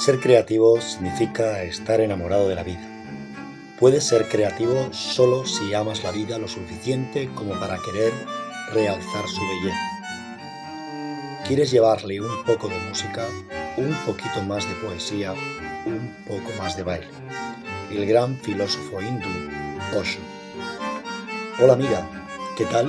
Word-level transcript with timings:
Ser 0.00 0.18
creativo 0.18 0.80
significa 0.80 1.62
estar 1.62 2.00
enamorado 2.00 2.48
de 2.48 2.54
la 2.54 2.62
vida. 2.62 2.80
Puedes 3.78 4.02
ser 4.02 4.30
creativo 4.30 4.90
solo 4.94 5.44
si 5.44 5.74
amas 5.74 6.02
la 6.02 6.10
vida 6.10 6.38
lo 6.38 6.48
suficiente 6.48 7.28
como 7.34 7.52
para 7.60 7.76
querer 7.84 8.10
realzar 8.72 9.28
su 9.28 9.42
belleza. 9.42 9.90
Quieres 11.46 11.70
llevarle 11.70 12.18
un 12.18 12.44
poco 12.46 12.68
de 12.68 12.78
música, 12.78 13.26
un 13.76 13.92
poquito 14.06 14.40
más 14.40 14.66
de 14.66 14.74
poesía, 14.76 15.34
un 15.84 16.16
poco 16.26 16.50
más 16.56 16.78
de 16.78 16.82
baile. 16.82 17.08
El 17.90 18.06
gran 18.06 18.38
filósofo 18.38 19.02
hindú 19.02 19.28
Osho. 19.98 20.20
Hola 21.60 21.74
amiga, 21.74 22.08
¿qué 22.56 22.64
tal? 22.64 22.88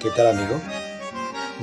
¿Qué 0.00 0.10
tal 0.10 0.26
amigo? 0.26 0.60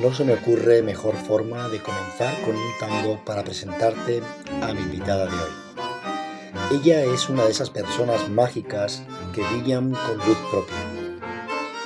No 0.02 0.14
se 0.14 0.24
me 0.24 0.36
ocurre 0.36 0.82
mejor 0.82 1.18
forma 1.18 1.68
de 1.68 1.80
comenzar 1.80 2.34
con 2.46 2.56
un 2.56 2.72
tango 2.80 3.20
para 3.26 3.44
presentarte 3.44 4.22
a 4.62 4.74
mi 4.74 4.82
invitada 4.82 5.26
de 5.26 5.36
hoy. 5.36 6.80
Ella 6.80 7.04
es 7.04 7.30
una 7.30 7.46
de 7.46 7.52
esas 7.52 7.70
personas 7.70 8.30
mágicas 8.30 9.04
que 9.34 9.44
brillan 9.44 9.92
con 9.92 10.18
luz 10.18 10.38
propia 10.52 10.78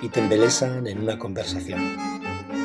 y 0.02 0.10
te 0.10 0.20
embelezan 0.20 0.88
en 0.88 1.02
una 1.02 1.18
conversación. 1.18 1.98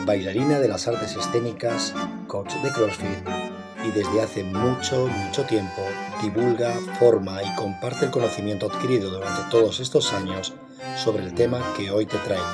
Bailarina 0.04 0.58
de 0.58 0.68
las 0.68 0.88
artes 0.88 1.16
escénicas, 1.16 1.94
coach 2.26 2.54
de 2.54 2.70
CrossFit 2.72 3.28
y 3.84 3.90
desde 3.90 4.22
hace 4.22 4.42
mucho, 4.42 5.06
mucho 5.06 5.44
tiempo 5.44 5.82
divulga, 6.22 6.72
forma 6.98 7.42
y 7.42 7.54
comparte 7.54 8.06
el 8.06 8.10
conocimiento 8.10 8.66
adquirido 8.66 9.10
durante 9.10 9.42
todos 9.50 9.78
estos 9.80 10.12
años 10.12 10.54
sobre 10.96 11.24
el 11.24 11.34
tema 11.34 11.60
que 11.76 11.90
hoy 11.90 12.06
te 12.06 12.18
traigo. 12.18 12.45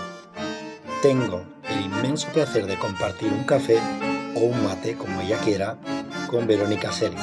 Tengo 1.01 1.45
el 1.69 1.81
inmenso 1.81 2.29
placer 2.29 2.67
de 2.67 2.79
compartir 2.79 3.33
un 3.33 3.45
café 3.45 3.79
o 4.35 4.41
un 4.41 4.65
mate, 4.65 4.97
como 4.97 5.21
ella 5.21 5.39
quiera, 5.39 5.79
con 6.31 6.47
Verónica 6.47 6.93
Celis. 6.93 7.21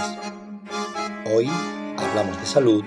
Hoy 1.34 1.48
hablamos 1.98 2.40
de 2.40 2.46
salud 2.46 2.84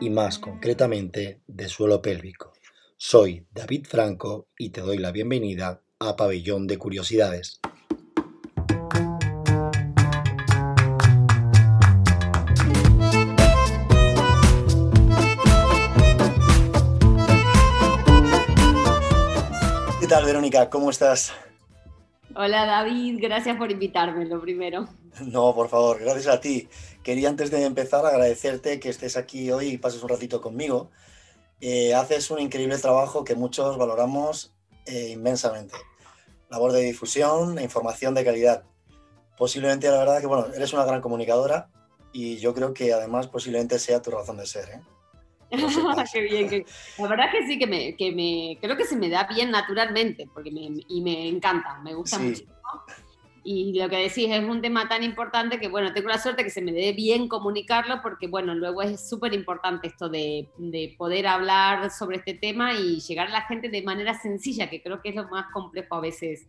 y 0.00 0.10
más 0.10 0.38
concretamente 0.38 1.40
de 1.46 1.68
suelo 1.68 2.02
pélvico. 2.02 2.52
Soy 2.96 3.46
David 3.52 3.86
Franco 3.88 4.48
y 4.58 4.70
te 4.70 4.80
doy 4.80 4.98
la 4.98 5.12
bienvenida 5.12 5.80
a 5.98 6.16
Pabellón 6.16 6.66
de 6.66 6.78
Curiosidades. 6.78 7.60
¿Qué 20.00 20.06
tal, 20.06 20.24
Verónica? 20.24 20.70
¿Cómo 20.70 20.90
estás? 20.90 21.32
Hola, 22.34 22.66
David. 22.66 23.18
Gracias 23.20 23.56
por 23.56 23.70
invitarme, 23.72 24.24
lo 24.26 24.40
primero. 24.40 24.88
No, 25.20 25.54
por 25.54 25.68
favor, 25.68 26.00
gracias 26.00 26.26
a 26.28 26.40
ti. 26.40 26.68
Quería 27.02 27.28
antes 27.28 27.50
de 27.50 27.64
empezar 27.64 28.04
agradecerte 28.04 28.80
que 28.80 28.88
estés 28.88 29.16
aquí 29.16 29.50
hoy 29.50 29.68
y 29.68 29.78
pases 29.78 30.02
un 30.02 30.08
ratito 30.08 30.40
conmigo. 30.40 30.90
Eh, 31.60 31.94
haces 31.94 32.30
un 32.30 32.40
increíble 32.40 32.78
trabajo 32.78 33.24
que 33.24 33.34
muchos 33.34 33.76
valoramos 33.76 34.54
eh, 34.86 35.10
inmensamente. 35.10 35.76
Labor 36.50 36.72
de 36.72 36.80
difusión 36.80 37.58
e 37.58 37.64
información 37.64 38.14
de 38.14 38.24
calidad. 38.24 38.64
Posiblemente, 39.36 39.90
la 39.90 39.98
verdad, 39.98 40.20
que 40.20 40.26
bueno, 40.26 40.46
eres 40.54 40.72
una 40.72 40.84
gran 40.84 41.00
comunicadora 41.00 41.68
y 42.12 42.38
yo 42.38 42.54
creo 42.54 42.72
que 42.72 42.92
además 42.92 43.28
posiblemente 43.28 43.78
sea 43.78 44.02
tu 44.02 44.10
razón 44.10 44.38
de 44.38 44.46
ser. 44.46 44.68
¿eh? 44.70 44.80
Qué 46.12 46.20
bien, 46.20 46.64
la 46.98 47.08
verdad 47.08 47.30
que 47.30 47.46
sí, 47.46 47.58
que 47.58 47.66
me, 47.66 47.96
que 47.96 48.12
me, 48.12 48.58
creo 48.60 48.76
que 48.76 48.84
se 48.84 48.96
me 48.96 49.08
da 49.08 49.24
bien 49.24 49.50
naturalmente, 49.50 50.28
porque 50.32 50.50
me, 50.50 50.82
y 50.88 51.00
me 51.00 51.28
encanta, 51.28 51.78
me 51.82 51.94
gusta 51.94 52.18
mucho. 52.18 52.42
Y 53.50 53.72
lo 53.72 53.88
que 53.88 53.96
decís 53.96 54.28
es 54.28 54.44
un 54.44 54.60
tema 54.60 54.90
tan 54.90 55.02
importante 55.02 55.58
que, 55.58 55.68
bueno, 55.68 55.94
tengo 55.94 56.10
la 56.10 56.18
suerte 56.18 56.44
que 56.44 56.50
se 56.50 56.60
me 56.60 56.70
dé 56.70 56.92
bien 56.92 57.28
comunicarlo, 57.28 58.02
porque, 58.02 58.28
bueno, 58.28 58.54
luego 58.54 58.82
es 58.82 59.08
súper 59.08 59.32
importante 59.32 59.88
esto 59.88 60.10
de, 60.10 60.50
de, 60.58 60.94
poder 60.98 61.26
hablar 61.26 61.90
sobre 61.90 62.18
este 62.18 62.34
tema 62.34 62.74
y 62.74 63.00
llegar 63.00 63.28
a 63.28 63.30
la 63.30 63.46
gente 63.46 63.70
de 63.70 63.80
manera 63.80 64.20
sencilla, 64.20 64.68
que 64.68 64.82
creo 64.82 65.00
que 65.00 65.08
es 65.08 65.14
lo 65.14 65.26
más 65.30 65.46
complejo 65.50 65.94
a 65.94 66.00
veces. 66.02 66.46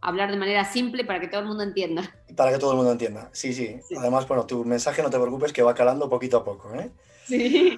Hablar 0.00 0.30
de 0.30 0.36
manera 0.36 0.64
simple 0.64 1.04
para 1.04 1.18
que 1.18 1.26
todo 1.26 1.40
el 1.40 1.48
mundo 1.48 1.64
entienda. 1.64 2.14
Para 2.36 2.52
que 2.52 2.58
todo 2.58 2.70
el 2.70 2.76
mundo 2.76 2.92
entienda, 2.92 3.28
sí, 3.32 3.52
sí. 3.52 3.80
sí. 3.82 3.96
Además, 3.96 4.28
bueno, 4.28 4.46
tu 4.46 4.64
mensaje 4.64 5.02
no 5.02 5.10
te 5.10 5.18
preocupes 5.18 5.52
que 5.52 5.64
va 5.64 5.74
calando 5.74 6.08
poquito 6.08 6.36
a 6.36 6.44
poco, 6.44 6.72
¿eh? 6.76 6.92
Sí. 7.24 7.76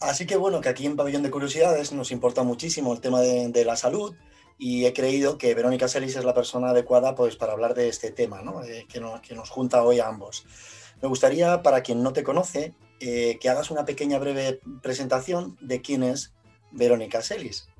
Así 0.00 0.26
que 0.26 0.36
bueno, 0.36 0.60
que 0.60 0.68
aquí 0.68 0.84
en 0.84 0.96
Pabellón 0.96 1.22
de 1.22 1.30
Curiosidades 1.30 1.92
nos 1.92 2.10
importa 2.10 2.42
muchísimo 2.42 2.92
el 2.92 3.00
tema 3.00 3.20
de, 3.20 3.50
de 3.50 3.64
la 3.64 3.76
salud 3.76 4.16
y 4.60 4.84
he 4.84 4.92
creído 4.92 5.38
que 5.38 5.54
Verónica 5.54 5.88
Celis 5.88 6.16
es 6.16 6.24
la 6.24 6.34
persona 6.34 6.68
adecuada 6.68 7.14
pues, 7.14 7.34
para 7.34 7.52
hablar 7.52 7.72
de 7.72 7.88
este 7.88 8.10
tema 8.10 8.42
¿no? 8.42 8.62
eh, 8.62 8.86
que, 8.92 9.00
nos, 9.00 9.22
que, 9.22 9.34
nos, 9.34 9.48
junta 9.48 9.82
hoy 9.82 10.00
a 10.00 10.08
ambos. 10.08 10.44
Me 11.00 11.08
gustaría, 11.08 11.62
para 11.62 11.82
quien 11.82 12.02
no 12.02 12.12
te 12.12 12.22
conoce, 12.22 12.74
eh, 13.00 13.38
que 13.40 13.48
hagas 13.48 13.70
una 13.70 13.86
pequeña 13.86 14.18
breve 14.18 14.60
presentación 14.82 15.56
de 15.62 15.80
quién 15.80 16.02
es 16.02 16.34
Verónica 16.72 17.22
Celis. 17.22 17.70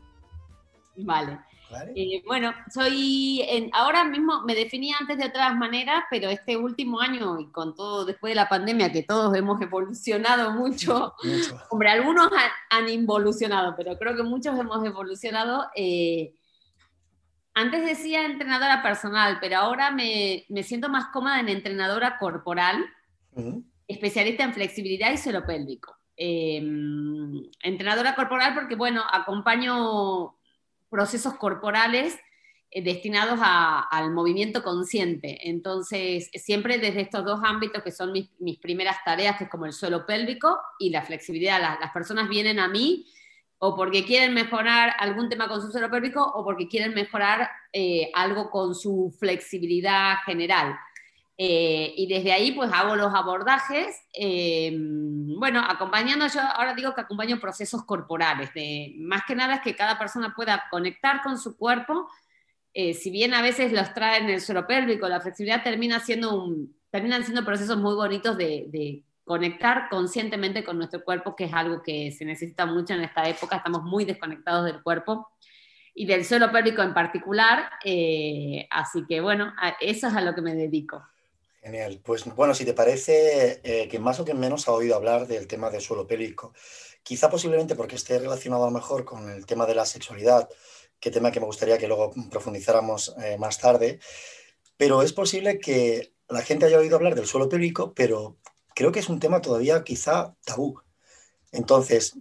Vale. 0.96 1.40
¿Vale? 1.70 1.92
Eh, 1.94 2.22
bueno, 2.26 2.52
soy, 2.72 3.42
en, 3.46 3.70
ahora 3.74 4.02
mismo 4.04 4.42
me 4.46 4.54
definía 4.54 4.96
antes 4.98 5.18
de 5.18 5.26
otras 5.26 5.54
maneras, 5.54 6.04
pero 6.10 6.30
este 6.30 6.56
último 6.56 6.98
año 7.00 7.38
y 7.38 7.46
con 7.48 7.74
todo 7.74 8.06
después 8.06 8.30
de 8.30 8.36
la 8.36 8.48
pandemia, 8.48 8.90
que 8.90 9.02
todos 9.02 9.36
hemos 9.36 9.60
evolucionado 9.60 10.50
mucho, 10.52 11.14
mucho. 11.22 11.60
hombre, 11.68 11.90
algunos 11.90 12.30
han, 12.32 12.84
han, 12.84 12.88
involucionado, 12.88 13.74
pero 13.76 13.98
creo 13.98 14.16
que 14.16 14.22
muchos 14.22 14.58
hemos 14.58 14.84
evolucionado. 14.84 15.66
Eh, 15.76 16.34
antes 17.54 17.84
decía 17.84 18.24
entrenadora 18.24 18.82
personal, 18.82 19.38
pero 19.40 19.58
ahora 19.58 19.90
me, 19.90 20.44
me, 20.48 20.62
siento 20.62 20.88
más 20.88 21.06
cómoda 21.12 21.40
en 21.40 21.48
entrenadora 21.48 22.18
corporal, 22.18 22.84
uh 23.32 23.40
-huh. 23.40 23.64
especialista 23.88 24.44
en 24.44 24.54
flexibilidad 24.54 25.12
y 25.12 25.16
suelo 25.16 25.44
pélvico. 25.44 25.96
Eh, 26.16 26.62
entrenadora 27.62 28.14
corporal 28.14 28.54
porque, 28.54 28.76
bueno, 28.76 29.02
acompaño 29.10 30.36
procesos 30.90 31.34
corporales 31.34 32.18
eh, 32.70 32.82
destinados 32.82 33.40
a, 33.42 33.80
al 33.80 34.12
movimiento 34.12 34.62
consciente. 34.62 35.48
Entonces, 35.48 36.30
siempre 36.34 36.78
desde 36.78 37.00
estos 37.00 37.24
dos 37.24 37.40
ámbitos 37.42 37.82
que 37.82 37.90
son 37.90 38.12
mis, 38.12 38.28
mis, 38.38 38.58
primeras 38.58 38.98
tareas, 39.04 39.38
que 39.38 39.44
es 39.44 39.50
como 39.50 39.66
el 39.66 39.72
suelo 39.72 40.04
pélvico 40.04 40.60
y 40.78 40.90
la 40.90 41.02
flexibilidad. 41.02 41.60
Las, 41.60 41.80
las, 41.80 41.90
personas 41.90 42.28
vienen 42.28 42.60
a 42.60 42.68
mí 42.68 43.06
o 43.62 43.76
porque 43.76 44.04
quieren 44.04 44.34
mejorar 44.34 44.94
algún 44.98 45.28
tema 45.28 45.46
con 45.46 45.60
su 45.60 45.70
suelo 45.70 45.90
pélvico 45.90 46.22
o 46.22 46.42
porque 46.44 46.66
quieren 46.66 46.94
mejorar 46.94 47.48
eh, 47.72 48.10
algo 48.14 48.50
con 48.50 48.74
su 48.74 49.14
flexibilidad 49.18 50.16
general. 50.24 50.76
Eh, 51.42 51.94
y 51.96 52.06
desde 52.06 52.32
ahí 52.32 52.52
pues 52.52 52.70
hago 52.72 52.96
los 52.96 53.14
abordajes, 53.14 53.96
eh, 54.12 54.76
bueno, 54.76 55.64
acompañando, 55.66 56.26
yo 56.26 56.40
ahora 56.40 56.74
digo 56.74 56.94
que 56.94 57.00
acompaño 57.00 57.40
procesos 57.40 57.82
corporales, 57.84 58.52
de, 58.52 58.94
más 58.98 59.22
que 59.26 59.34
nada 59.34 59.54
es 59.54 59.60
que 59.62 59.74
cada 59.74 59.98
persona 59.98 60.34
pueda 60.36 60.64
conectar 60.70 61.22
con 61.22 61.38
su 61.38 61.56
cuerpo, 61.56 62.08
eh, 62.74 62.92
si 62.92 63.10
bien 63.10 63.32
a 63.32 63.40
veces 63.40 63.72
los 63.72 63.94
traen 63.94 64.28
el 64.28 64.40
suelo 64.40 64.66
pélvico, 64.66 65.08
la 65.08 65.20
flexibilidad 65.20 65.62
termina 65.62 65.98
siendo 66.00 66.34
un, 66.42 66.76
terminan 66.90 67.24
siendo 67.24 67.44
procesos 67.44 67.78
muy 67.78 67.94
bonitos 67.94 68.36
de, 68.36 69.02
conectar 69.30 69.88
conscientemente 69.88 70.64
con 70.64 70.76
nuestro 70.76 71.04
cuerpo, 71.04 71.36
que 71.36 71.44
es 71.44 71.52
algo 71.52 71.84
que 71.84 72.10
se 72.10 72.24
necesita 72.24 72.66
mucho 72.66 72.94
en 72.94 73.02
esta 73.02 73.28
época, 73.28 73.58
estamos 73.58 73.84
muy 73.84 74.04
desconectados 74.04 74.64
del 74.64 74.82
cuerpo 74.82 75.28
y 75.94 76.04
del 76.04 76.24
suelo 76.24 76.50
pélvico 76.50 76.82
en 76.82 76.92
particular, 76.92 77.70
eh, 77.84 78.66
así 78.70 79.04
que 79.08 79.20
bueno, 79.20 79.54
eso 79.80 80.08
es 80.08 80.14
a 80.16 80.20
lo 80.20 80.34
que 80.34 80.40
me 80.40 80.56
dedico. 80.56 81.00
Genial. 81.62 82.00
Pues 82.02 82.24
bueno, 82.34 82.56
si 82.56 82.64
te 82.64 82.74
parece 82.74 83.60
eh, 83.62 83.86
que 83.86 84.00
más 84.00 84.18
o 84.18 84.24
que 84.24 84.34
menos 84.34 84.66
ha 84.66 84.72
oído 84.72 84.96
hablar 84.96 85.28
del 85.28 85.46
tema 85.46 85.70
del 85.70 85.80
suelo 85.80 86.08
pélvico, 86.08 86.52
quizá 87.04 87.30
posiblemente 87.30 87.76
porque 87.76 87.94
esté 87.94 88.18
relacionado 88.18 88.64
a 88.64 88.66
lo 88.66 88.72
mejor 88.72 89.04
con 89.04 89.30
el 89.30 89.46
tema 89.46 89.64
de 89.64 89.76
la 89.76 89.86
sexualidad, 89.86 90.48
que 90.98 91.12
tema 91.12 91.30
que 91.30 91.38
me 91.38 91.46
gustaría 91.46 91.78
que 91.78 91.86
luego 91.86 92.12
profundizáramos 92.32 93.14
eh, 93.22 93.38
más 93.38 93.60
tarde, 93.60 94.00
pero 94.76 95.02
es 95.02 95.12
posible 95.12 95.60
que 95.60 96.14
la 96.28 96.42
gente 96.42 96.66
haya 96.66 96.78
oído 96.78 96.96
hablar 96.96 97.14
del 97.14 97.26
suelo 97.26 97.48
pélvico, 97.48 97.94
pero 97.94 98.40
creo 98.80 98.92
que 98.92 99.00
es 99.00 99.10
un 99.10 99.20
tema 99.20 99.42
todavía 99.42 99.84
quizá 99.84 100.34
tabú. 100.42 100.80
Entonces, 101.52 102.18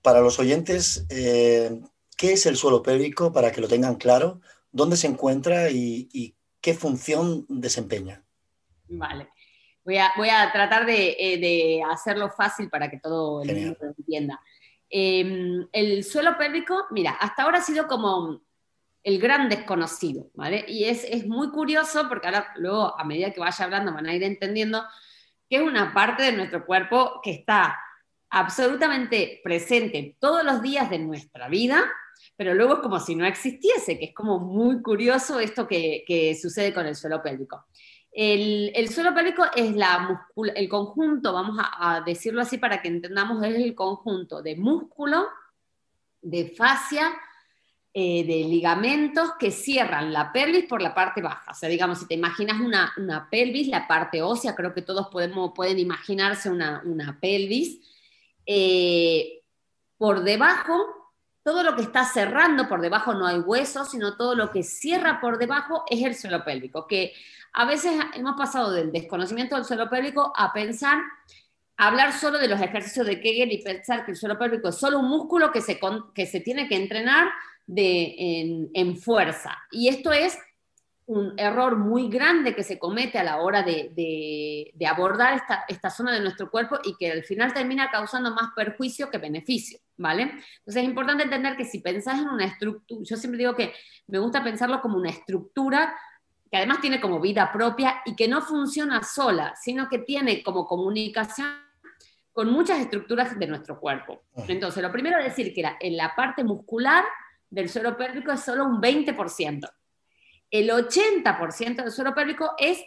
para 0.00 0.20
los 0.20 0.38
oyentes, 0.38 1.04
eh, 1.10 1.80
¿qué 2.16 2.34
es 2.34 2.46
el 2.46 2.56
suelo 2.56 2.84
pélvico 2.84 3.32
para 3.32 3.50
que 3.50 3.60
lo 3.60 3.66
tengan 3.66 3.96
claro? 3.96 4.40
¿Dónde 4.70 4.96
se 4.96 5.08
encuentra 5.08 5.70
y, 5.70 6.08
y 6.12 6.36
qué 6.60 6.74
función 6.74 7.46
desempeña? 7.48 8.22
Vale. 8.86 9.30
Voy 9.84 9.96
a, 9.96 10.12
voy 10.16 10.28
a 10.28 10.52
tratar 10.52 10.86
de, 10.86 11.16
eh, 11.18 11.38
de, 11.38 11.82
hacerlo 11.82 12.30
fácil 12.30 12.70
para 12.70 12.88
que 12.88 13.00
todo 13.00 13.42
el 13.42 13.56
mundo 13.56 13.78
lo 13.80 13.88
entienda. 13.98 14.40
Eh, 14.88 15.66
el 15.72 16.04
suelo 16.04 16.38
pélvico, 16.38 16.86
mira, 16.92 17.10
hasta 17.10 17.42
ahora 17.42 17.58
ha 17.58 17.62
sido 17.62 17.88
como 17.88 18.40
el 19.02 19.18
gran 19.18 19.48
desconocido, 19.48 20.30
¿vale? 20.34 20.64
Y 20.68 20.84
es, 20.84 21.02
es, 21.02 21.26
muy 21.26 21.50
curioso 21.50 22.08
porque 22.08 22.28
ahora 22.28 22.52
luego, 22.54 22.96
a 22.96 23.02
medida 23.02 23.32
que 23.32 23.40
vaya 23.40 23.64
hablando, 23.64 23.92
van 23.92 24.06
a 24.06 24.14
ir 24.14 24.22
entendiendo 24.22 24.84
que 25.48 25.56
es 25.56 25.62
una 25.62 25.92
parte 25.94 26.24
de 26.24 26.32
nuestro 26.32 26.64
cuerpo 26.66 27.20
que 27.22 27.30
está 27.30 27.78
absolutamente 28.30 29.40
presente 29.42 30.16
todos 30.18 30.44
los 30.44 30.60
días 30.62 30.90
de 30.90 30.98
nuestra 30.98 31.48
vida, 31.48 31.84
pero 32.36 32.54
luego 32.54 32.74
es 32.74 32.80
como 32.80 33.00
si 33.00 33.14
no 33.14 33.26
existiese, 33.26 33.98
que 33.98 34.06
es 34.06 34.14
como 34.14 34.38
muy 34.38 34.82
curioso 34.82 35.40
esto 35.40 35.66
que, 35.66 36.04
que 36.06 36.34
sucede 36.34 36.74
con 36.74 36.86
el 36.86 36.94
suelo 36.94 37.22
pélvico. 37.22 37.64
El, 38.20 38.88
suelo 38.88 39.14
pélvico 39.14 39.44
es 39.54 39.76
la 39.76 40.26
el 40.56 40.68
conjunto, 40.68 41.32
vamos 41.32 41.56
a, 41.60 42.00
decirlo 42.00 42.40
así 42.40 42.58
para 42.58 42.82
que 42.82 42.88
entendamos, 42.88 43.44
es 43.44 43.54
el 43.54 43.74
conjunto 43.76 44.42
de 44.42 44.56
músculo, 44.56 45.28
de 46.20 46.48
fascia, 46.56 47.12
eh, 48.00 48.22
de 48.22 48.44
ligamentos 48.44 49.32
que 49.40 49.50
cierran 49.50 50.12
la 50.12 50.30
pelvis 50.30 50.66
por 50.66 50.80
la 50.80 50.94
parte 50.94 51.20
baja. 51.20 51.50
O 51.50 51.54
sea, 51.54 51.68
digamos, 51.68 51.98
si 51.98 52.06
te 52.06 52.14
imaginas 52.14 52.60
una, 52.60 53.26
pelvis, 53.28 53.66
la 53.66 53.88
parte 53.88 54.22
ósea, 54.22 54.54
creo 54.54 54.72
que 54.72 54.82
todos 54.82 55.08
podemos, 55.08 55.50
pueden 55.52 55.80
imaginarse 55.80 56.48
una, 56.48 57.18
pelvis. 57.20 57.80
Eh, 58.46 59.42
por 59.96 60.22
debajo, 60.22 61.10
todo 61.42 61.64
lo 61.64 61.74
que 61.74 61.82
está 61.82 62.04
cerrando, 62.04 62.68
por 62.68 62.82
debajo 62.82 63.14
no 63.14 63.26
hay 63.26 63.40
huesos, 63.40 63.90
sino 63.90 64.16
todo 64.16 64.36
lo 64.36 64.52
que 64.52 64.62
cierra 64.62 65.20
por 65.20 65.36
debajo 65.36 65.82
es 65.90 66.04
el 66.04 66.14
suelo 66.14 66.44
pélvico, 66.44 66.86
que 66.86 67.14
a 67.52 67.64
veces 67.64 68.00
hemos 68.14 68.36
pasado 68.36 68.70
del 68.70 68.92
desconocimiento 68.92 69.56
del 69.56 69.64
suelo 69.64 69.90
pélvico 69.90 70.32
a 70.36 70.52
pensar, 70.52 71.02
hablar 71.76 72.12
solo 72.12 72.38
de 72.38 72.46
los 72.46 72.60
ejercicios 72.60 73.08
de 73.08 73.20
Kegel 73.20 73.50
y 73.50 73.60
pensar 73.60 74.04
que 74.04 74.12
el 74.12 74.16
suelo 74.16 74.38
pélvico 74.38 74.68
es 74.68 74.76
solo 74.76 75.00
un 75.00 75.08
músculo 75.08 75.50
que 75.50 75.60
se, 75.60 75.80
que 76.14 76.26
se 76.26 76.38
tiene 76.38 76.68
que 76.68 76.76
entrenar 76.76 77.28
de, 77.68 78.70
en, 78.72 78.96
fuerza. 78.96 79.56
Y 79.70 79.88
esto 79.88 80.10
es 80.10 80.36
un 81.06 81.34
error 81.38 81.76
muy 81.76 82.08
grande 82.08 82.54
que 82.54 82.64
se 82.64 82.78
comete 82.78 83.18
a 83.18 83.24
la 83.24 83.38
hora 83.38 83.62
de, 83.62 84.74
abordar 84.86 85.34
esta, 85.34 85.64
esta, 85.68 85.90
zona 85.90 86.12
de 86.12 86.20
nuestro 86.20 86.50
cuerpo 86.50 86.78
y 86.82 86.96
que 86.96 87.12
al 87.12 87.22
final 87.24 87.52
termina 87.52 87.90
causando 87.90 88.34
más 88.34 88.50
perjuicio 88.56 89.10
que 89.10 89.18
beneficio, 89.18 89.78
¿vale? 89.96 90.22
Entonces 90.22 90.82
es 90.82 90.84
importante 90.84 91.24
entender 91.24 91.56
que 91.56 91.64
si 91.64 91.80
pensás 91.80 92.18
en 92.18 92.28
una 92.28 92.46
estructura, 92.46 93.00
yo 93.04 93.16
siempre 93.16 93.38
digo 93.38 93.54
que 93.54 93.72
me 94.06 94.18
gusta 94.18 94.42
pensarlo 94.42 94.80
como 94.80 94.98
una 94.98 95.10
estructura 95.10 95.94
que 96.50 96.56
además 96.56 96.80
tiene 96.80 97.00
como 97.00 97.20
vida 97.20 97.52
propia 97.52 98.00
y 98.06 98.16
que 98.16 98.28
no 98.28 98.40
funciona 98.40 99.02
sola, 99.02 99.54
sino 99.60 99.88
que 99.88 99.98
tiene 99.98 100.42
como 100.42 100.66
comunicación 100.66 101.68
con 102.32 102.50
muchas 102.50 102.80
estructuras 102.80 103.38
de 103.38 103.46
nuestro 103.46 103.80
cuerpo. 103.80 104.22
Entonces, 104.46 104.82
lo 104.82 104.92
primero 104.92 105.18
es 105.18 105.24
decir 105.24 105.52
que 105.52 105.64
en 105.80 105.96
la 105.96 106.14
parte 106.14 106.44
muscular 106.44 107.04
del 107.50 107.68
suelo 107.68 107.96
pélvico 107.96 108.32
es 108.32 108.40
solo 108.40 108.64
un 108.64 108.80
20%. 108.80 109.70
El 110.50 110.70
80% 110.70 111.76
del 111.76 111.90
suelo 111.92 112.14
pélvico 112.14 112.52
es 112.58 112.82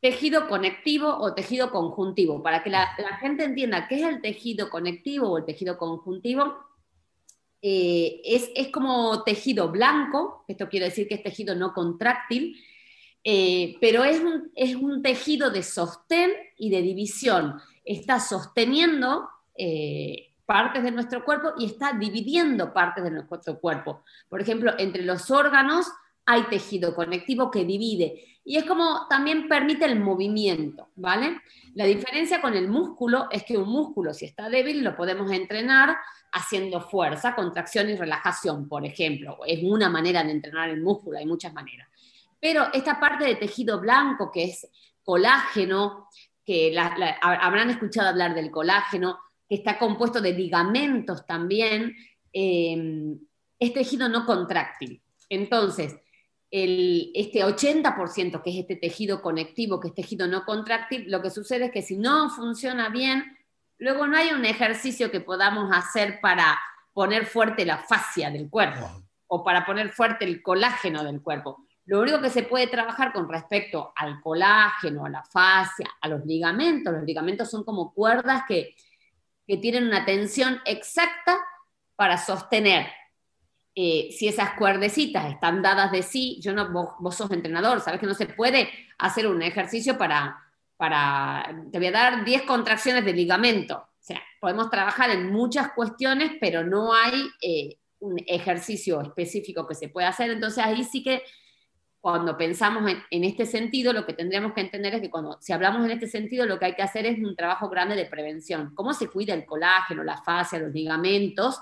tejido 0.00 0.48
conectivo 0.48 1.08
o 1.08 1.34
tejido 1.34 1.70
conjuntivo. 1.70 2.42
Para 2.42 2.62
que 2.62 2.70
la, 2.70 2.86
gente 3.20 3.44
entienda 3.44 3.88
qué 3.88 3.96
es 3.96 4.08
el 4.08 4.20
tejido 4.20 4.70
conectivo 4.70 5.28
o 5.28 5.38
el 5.38 5.44
tejido 5.44 5.76
conjuntivo, 5.76 6.56
eh, 7.60 8.20
es, 8.24 8.50
es, 8.54 8.68
como 8.68 9.24
tejido 9.24 9.68
blanco, 9.70 10.44
esto 10.46 10.68
quiere 10.68 10.86
decir 10.86 11.08
que 11.08 11.16
es 11.16 11.22
tejido 11.22 11.56
no 11.56 11.72
contráctil, 11.72 12.56
eh, 13.24 13.76
pero 13.80 14.04
es 14.04 14.20
un, 14.20 14.52
es 14.54 14.76
un, 14.76 15.02
tejido 15.02 15.50
de 15.50 15.62
sostén 15.62 16.30
y 16.56 16.70
de 16.70 16.82
división. 16.82 17.60
Está 17.84 18.20
sosteniendo 18.20 19.28
eh, 19.56 20.27
partes 20.48 20.82
de 20.82 20.90
nuestro 20.90 21.26
cuerpo 21.26 21.52
y 21.58 21.66
está 21.66 21.92
dividiendo 21.92 22.72
partes 22.72 23.04
de 23.04 23.10
nuestro 23.10 23.60
cuerpo. 23.60 24.02
Por 24.30 24.40
ejemplo, 24.40 24.72
entre 24.78 25.02
los 25.02 25.30
órganos 25.30 25.92
hay 26.24 26.44
tejido 26.44 26.94
conectivo 26.94 27.50
que 27.50 27.66
divide 27.66 28.40
y 28.46 28.56
es 28.56 28.64
como 28.64 29.06
también 29.10 29.46
permite 29.46 29.84
el 29.84 30.00
movimiento, 30.00 30.88
¿vale? 30.96 31.42
La 31.74 31.84
diferencia 31.84 32.40
con 32.40 32.54
el 32.54 32.66
músculo 32.66 33.28
es 33.30 33.44
que 33.44 33.58
un 33.58 33.68
músculo, 33.68 34.14
si 34.14 34.24
está 34.24 34.48
débil, 34.48 34.82
lo 34.82 34.96
podemos 34.96 35.30
entrenar 35.30 35.98
haciendo 36.32 36.80
fuerza, 36.80 37.34
contracción 37.34 37.90
y 37.90 37.96
relajación, 37.96 38.70
por 38.70 38.86
ejemplo. 38.86 39.40
Es 39.46 39.60
una 39.62 39.90
manera 39.90 40.24
de 40.24 40.30
entrenar 40.30 40.70
el 40.70 40.80
músculo, 40.80 41.18
hay 41.18 41.26
muchas 41.26 41.52
maneras. 41.52 41.88
Pero 42.40 42.68
esta 42.72 42.98
parte 42.98 43.26
de 43.26 43.34
tejido 43.34 43.80
blanco, 43.80 44.30
que 44.30 44.44
es 44.44 44.66
colágeno, 45.04 46.08
que 46.42 46.74
habrán 47.20 47.68
escuchado 47.68 48.08
hablar 48.08 48.34
del 48.34 48.50
colágeno, 48.50 49.18
que 49.48 49.56
está 49.56 49.78
compuesto 49.78 50.20
de 50.20 50.32
ligamentos 50.32 51.26
también, 51.26 51.96
eh, 52.32 53.16
es 53.58 53.72
tejido 53.72 54.08
no 54.08 54.26
contráctil. 54.26 55.02
Entonces, 55.28 55.96
el, 56.50 57.10
este 57.14 57.44
80% 57.44 58.42
que 58.42 58.50
es 58.50 58.56
este 58.56 58.76
tejido 58.76 59.20
conectivo, 59.20 59.80
que 59.80 59.88
es 59.88 59.94
tejido 59.94 60.26
no 60.26 60.44
contráctil, 60.44 61.10
lo 61.10 61.20
que 61.20 61.30
sucede 61.30 61.66
es 61.66 61.72
que 61.72 61.82
si 61.82 61.96
no 61.96 62.30
funciona 62.30 62.88
bien, 62.88 63.36
luego 63.78 64.06
no 64.06 64.16
hay 64.16 64.30
un 64.30 64.44
ejercicio 64.44 65.10
que 65.10 65.20
podamos 65.20 65.70
hacer 65.72 66.20
para 66.20 66.58
poner 66.92 67.26
fuerte 67.26 67.64
la 67.64 67.78
fascia 67.78 68.30
del 68.30 68.48
cuerpo 68.48 68.88
o 69.26 69.44
para 69.44 69.64
poner 69.66 69.90
fuerte 69.90 70.24
el 70.24 70.42
colágeno 70.42 71.04
del 71.04 71.20
cuerpo. 71.22 71.64
Lo 71.84 72.00
único 72.00 72.20
que 72.20 72.30
se 72.30 72.42
puede 72.42 72.66
trabajar 72.66 73.12
con 73.12 73.28
respecto 73.28 73.92
al 73.96 74.20
colágeno, 74.20 75.06
a 75.06 75.10
la 75.10 75.22
fascia, 75.22 75.88
a 76.00 76.08
los 76.08 76.24
ligamentos, 76.24 76.92
los 76.92 77.04
ligamentos 77.04 77.50
son 77.50 77.64
como 77.64 77.94
cuerdas 77.94 78.42
que, 78.46 78.74
tienen 79.56 79.86
una 79.86 80.04
tensión 80.04 80.60
exacta 80.66 81.38
para 81.96 82.18
sostener. 82.18 82.86
Eh, 83.74 84.08
si 84.10 84.28
esas 84.28 84.54
cuerdecitas 84.54 85.30
están 85.30 85.62
dadas 85.62 85.90
de 85.90 86.02
sí, 86.02 86.38
yo 86.42 86.52
no, 86.52 86.70
vos, 86.98 87.14
sos 87.16 87.30
entrenador, 87.30 87.80
sabes 87.80 88.00
que 88.00 88.06
no 88.06 88.14
se 88.14 88.26
puede 88.26 88.68
hacer 88.98 89.26
un 89.26 89.40
ejercicio 89.40 89.96
para, 89.96 90.36
para, 90.76 91.64
te 91.72 91.78
voy 91.78 91.86
a 91.86 91.92
dar 91.92 92.24
10 92.24 92.42
contracciones 92.42 93.04
de 93.04 93.12
ligamento. 93.12 93.76
O 93.76 94.02
sea, 94.02 94.20
podemos 94.40 94.68
trabajar 94.68 95.10
en 95.10 95.32
muchas 95.32 95.72
cuestiones, 95.72 96.32
pero 96.40 96.64
no 96.64 96.92
hay 96.92 97.28
eh, 97.40 97.78
un 98.00 98.16
ejercicio 98.26 99.00
específico 99.00 99.66
que 99.66 99.74
se 99.74 99.88
pueda 99.88 100.08
hacer. 100.08 100.30
Entonces 100.30 100.64
ahí 100.64 100.84
sí 100.84 101.02
que 101.02 101.22
cuando 102.00 102.36
pensamos 102.36 102.90
en, 103.10 103.24
este 103.24 103.44
sentido, 103.44 103.92
lo 103.92 104.06
que 104.06 104.12
tendríamos 104.12 104.52
que 104.52 104.60
entender 104.60 104.94
es 104.94 105.00
que 105.00 105.10
cuando, 105.10 105.36
si 105.40 105.52
hablamos 105.52 105.84
en 105.84 105.90
este 105.90 106.06
sentido, 106.06 106.46
lo 106.46 106.58
que 106.58 106.66
hay 106.66 106.74
que 106.74 106.82
hacer 106.82 107.06
es 107.06 107.18
un 107.18 107.34
trabajo 107.34 107.68
grande 107.68 107.96
de 107.96 108.06
prevención. 108.06 108.72
¿Cómo 108.74 108.92
se 108.92 109.08
cuida 109.08 109.34
el 109.34 109.44
colágeno, 109.44 110.04
la 110.04 110.16
fascia, 110.22 110.58
los 110.58 110.72
ligamentos? 110.72 111.60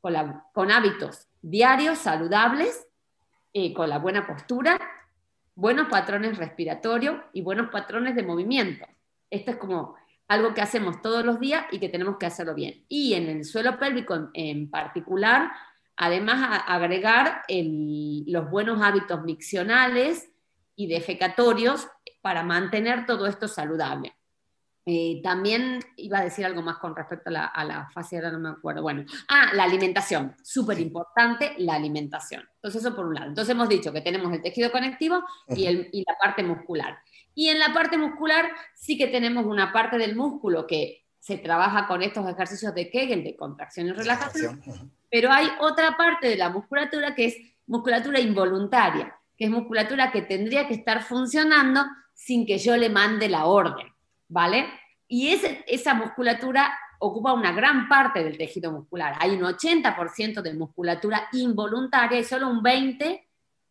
Con, 0.00 0.70
hábitos 0.70 1.28
diarios, 1.42 1.98
saludables, 1.98 2.86
eh, 3.52 3.72
con 3.74 3.88
la 3.88 3.98
buena 3.98 4.26
postura, 4.26 4.78
buenos 5.54 5.88
patrones 5.88 6.38
respiratorios 6.38 7.16
y 7.32 7.42
buenos 7.42 7.70
patrones 7.70 8.14
de 8.14 8.22
movimiento. 8.22 8.86
Esto 9.30 9.52
es 9.52 9.56
como 9.56 9.96
algo 10.28 10.54
que 10.54 10.60
hacemos 10.60 11.02
todos 11.02 11.24
los 11.24 11.40
días 11.40 11.64
y 11.70 11.78
que 11.78 11.88
tenemos 11.88 12.16
que 12.16 12.26
hacerlo 12.26 12.54
bien. 12.54 12.84
Y 12.88 13.14
en 13.14 13.28
el 13.28 13.44
suelo 13.44 13.78
pélvico 13.78 14.30
en 14.32 14.70
particular, 14.70 15.50
Además, 16.02 16.62
agregar 16.66 17.42
los 17.46 18.50
buenos 18.50 18.80
hábitos 18.80 19.22
miccionales 19.22 20.30
y 20.74 20.86
defecatorios 20.86 21.88
para 22.22 22.42
mantener 22.42 23.04
todo 23.04 23.26
esto 23.26 23.48
saludable. 23.48 24.16
Eh, 24.86 25.20
también 25.22 25.80
iba 25.98 26.20
a 26.20 26.24
decir 26.24 26.46
algo 26.46 26.62
más 26.62 26.78
con 26.78 26.96
respecto 26.96 27.28
a 27.28 27.32
la, 27.32 27.44
a 27.44 27.90
fase, 27.90 28.16
ahora 28.16 28.30
no 28.30 28.38
me 28.38 28.48
acuerdo. 28.48 28.80
Bueno, 28.80 29.04
ah, 29.28 29.50
la 29.52 29.64
alimentación, 29.64 30.34
súper 30.42 30.80
importante 30.80 31.52
la 31.58 31.74
alimentación. 31.74 32.48
Entonces, 32.54 32.82
eso 32.82 32.96
por 32.96 33.04
un 33.04 33.14
lado. 33.16 33.26
Entonces, 33.26 33.54
hemos 33.54 33.68
dicho 33.68 33.92
que 33.92 34.00
tenemos 34.00 34.32
el 34.32 34.40
tejido 34.40 34.72
conectivo 34.72 35.22
y, 35.48 35.66
y 35.68 36.02
la 36.08 36.16
parte 36.18 36.42
muscular. 36.42 36.96
Y 37.34 37.48
en 37.48 37.58
la 37.58 37.74
parte 37.74 37.98
muscular 37.98 38.50
sí 38.74 38.96
que 38.96 39.08
tenemos 39.08 39.44
una 39.44 39.70
parte 39.70 39.98
del 39.98 40.16
músculo 40.16 40.66
que 40.66 41.04
se 41.18 41.36
trabaja 41.36 41.86
con 41.86 42.02
estos 42.02 42.26
ejercicios 42.26 42.74
de 42.74 42.90
Kegel, 42.90 43.22
de 43.22 43.36
contracción 43.36 43.88
y 43.88 43.92
relajación, 43.92 44.62
pero 45.10 45.32
hay 45.32 45.48
otra 45.60 45.96
parte 45.96 46.28
de 46.28 46.36
la 46.36 46.48
musculatura 46.48 47.14
que 47.14 47.26
es 47.26 47.36
musculatura 47.66 48.20
involuntaria, 48.20 49.16
que 49.36 49.44
es 49.44 49.50
musculatura 49.50 50.10
que 50.12 50.22
tendría 50.22 50.68
que 50.68 50.74
estar 50.74 51.02
funcionando 51.02 51.84
sin 52.14 52.46
que 52.46 52.58
yo 52.58 52.76
le 52.76 52.88
mande 52.88 53.28
la 53.28 53.46
orden, 53.46 53.86
¿vale? 54.28 54.66
Y 55.08 55.28
esa 55.66 55.94
musculatura 55.94 56.72
ocupa 57.00 57.32
una 57.32 57.52
gran 57.52 57.88
parte 57.88 58.22
del 58.22 58.38
tejido 58.38 58.70
muscular. 58.70 59.16
Hay 59.18 59.30
un 59.30 59.42
80% 59.42 60.42
de 60.42 60.54
musculatura 60.54 61.28
involuntaria 61.32 62.20
y 62.20 62.24
solo 62.24 62.48
un 62.48 62.62
20% 62.62 63.20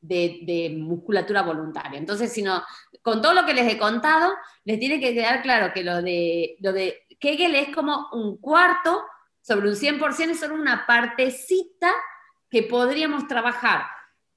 de, 0.02 0.76
musculatura 0.78 1.44
voluntaria. 1.44 2.00
Entonces, 2.00 2.32
si 2.32 2.42
no, 2.42 2.64
con 3.02 3.22
todo 3.22 3.34
lo 3.34 3.46
que 3.46 3.54
les 3.54 3.72
he 3.72 3.78
contado, 3.78 4.34
les 4.66 4.80
tiene 4.80 5.00
que 5.00 5.14
quedar 5.14 5.42
claro 5.42 5.74
que 5.74 5.84
lo 5.84 6.02
de, 6.02 6.58
lo 6.60 6.74
de 6.74 7.06
Kegel 7.20 7.56
es 7.56 7.74
como 7.74 8.08
un 8.14 8.38
cuarto 8.38 9.04
sobre 9.42 9.70
un 9.70 9.76
100%, 9.76 10.30
es 10.30 10.40
solo 10.40 10.56
una 10.56 10.86
partecita 10.86 11.92
que 12.50 12.64
podríamos 12.64 13.28
trabajar. 13.28 13.84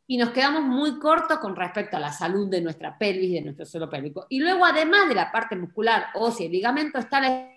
Y 0.07 0.19
nos 0.19 0.31
quedamos 0.31 0.63
muy 0.63 0.99
cortos 0.99 1.39
con 1.39 1.57
respecto 1.57 1.97
a 1.97 2.01
la 2.01 2.13
salud 2.13 2.49
de 2.49 2.61
nuestra 2.61 2.99
pelvis, 2.99 3.33
de 3.33 3.41
nuestro 3.43 3.65
suelo 3.65 3.89
pélvico. 3.89 4.27
Y 4.29 4.41
luego, 4.41 4.65
además 4.65 5.09
de 5.09 5.15
la 5.15 5.33
parte 5.33 5.57
muscular, 5.57 6.09
ósea 6.15 6.47
y 6.47 6.51
ligamento, 6.51 6.99
está 6.99 7.21
la 7.21 7.51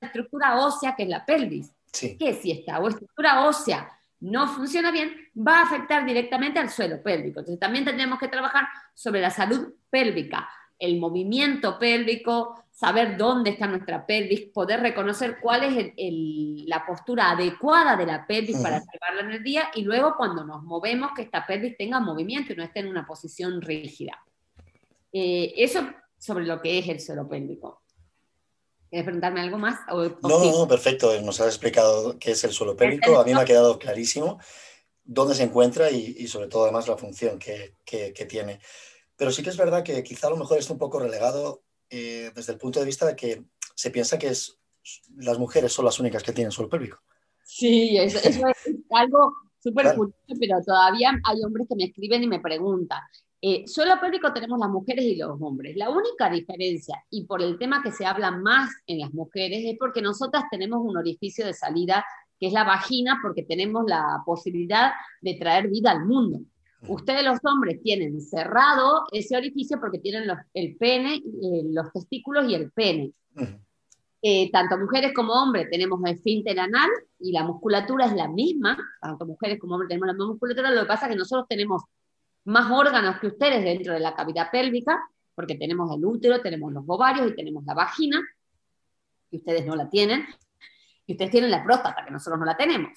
estructura 0.00 0.56
ósea, 0.58 0.96
que 0.96 1.04
es 1.04 1.08
la 1.08 1.24
pelvis. 1.24 1.72
Que 1.92 2.34
si 2.34 2.50
esta 2.50 2.80
o 2.80 2.88
estructura 2.88 3.44
ósea 3.46 3.88
no 4.20 4.48
funciona 4.48 4.90
bien, 4.90 5.14
va 5.36 5.58
a 5.58 5.62
afectar 5.62 6.04
directamente 6.04 6.58
al 6.58 6.70
suelo 6.70 7.02
pélvico. 7.02 7.40
Entonces, 7.40 7.60
también 7.60 7.84
tendremos 7.84 8.18
que 8.18 8.28
trabajar 8.28 8.66
sobre 8.94 9.20
la 9.20 9.30
salud 9.30 9.74
pélvica, 9.90 10.48
el 10.78 10.98
movimiento 10.98 11.78
pélvico, 11.78 12.63
saber 12.74 13.16
dónde 13.16 13.50
está 13.50 13.68
nuestra 13.68 14.04
pelvis, 14.04 14.50
poder 14.52 14.80
reconocer 14.80 15.38
cuál 15.40 15.62
es 15.62 15.92
la 16.66 16.84
postura 16.84 17.30
adecuada 17.30 17.96
de 17.96 18.04
la 18.04 18.26
pelvis 18.26 18.58
para 18.58 18.80
llevarla 18.80 19.20
en 19.20 19.30
el 19.30 19.44
día 19.44 19.70
y 19.74 19.82
luego 19.82 20.14
cuando 20.16 20.44
nos 20.44 20.62
movemos 20.64 21.12
que 21.14 21.22
esta 21.22 21.46
pelvis 21.46 21.76
tenga 21.78 22.00
movimiento 22.00 22.52
y 22.52 22.56
no 22.56 22.64
esté 22.64 22.80
en 22.80 22.88
una 22.88 23.06
posición 23.06 23.62
rígida. 23.62 24.20
Eh, 25.12 25.54
eso 25.56 25.86
sobre 26.18 26.44
lo 26.44 26.60
que 26.60 26.78
es 26.78 26.88
el 26.88 27.00
suelo 27.00 27.28
pélvico. 27.28 27.82
¿Quieres 28.90 29.04
preguntarme 29.04 29.40
algo 29.40 29.58
más? 29.58 29.80
no, 29.88 30.38
no, 30.52 30.68
perfecto. 30.68 31.20
Nos 31.20 31.40
has 31.40 31.48
explicado 31.48 32.18
qué 32.18 32.32
es 32.32 32.42
el 32.44 32.52
suelo 32.52 32.76
pélvico. 32.76 33.18
A 33.18 33.24
mí 33.24 33.34
me 33.34 33.40
ha 33.40 33.44
quedado 33.44 33.78
clarísimo 33.78 34.38
dónde 35.04 35.34
se 35.34 35.42
encuentra 35.42 35.90
y, 35.90 36.26
sobre 36.28 36.48
todo 36.48 36.64
además 36.64 36.88
la 36.88 36.96
función 36.96 37.38
que, 37.38 37.74
tiene. 38.28 38.60
Pero 39.16 39.30
sí 39.30 39.42
que 39.42 39.50
es 39.50 39.56
verdad 39.56 39.84
que 39.84 40.02
quizá 40.02 40.26
a 40.26 40.30
lo 40.30 40.36
mejor 40.36 40.58
está 40.58 40.72
un 40.72 40.78
poco 40.78 40.98
relegado 40.98 41.63
eh, 41.96 42.32
desde 42.34 42.52
el 42.52 42.58
punto 42.58 42.80
de 42.80 42.86
vista 42.86 43.06
de 43.06 43.14
que 43.14 43.44
se 43.72 43.90
piensa 43.92 44.18
que 44.18 44.26
es, 44.26 44.58
las 45.16 45.38
mujeres 45.38 45.72
son 45.72 45.84
las 45.84 46.00
únicas 46.00 46.24
que 46.24 46.32
tienen 46.32 46.50
suelo 46.50 46.68
pélvico. 46.68 46.98
Sí, 47.44 47.96
eso, 47.96 48.18
es 48.18 48.40
algo 48.90 49.32
súper 49.60 49.94
curioso, 49.94 50.34
pero 50.40 50.60
todavía 50.66 51.12
hay 51.24 51.44
hombres 51.44 51.68
que 51.68 51.76
me 51.76 51.84
escriben 51.84 52.24
y 52.24 52.26
me 52.26 52.40
preguntan. 52.40 53.00
Eh, 53.40 53.62
suelo 53.68 54.00
pélvico 54.00 54.32
tenemos 54.32 54.58
las 54.58 54.70
mujeres 54.70 55.04
y 55.04 55.14
los 55.14 55.40
hombres. 55.40 55.76
La 55.76 55.90
única 55.90 56.28
diferencia, 56.28 56.96
y 57.10 57.26
por 57.26 57.40
el 57.40 57.58
tema 57.58 57.80
que 57.80 57.92
se 57.92 58.06
habla 58.06 58.32
más 58.32 58.70
en 58.88 58.98
las 58.98 59.14
mujeres, 59.14 59.62
es 59.64 59.76
porque 59.78 60.02
nosotras 60.02 60.44
tenemos 60.50 60.80
un 60.82 60.96
orificio 60.96 61.46
de 61.46 61.54
salida 61.54 62.04
que 62.40 62.48
es 62.48 62.52
la 62.52 62.64
vagina, 62.64 63.20
porque 63.22 63.44
tenemos 63.44 63.84
la 63.86 64.22
posibilidad 64.26 64.90
de 65.20 65.34
traer 65.34 65.68
vida 65.68 65.92
al 65.92 66.04
mundo. 66.04 66.40
Ustedes 66.88 67.24
los 67.24 67.38
hombres 67.44 67.80
tienen 67.82 68.20
cerrado 68.20 69.04
ese 69.12 69.36
orificio 69.36 69.80
porque 69.80 69.98
tienen 69.98 70.28
el 70.52 70.76
pene, 70.76 71.16
eh, 71.16 71.62
los 71.70 71.92
testículos 71.92 72.48
y 72.48 72.54
el 72.54 72.70
pene. 72.72 73.12
Eh, 74.26 74.50
tanto 74.50 74.78
mujeres 74.78 75.12
como 75.14 75.34
hombres 75.34 75.68
tenemos 75.70 76.00
el 76.02 76.14
esfínter 76.14 76.58
anal 76.58 76.88
y 77.18 77.32
la 77.32 77.44
musculatura 77.44 78.06
es 78.06 78.14
la 78.14 78.26
misma, 78.26 78.78
tanto 79.00 79.26
mujeres 79.26 79.58
como 79.60 79.74
hombres 79.74 79.88
tenemos 79.88 80.06
la 80.06 80.14
misma 80.14 80.28
musculatura, 80.28 80.70
lo 80.70 80.80
que 80.80 80.86
pasa 80.86 81.06
es 81.06 81.12
que 81.12 81.18
nosotros 81.18 81.46
tenemos 81.46 81.82
más 82.44 82.70
órganos 82.70 83.18
que 83.20 83.26
ustedes 83.26 83.62
dentro 83.62 83.92
de 83.92 84.00
la 84.00 84.14
cavidad 84.14 84.50
pélvica, 84.50 84.98
porque 85.34 85.56
tenemos 85.56 85.94
el 85.94 86.04
útero, 86.04 86.40
tenemos 86.40 86.72
los 86.72 86.84
ovarios 86.86 87.30
y 87.30 87.34
tenemos 87.34 87.64
la 87.64 87.74
vagina, 87.74 88.22
y 89.30 89.38
ustedes 89.38 89.66
no 89.66 89.76
la 89.76 89.90
tienen, 89.90 90.24
y 91.06 91.12
ustedes 91.12 91.30
tienen 91.30 91.50
la 91.50 91.62
próstata, 91.62 92.04
que 92.04 92.10
nosotros 92.10 92.38
no 92.38 92.46
la 92.46 92.56
tenemos. 92.56 92.90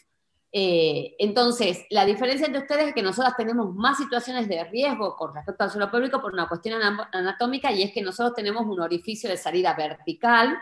Eh, 0.51 1.15
entonces, 1.19 1.85
la 1.89 2.05
diferencia 2.05 2.47
entre 2.47 2.61
ustedes 2.61 2.87
es 2.87 2.93
que 2.93 3.01
nosotros 3.01 3.35
tenemos 3.35 3.75
más 3.75 3.97
situaciones 3.97 4.47
de 4.47 4.63
riesgo 4.65 5.15
con 5.15 5.33
respecto 5.33 5.63
al 5.63 5.71
suelo 5.71 5.91
pélvico 5.91 6.21
por 6.21 6.33
una 6.33 6.47
cuestión 6.47 6.81
anatómica 7.11 7.71
y 7.71 7.83
es 7.83 7.91
que 7.91 8.01
nosotros 8.01 8.33
tenemos 8.35 8.65
un 8.65 8.79
orificio 8.79 9.29
de 9.29 9.37
salida 9.37 9.73
vertical 9.73 10.57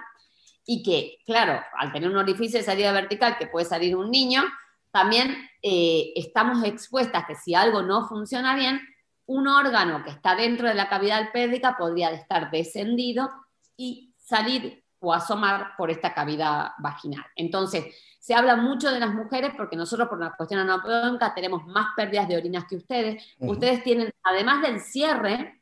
y 0.66 0.82
que, 0.82 1.20
claro, 1.26 1.62
al 1.78 1.92
tener 1.92 2.10
un 2.10 2.18
orificio 2.18 2.60
de 2.60 2.66
salida 2.66 2.92
vertical 2.92 3.38
que 3.38 3.48
puede 3.48 3.66
salir 3.66 3.96
un 3.96 4.10
niño, 4.10 4.44
también 4.92 5.36
eh, 5.62 6.14
estamos 6.16 6.64
expuestas 6.64 7.26
que 7.26 7.36
si 7.36 7.54
algo 7.54 7.84
no 7.84 8.08
funciona 8.08 8.56
bien, 8.56 8.82
un 9.28 9.48
órgano 9.48 10.04
que 10.04 10.10
está 10.10 10.36
dentro 10.36 10.68
de 10.68 10.74
la 10.74 10.88
cavidad 10.88 11.32
pélvica 11.32 11.78
podría 11.78 12.12
estar 12.12 12.50
descendido 12.50 13.30
y 13.76 14.14
salir 14.18 14.85
o 15.06 15.14
asomar 15.14 15.76
por 15.78 15.92
esta 15.92 16.14
cavidad 16.14 16.72
vaginal. 16.80 17.24
Entonces, 17.36 17.86
se 18.20 18.34
habla 18.34 18.56
mucho 18.56 18.92
de 18.92 19.00
las 19.00 19.14
mujeres 19.14 19.52
porque 19.56 19.76
nosotros 19.76 20.10
por 20.10 20.18
una 20.18 20.36
cuestión 20.36 20.60
anatómica 20.60 21.36
tenemos 21.36 21.64
más 21.68 21.90
pérdidas 21.96 22.28
de 22.28 22.38
orinas 22.38 22.66
que 22.68 22.76
ustedes. 22.76 23.24
Ustedes 23.38 23.84
tienen, 23.84 24.12
además 24.24 24.64
del 24.64 24.80
cierre, 24.80 25.62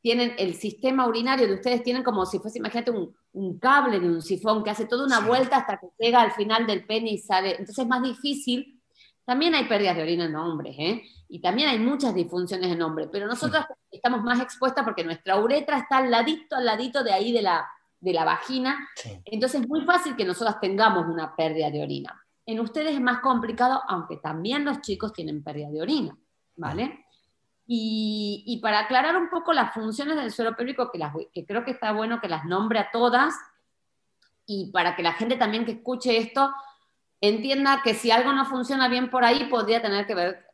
tienen 0.00 0.34
el 0.36 0.54
sistema 0.54 1.06
urinario 1.06 1.46
de 1.46 1.54
ustedes, 1.54 1.84
tienen 1.84 2.02
como 2.02 2.26
si 2.26 2.40
fuese, 2.40 2.58
imagínate, 2.58 2.90
un, 2.90 3.58
cable 3.60 4.00
de 4.00 4.08
un 4.08 4.22
sifón 4.22 4.64
que 4.64 4.70
hace 4.70 4.86
toda 4.86 5.04
una 5.04 5.20
vuelta 5.20 5.58
hasta 5.58 5.78
que 5.78 5.86
llega 6.00 6.20
al 6.20 6.32
final 6.32 6.66
del 6.66 6.84
pene 6.84 7.12
y 7.12 7.18
sale. 7.18 7.50
Entonces 7.50 7.78
es 7.78 7.86
más 7.86 8.02
difícil. 8.02 8.82
También 9.24 9.54
hay 9.54 9.66
pérdidas 9.66 9.94
de 9.94 10.02
orina 10.02 10.24
en 10.24 10.34
hombres, 10.34 10.74
¿eh? 10.76 11.02
Y 11.28 11.40
también 11.40 11.68
hay 11.68 11.78
muchas 11.78 12.12
disfunciones 12.12 12.72
en 12.72 12.82
hombres, 12.82 13.08
pero 13.12 13.28
nosotros 13.28 13.64
estamos 13.88 14.24
más 14.24 14.40
expuestas 14.40 14.82
porque 14.82 15.04
nuestra 15.04 15.38
uretra 15.38 15.78
está 15.78 15.98
al 15.98 16.10
ladito, 16.10 16.56
al 16.56 16.66
ladito 16.66 17.04
de 17.04 17.12
ahí 17.12 17.30
de 17.30 17.42
la, 17.42 17.68
de 18.00 18.12
la 18.12 18.24
vagina. 18.24 18.88
Entonces 19.24 19.60
es 19.60 19.68
muy 19.68 19.84
fácil 19.84 20.16
que 20.16 20.24
nosotros 20.24 20.58
tengamos 20.60 21.06
una 21.06 21.36
pérdida 21.36 21.70
de 21.70 21.82
orina. 21.82 22.24
En 22.46 22.60
ustedes 22.60 22.94
es 22.94 23.00
más 23.00 23.20
complicado, 23.20 23.82
aunque 23.86 24.16
también 24.16 24.64
los 24.64 24.80
chicos 24.80 25.12
tienen 25.12 25.44
pérdida 25.44 25.70
de 25.70 25.82
orina, 25.82 26.16
¿vale? 26.56 27.06
Y, 27.72 28.58
para 28.60 28.80
aclarar 28.80 29.16
un 29.16 29.30
poco 29.30 29.52
las 29.52 29.72
funciones 29.72 30.16
del 30.16 30.32
suelo 30.32 30.56
pélvico, 30.56 30.90
que, 30.90 30.98
que 31.32 31.46
creo 31.46 31.64
que 31.64 31.70
está 31.70 31.92
bueno 31.92 32.20
que 32.20 32.28
las 32.28 32.44
nombre 32.44 32.80
a 32.80 32.90
todas, 32.90 33.34
y 34.44 34.72
para 34.72 34.96
que 34.96 35.04
la 35.04 35.12
gente 35.12 35.36
también 35.36 35.64
que 35.64 35.72
escuche 35.72 36.18
esto 36.18 36.52
entienda 37.20 37.82
que 37.84 37.94
si 37.94 38.10
algo 38.10 38.32
no 38.32 38.46
funciona 38.46 38.88
bien 38.88 39.10
por 39.10 39.24
ahí, 39.24 39.44
podría 39.44 39.80
tener 39.80 40.06
que 40.06 40.14
ver 40.16 40.46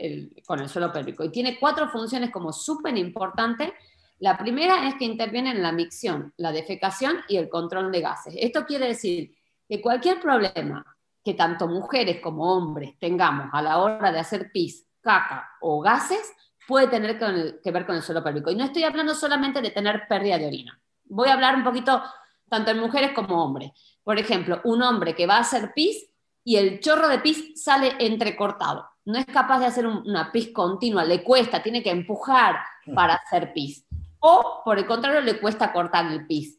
con 0.47 0.61
el 0.61 0.69
suelo 0.69 0.93
pélvico. 0.93 1.25
Y 1.25 1.31
tiene 1.31 1.59
cuatro 1.59 1.89
funciones 1.89 2.31
como 2.31 2.53
súper 2.53 2.97
importantes. 2.99 3.73
La 4.19 4.39
primera 4.39 4.89
es 4.89 4.95
que 4.95 5.05
interviene 5.05 5.51
en 5.51 5.63
la 5.63 5.73
micción, 5.73 6.33
la 6.39 6.53
defecación 6.53 7.17
y 7.29 7.37
el 7.37 7.49
control 7.49 7.93
de 7.93 8.01
gases. 8.01 8.35
Esto 8.39 8.65
quiere 8.65 8.89
decir 8.89 9.37
que 9.69 9.81
cualquier 9.81 10.21
problema 10.21 10.97
que 11.23 11.35
tanto 11.35 11.69
mujeres 11.69 12.21
como 12.21 12.55
hombres 12.55 12.99
tengamos 12.99 13.49
a 13.53 13.61
la 13.61 13.79
hora 13.79 14.13
de 14.13 14.21
hacer 14.21 14.51
pis, 14.53 14.87
caca 15.01 15.51
o 15.61 15.81
gases, 15.81 16.33
puede 16.67 16.89
tener 16.89 17.19
que 17.19 17.71
ver 17.71 17.85
con 17.85 17.97
el 17.97 18.03
suelo 18.03 18.23
pélvico. 18.23 18.51
Y 18.51 18.57
no 18.57 18.65
estoy 18.65 18.85
hablando 18.85 19.15
solamente 19.15 19.61
de 19.61 19.71
tener 19.71 20.07
pérdida 20.09 20.39
de 20.39 20.47
orina. 20.47 20.81
Voy 21.05 21.29
a 21.29 21.35
hablar 21.35 21.57
un 21.57 21.65
poquito 21.65 22.03
tanto 22.49 22.71
en 22.71 22.79
mujeres 22.79 23.13
como 23.13 23.43
hombres. 23.43 23.73
Por 24.03 24.19
ejemplo, 24.19 24.61
un 24.65 24.83
hombre 24.83 25.15
que 25.15 25.27
va 25.27 25.37
a 25.37 25.41
hacer 25.41 25.73
pis 25.75 26.09
y 26.45 26.57
el 26.57 26.81
chorro 26.81 27.09
de 27.09 27.19
pis 27.19 27.61
sale 27.63 27.95
entrecortado. 27.99 28.89
No 29.05 29.19
es 29.19 29.27
capaz 29.27 29.61
de 29.61 29.67
hacer 29.67 29.87
una 29.87 30.31
pis 30.33 30.53
continua, 30.53 31.05
le 31.05 31.23
cuesta, 31.23 31.63
tiene 31.63 31.83
que 31.83 31.91
empujar 31.91 32.57
para 32.95 33.15
hacer 33.15 33.53
pis. 33.53 33.85
O, 34.29 34.63
por 34.65 34.77
el 34.79 34.87
contrario, 34.87 35.21
le 35.21 35.39
cuesta 35.39 35.73
cortar 35.73 36.11
el 36.11 36.27
pis. 36.27 36.59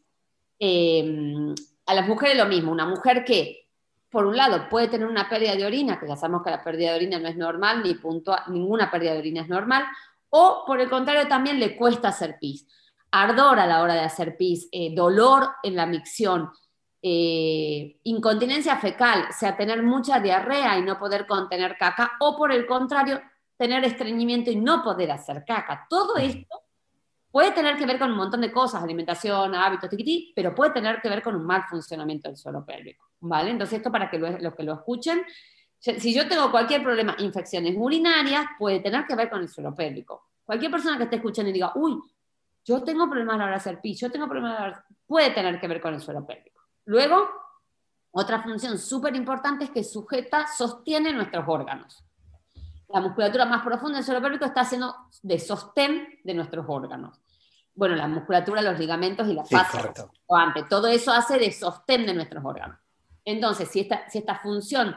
Eh, 0.58 1.54
a 1.86 1.94
las 1.94 2.08
mujeres 2.08 2.36
lo 2.36 2.46
mismo, 2.46 2.72
una 2.72 2.86
mujer 2.86 3.24
que 3.24 3.68
por 4.10 4.24
un 4.24 4.36
lado, 4.36 4.68
puede 4.70 4.88
tener 4.88 5.06
una 5.06 5.28
pérdida 5.28 5.54
de 5.54 5.66
orina, 5.66 6.00
que 6.00 6.08
ya 6.08 6.16
sabemos 6.16 6.42
que 6.42 6.50
la 6.50 6.64
pérdida 6.64 6.90
de 6.90 6.96
orina 6.96 7.18
no 7.18 7.28
es 7.28 7.36
normal, 7.36 7.82
ni 7.82 7.96
ninguna 8.48 8.90
pérdida 8.90 9.12
de 9.12 9.18
orina 9.18 9.42
es 9.42 9.48
normal, 9.48 9.84
o 10.30 10.64
por 10.66 10.80
el 10.80 10.88
contrario, 10.88 11.28
también 11.28 11.60
le 11.60 11.76
cuesta 11.76 12.08
hacer 12.08 12.38
pis. 12.40 12.66
Ardor 13.10 13.60
a 13.60 13.66
la 13.66 13.82
hora 13.82 13.94
de 13.94 14.00
hacer 14.00 14.36
pis, 14.36 14.68
eh, 14.72 14.94
dolor 14.94 15.50
en 15.62 15.76
la 15.76 15.86
micción, 15.86 16.50
eh, 17.02 17.98
incontinencia 18.04 18.76
fecal, 18.76 19.26
o 19.28 19.32
sea, 19.32 19.56
tener 19.56 19.82
mucha 19.82 20.20
diarrea 20.20 20.78
y 20.78 20.82
no 20.82 20.98
poder 20.98 21.26
contener 21.26 21.76
caca, 21.78 22.12
o 22.20 22.36
por 22.36 22.50
el 22.50 22.66
contrario, 22.66 23.20
tener 23.58 23.84
estreñimiento 23.84 24.50
y 24.50 24.56
no 24.56 24.82
poder 24.82 25.10
hacer 25.10 25.44
caca. 25.46 25.86
Todo 25.88 26.16
esto 26.16 26.57
puede 27.38 27.52
tener 27.52 27.76
que 27.76 27.86
ver 27.86 28.00
con 28.00 28.10
un 28.10 28.16
montón 28.16 28.40
de 28.40 28.50
cosas, 28.50 28.82
alimentación, 28.82 29.54
hábitos, 29.54 29.88
tiquití, 29.88 30.32
pero 30.34 30.52
puede 30.52 30.72
tener 30.72 31.00
que 31.00 31.08
ver 31.08 31.22
con 31.22 31.36
un 31.36 31.46
mal 31.46 31.62
funcionamiento 31.70 32.26
del 32.26 32.36
suelo 32.36 32.66
pélvico. 32.66 33.10
¿vale? 33.20 33.52
Entonces 33.52 33.76
esto 33.76 33.92
para 33.92 34.10
que 34.10 34.18
los 34.18 34.56
que 34.56 34.64
lo 34.64 34.74
escuchen, 34.74 35.22
si 35.78 36.12
yo 36.12 36.26
tengo 36.26 36.50
cualquier 36.50 36.82
problema, 36.82 37.14
infecciones 37.20 37.76
urinarias, 37.78 38.44
puede 38.58 38.80
tener 38.80 39.06
que 39.06 39.14
ver 39.14 39.30
con 39.30 39.40
el 39.40 39.48
suelo 39.48 39.72
pélvico. 39.72 40.30
Cualquier 40.44 40.72
persona 40.72 40.96
que 40.96 41.04
esté 41.04 41.14
escuchando 41.14 41.50
y 41.50 41.52
diga, 41.52 41.70
uy, 41.76 42.00
yo 42.64 42.82
tengo 42.82 43.08
problemas 43.08 43.36
a 43.36 43.38
la 43.38 43.44
hora 43.44 43.52
de 43.52 43.58
hacer 43.58 43.80
pis, 43.80 44.00
yo 44.00 44.10
tengo 44.10 44.26
problemas 44.26 44.58
a 44.58 44.60
la 44.60 44.66
hora 44.70 44.84
puede 45.06 45.30
tener 45.30 45.60
que 45.60 45.68
ver 45.68 45.80
con 45.80 45.94
el 45.94 46.00
suelo 46.00 46.26
pélvico. 46.26 46.60
Luego, 46.86 47.24
otra 48.10 48.42
función 48.42 48.76
súper 48.78 49.14
importante 49.14 49.62
es 49.62 49.70
que 49.70 49.84
sujeta, 49.84 50.48
sostiene 50.48 51.12
nuestros 51.12 51.44
órganos. 51.46 52.04
La 52.88 53.00
musculatura 53.00 53.44
más 53.44 53.62
profunda 53.62 53.98
del 53.98 54.04
suelo 54.04 54.20
pélvico 54.20 54.44
está 54.44 54.62
haciendo 54.62 54.92
de 55.22 55.38
sostén 55.38 56.18
de 56.24 56.34
nuestros 56.34 56.66
órganos. 56.66 57.20
Bueno, 57.78 57.94
la 57.94 58.08
musculatura, 58.08 58.60
los 58.60 58.76
ligamentos 58.76 59.28
y 59.28 59.34
la 59.34 59.44
fascia. 59.44 59.94
todo 60.68 60.88
eso 60.88 61.12
hace 61.12 61.38
de 61.38 61.52
sostén 61.52 62.06
de 62.06 62.12
nuestros 62.12 62.44
órganos. 62.44 62.76
Entonces, 63.24 63.68
si 63.68 63.78
esta, 63.78 64.10
si 64.10 64.18
esta 64.18 64.34
función 64.34 64.96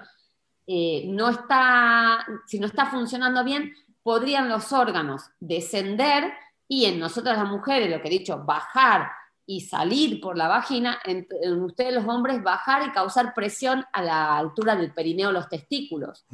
eh, 0.66 1.04
no, 1.06 1.30
está, 1.30 2.26
si 2.48 2.60
no 2.60 2.66
está 2.66 2.88
funcionando 2.88 3.44
bien, 3.44 3.72
podrían 4.02 4.50
los 4.50 4.74
órganos 4.74 5.30
descender 5.40 6.34
y 6.68 6.86
en 6.86 6.98
nosotras 6.98 7.38
las 7.38 7.48
mujeres, 7.52 7.88
lo 7.92 8.02
que 8.02 8.08
he 8.08 8.18
dicho, 8.18 8.44
bajar 8.44 9.12
y 9.52 9.60
salir 9.60 10.22
por 10.22 10.38
la 10.38 10.48
vagina, 10.48 11.00
en, 11.04 11.28
ustedes 11.62 11.94
los 11.94 12.08
hombres 12.08 12.42
bajar 12.42 12.88
y 12.88 12.92
causar 12.94 13.34
presión 13.34 13.84
a 13.92 14.02
la 14.02 14.38
altura 14.38 14.78
del 14.78 14.94
perineo, 14.94 15.34
los 15.34 15.50
testículos, 15.50 16.26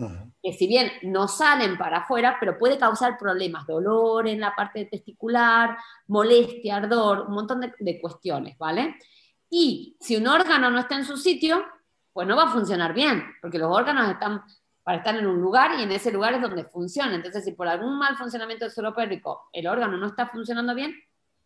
que 0.43 0.53
si 0.53 0.67
bien 0.67 0.91
no 1.01 1.27
salen 1.27 1.79
para 1.79 2.01
afuera, 2.01 2.37
pero 2.39 2.59
puede 2.59 2.77
causar 2.77 3.17
problemas, 3.17 3.65
dolor 3.65 4.27
en 4.27 4.39
la 4.39 4.55
parte 4.55 4.85
testicular, 4.85 5.75
molestia, 6.05 6.75
ardor, 6.75 7.21
un 7.27 7.33
montón 7.33 7.61
de, 7.61 7.73
de 7.79 7.99
cuestiones, 7.99 8.55
¿vale? 8.59 8.95
Y 9.49 9.97
si 9.99 10.15
un 10.15 10.27
órgano 10.27 10.69
no 10.69 10.77
está 10.77 10.95
en 10.95 11.05
su 11.05 11.17
sitio, 11.17 11.65
pues 12.13 12.27
no 12.27 12.35
va 12.35 12.43
a 12.43 12.53
funcionar 12.53 12.93
bien, 12.93 13.23
porque 13.41 13.57
los 13.57 13.75
órganos 13.75 14.07
están 14.11 14.43
para 14.83 14.99
estar 14.99 15.15
en 15.15 15.25
un 15.25 15.41
lugar 15.41 15.79
y 15.79 15.81
en 15.81 15.91
ese 15.91 16.11
lugar 16.11 16.35
es 16.35 16.41
donde 16.43 16.65
funciona. 16.65 17.15
Entonces, 17.15 17.43
si 17.43 17.53
por 17.53 17.67
algún 17.67 17.97
mal 17.97 18.15
funcionamiento 18.15 18.65
del 18.65 18.71
suelo 18.71 18.93
pélvico 18.93 19.49
el 19.51 19.65
órgano 19.65 19.97
no 19.97 20.05
está 20.05 20.27
funcionando 20.27 20.75
bien, 20.75 20.93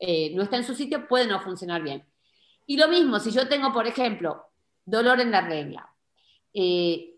eh, 0.04 0.34
no 0.34 0.42
está 0.42 0.58
en 0.58 0.64
su 0.64 0.74
sitio, 0.74 1.08
puede 1.08 1.28
no 1.28 1.40
funcionar 1.42 1.84
bien. 1.84 2.04
Y 2.66 2.76
lo 2.76 2.88
mismo, 2.88 3.20
si 3.20 3.30
yo 3.30 3.48
tengo, 3.48 3.72
por 3.72 3.86
ejemplo, 3.86 4.48
dolor 4.84 5.22
en 5.22 5.30
la 5.30 5.42
regla, 5.42 5.88
eh, 6.54 7.18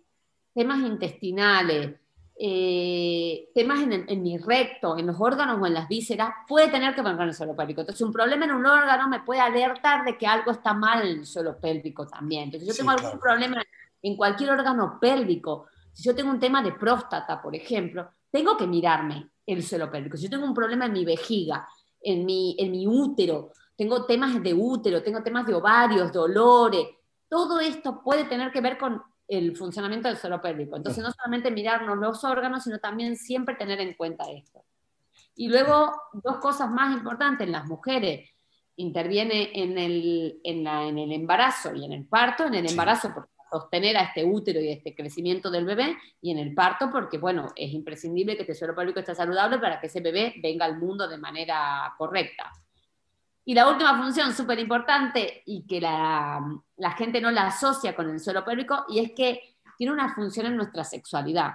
temas 0.54 0.80
intestinales, 0.80 1.96
eh, 2.38 3.50
temas 3.56 3.80
en, 3.82 4.22
mi 4.22 4.38
recto, 4.38 4.98
en 4.98 5.08
los 5.08 5.16
órganos 5.18 5.62
o 5.62 5.66
en 5.66 5.76
las 5.76 5.88
vísceras, 5.88 6.30
puede 6.46 6.68
tener 6.68 6.94
que 6.94 7.02
ver 7.02 7.16
con 7.16 7.30
el 7.30 7.34
suelo 7.34 7.56
pélvico. 7.56 7.82
Entonces, 7.82 8.06
un 8.06 8.12
problema 8.12 8.44
en 8.44 8.52
un 8.52 8.66
órgano 8.66 9.08
me 9.08 9.22
puede 9.22 9.40
alertar 9.40 10.04
de 10.04 10.18
que 10.18 10.28
algo 10.28 10.52
está 10.52 10.74
mal 10.74 11.08
en 11.08 11.20
el 11.20 11.26
suelo 11.26 11.58
pélvico 11.58 12.06
también. 12.06 12.44
Entonces, 12.46 12.68
si 12.68 12.74
yo 12.74 12.78
tengo 12.78 12.92
algún 12.92 13.18
problema 13.18 13.64
en 14.02 14.18
cualquier 14.18 14.50
órgano 14.50 14.98
pélvico, 15.00 15.68
si 15.94 16.04
yo 16.04 16.14
tengo 16.14 16.32
un 16.32 16.40
tema 16.40 16.62
de 16.62 16.74
próstata, 16.74 17.42
por 17.42 17.56
ejemplo, 17.56 18.10
tengo 18.30 18.58
que 18.58 18.68
mirarme 18.68 19.30
el 19.46 19.64
suelo 19.64 19.90
pélvico. 19.90 20.18
Si 20.18 20.24
yo 20.24 20.30
tengo 20.32 20.46
un 20.46 20.54
problema 20.54 20.88
en 20.88 20.94
mi 20.94 21.06
vejiga, 21.06 21.66
en 22.04 22.26
mi, 22.26 22.56
en 22.60 22.72
mi 22.72 22.86
útero, 22.88 23.52
tengo 23.76 24.06
temas 24.06 24.42
de 24.42 24.54
útero, 24.54 25.02
tengo 25.02 25.24
temas 25.24 25.48
de 25.48 25.56
ovarios, 25.56 26.12
dolores, 26.12 26.88
todo 27.28 27.60
esto 27.60 28.02
puede 28.04 28.26
tener 28.26 28.52
que 28.52 28.62
ver 28.62 28.78
con 28.78 29.02
el 29.28 29.56
funcionamiento 29.58 30.08
del 30.08 30.18
suelo 30.18 30.42
pélvico. 30.42 30.76
Entonces, 30.76 31.04
no 31.04 31.12
solamente 31.12 31.50
mirarnos 31.50 31.98
los 31.98 32.24
órganos, 32.24 32.64
sino 32.64 32.80
también 32.80 33.16
siempre 33.16 33.56
tener 33.56 33.80
en 33.82 33.94
cuenta 33.96 34.30
esto. 34.32 34.64
Y 35.36 35.50
luego, 35.50 35.94
dos 36.14 36.38
cosas 36.38 36.70
más 36.70 36.96
importantes, 36.96 37.50
las 37.50 37.66
mujeres 37.66 38.30
interviene 38.76 39.52
en 39.54 39.78
el, 39.78 40.40
en, 40.44 40.68
el 40.68 41.12
embarazo 41.12 41.74
y 41.74 41.86
en 41.86 41.94
el 41.94 42.06
parto, 42.06 42.46
en 42.46 42.56
el 42.56 42.70
embarazo 42.70 43.14
por 43.14 43.30
sostener 43.54 43.96
a 43.98 44.04
este 44.04 44.26
útero 44.26 44.60
y 44.60 44.70
este 44.70 44.96
crecimiento 44.96 45.52
del 45.52 45.66
bebé, 45.66 45.96
y 46.22 46.32
en 46.32 46.40
el 46.40 46.56
parto 46.56 46.90
porque, 46.92 47.20
bueno, 47.20 47.54
es 47.56 47.72
imprescindible 47.72 48.36
que 48.36 48.42
este 48.42 48.56
suelo 48.56 48.74
pélvico 48.74 49.00
esté 49.00 49.14
saludable 49.14 49.60
para 49.60 49.80
que 49.80 49.88
ese 49.88 50.02
bebé 50.02 50.34
venga 50.42 50.66
al 50.66 50.80
mundo 50.80 51.08
de 51.08 51.18
manera 51.18 51.94
correcta. 51.98 52.52
Y 53.46 53.54
la 53.54 53.70
última 53.70 53.96
función 54.02 54.34
súper 54.34 54.58
importante 54.58 55.44
y 55.46 55.68
que 55.68 55.80
la, 55.80 56.42
la, 56.78 56.92
gente 56.92 57.22
no 57.22 57.30
la 57.30 57.48
asocia 57.48 57.96
con 57.96 58.10
el 58.10 58.20
suelo 58.20 58.44
pélvico 58.44 58.86
y 58.88 59.00
es 59.00 59.12
que 59.12 59.58
tiene 59.78 59.94
una 59.94 60.16
función 60.16 60.48
en 60.48 60.56
nuestra 60.56 60.84
sexualidad. 60.84 61.52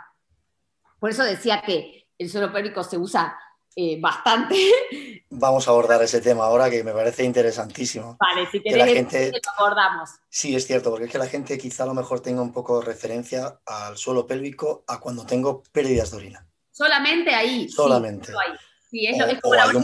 Por 1.00 1.10
eso 1.10 1.24
decía 1.24 1.62
que 1.62 2.06
el 2.18 2.28
suelo 2.28 2.52
pélvico 2.52 2.84
se 2.84 2.98
usa 2.98 3.38
eh, 3.80 3.96
bastante. 4.00 4.56
Vamos 5.30 5.68
a 5.68 5.70
abordar 5.70 6.02
ese 6.02 6.20
tema 6.20 6.46
ahora 6.46 6.68
que 6.68 6.82
me 6.82 6.92
parece 6.92 7.22
interesantísimo. 7.22 8.16
Vale, 8.18 8.50
si 8.50 8.60
querés, 8.60 8.92
gente... 8.92 9.30
lo 9.30 9.38
abordamos. 9.56 10.10
Sí, 10.28 10.56
es 10.56 10.66
cierto, 10.66 10.90
porque 10.90 11.04
es 11.04 11.12
que 11.12 11.18
la 11.18 11.28
gente 11.28 11.56
quizá 11.56 11.84
a 11.84 11.86
lo 11.86 11.94
mejor 11.94 12.18
tenga 12.18 12.42
un 12.42 12.52
poco 12.52 12.80
de 12.80 12.86
referencia 12.86 13.60
al 13.64 13.96
suelo 13.96 14.26
pélvico 14.26 14.82
a 14.88 14.98
cuando 14.98 15.24
tengo 15.24 15.62
pérdidas 15.70 16.10
de 16.10 16.16
orina. 16.16 16.48
Solamente 16.72 17.32
ahí. 17.32 17.68
Solamente. 17.68 18.32
Sí, 18.90 19.06
es, 19.06 19.16
o, 19.44 19.52
hay 19.52 19.76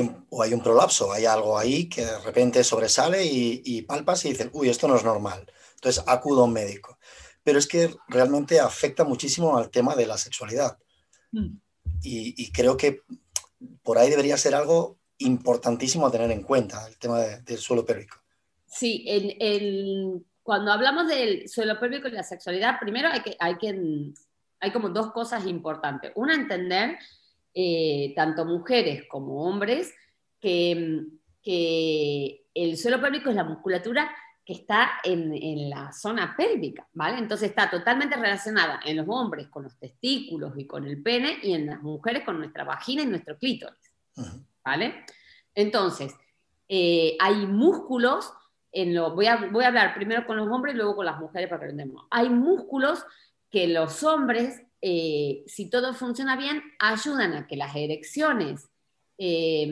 un, 0.00 0.26
o 0.30 0.42
hay 0.42 0.54
un, 0.54 0.62
prolapso, 0.62 1.12
hay 1.12 1.26
algo 1.26 1.58
ahí 1.58 1.90
que 1.90 2.06
de 2.06 2.18
repente 2.20 2.64
sobresale 2.64 3.22
y, 3.22 3.82
palpas 3.82 4.24
y 4.24 4.30
dices, 4.30 4.48
uy, 4.52 4.70
esto 4.70 4.88
no 4.88 4.96
es 4.96 5.04
normal. 5.04 5.44
Entonces 5.74 6.02
acudo 6.06 6.40
a 6.40 6.44
un 6.44 6.54
médico. 6.54 6.98
Pero 7.42 7.58
es 7.58 7.66
que 7.66 7.94
realmente 8.08 8.60
afecta 8.60 9.04
muchísimo 9.04 9.58
al 9.58 9.68
tema 9.68 9.94
de 9.94 10.06
la 10.06 10.16
sexualidad. 10.16 10.78
Mm. 11.32 11.58
Y, 12.02 12.52
creo 12.52 12.76
que 12.76 13.02
por 13.86 13.96
ahí 13.96 14.10
debería 14.10 14.36
ser 14.36 14.54
algo 14.54 14.98
importantísimo 15.18 16.06
a 16.06 16.10
tener 16.10 16.30
en 16.30 16.42
cuenta, 16.42 16.86
el 16.88 16.98
tema 16.98 17.20
del 17.20 17.58
suelo 17.58 17.86
pélvico. 17.86 18.16
Sí, 18.66 19.06
cuando 20.42 20.72
hablamos 20.72 21.08
del 21.08 21.48
suelo 21.48 21.78
pélvico 21.80 22.08
y 22.08 22.10
la 22.10 22.22
sexualidad, 22.22 22.78
primero 22.80 23.08
hay 23.08 23.22
que, 23.22 23.36
hay 23.38 23.56
que, 23.56 24.12
hay 24.60 24.72
como 24.72 24.90
dos 24.90 25.12
cosas 25.12 25.46
importantes. 25.46 26.12
Una, 26.16 26.34
entender 26.34 26.98
eh, 27.54 28.12
tanto 28.14 28.44
mujeres 28.44 29.04
como 29.08 29.44
hombres, 29.44 29.94
que, 30.40 31.06
el 32.54 32.76
suelo 32.76 33.00
pélvico 33.00 33.30
es 33.30 33.36
la 33.36 33.44
musculatura 33.44 34.10
que 34.46 34.52
está 34.52 35.00
en, 35.02 35.68
la 35.68 35.92
zona 35.92 36.34
pélvica, 36.36 36.86
¿vale? 36.92 37.18
Entonces 37.18 37.50
está 37.50 37.68
totalmente 37.68 38.14
relacionada 38.14 38.80
en 38.84 38.96
los 38.96 39.06
hombres 39.08 39.48
con 39.48 39.64
los 39.64 39.76
testículos 39.76 40.52
y 40.56 40.66
con 40.66 40.86
el 40.86 41.02
pene 41.02 41.38
y 41.42 41.52
en 41.52 41.66
las 41.66 41.82
mujeres 41.82 42.24
con 42.24 42.38
nuestra 42.38 42.62
vagina 42.62 43.02
y 43.02 43.06
nuestro 43.06 43.36
clítoris, 43.36 43.92
¿vale? 44.64 45.04
Entonces, 45.52 46.14
eh, 46.68 47.16
hay 47.18 47.46
músculos, 47.46 48.32
en 48.70 48.94
lo, 48.94 49.14
voy, 49.16 49.26
a, 49.26 49.48
voy 49.50 49.64
a 49.64 49.68
hablar 49.68 49.94
primero 49.94 50.24
con 50.24 50.36
los 50.36 50.48
hombres 50.48 50.74
y 50.74 50.76
luego 50.76 50.94
con 50.94 51.06
las 51.06 51.18
mujeres 51.18 51.50
para 51.50 51.62
que 51.62 51.70
entendamos. 51.70 52.06
Hay 52.10 52.28
músculos 52.28 53.04
que 53.50 53.66
los 53.66 54.04
hombres 54.04 54.62
eh, 54.80 55.42
si 55.48 55.68
todo 55.68 55.94
funciona 55.94 56.36
bien, 56.36 56.62
ayudan 56.78 57.32
a 57.32 57.46
que 57.48 57.56
las 57.56 57.74
erecciones 57.74 58.68
eh, 59.18 59.68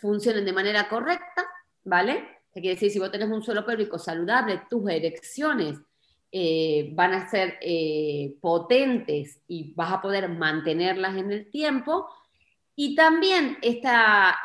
funcionen 0.00 0.46
de 0.46 0.52
manera 0.54 0.88
correcta, 0.88 1.44
¿vale? 1.84 2.41
¿Qué 2.52 2.60
quiere 2.60 2.74
decir? 2.74 2.90
Si 2.90 2.98
vos 2.98 3.10
tenés 3.10 3.30
un 3.30 3.42
suelo 3.42 3.64
pélvico 3.64 3.98
saludable, 3.98 4.62
tus 4.68 4.88
erecciones 4.90 5.78
eh, 6.30 6.90
van 6.92 7.14
a 7.14 7.28
ser 7.28 7.58
potentes 8.40 9.40
y 9.48 9.72
vas 9.74 9.92
a 9.92 10.00
poder 10.02 10.28
mantenerlas 10.28 11.16
en 11.16 11.32
el 11.32 11.50
tiempo. 11.50 12.08
Y 12.74 12.94
también 12.94 13.58
esta, 13.60 14.38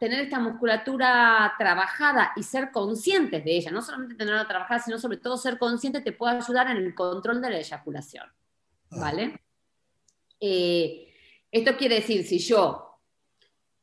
tener 0.00 0.20
esta 0.20 0.40
musculatura 0.40 1.54
trabajada 1.58 2.32
y 2.36 2.42
ser 2.42 2.72
conscientes 2.72 3.44
de 3.44 3.56
ella, 3.56 3.70
no 3.70 3.82
solamente 3.82 4.16
tenerla 4.16 4.46
trabajada, 4.46 4.80
sino 4.80 4.98
sobre 4.98 5.18
todo 5.18 5.36
ser 5.36 5.58
consciente 5.58 6.00
te 6.00 6.12
puede 6.12 6.36
ayudar 6.38 6.70
en 6.70 6.78
el 6.78 6.94
control 6.94 7.40
de 7.40 7.50
la 7.50 7.58
eyaculación. 7.58 8.26
¿vale? 8.90 9.40
Eh, 10.40 11.12
esto 11.50 11.76
quiere 11.76 11.96
decir, 11.96 12.24
si 12.26 12.38
yo 12.38 12.87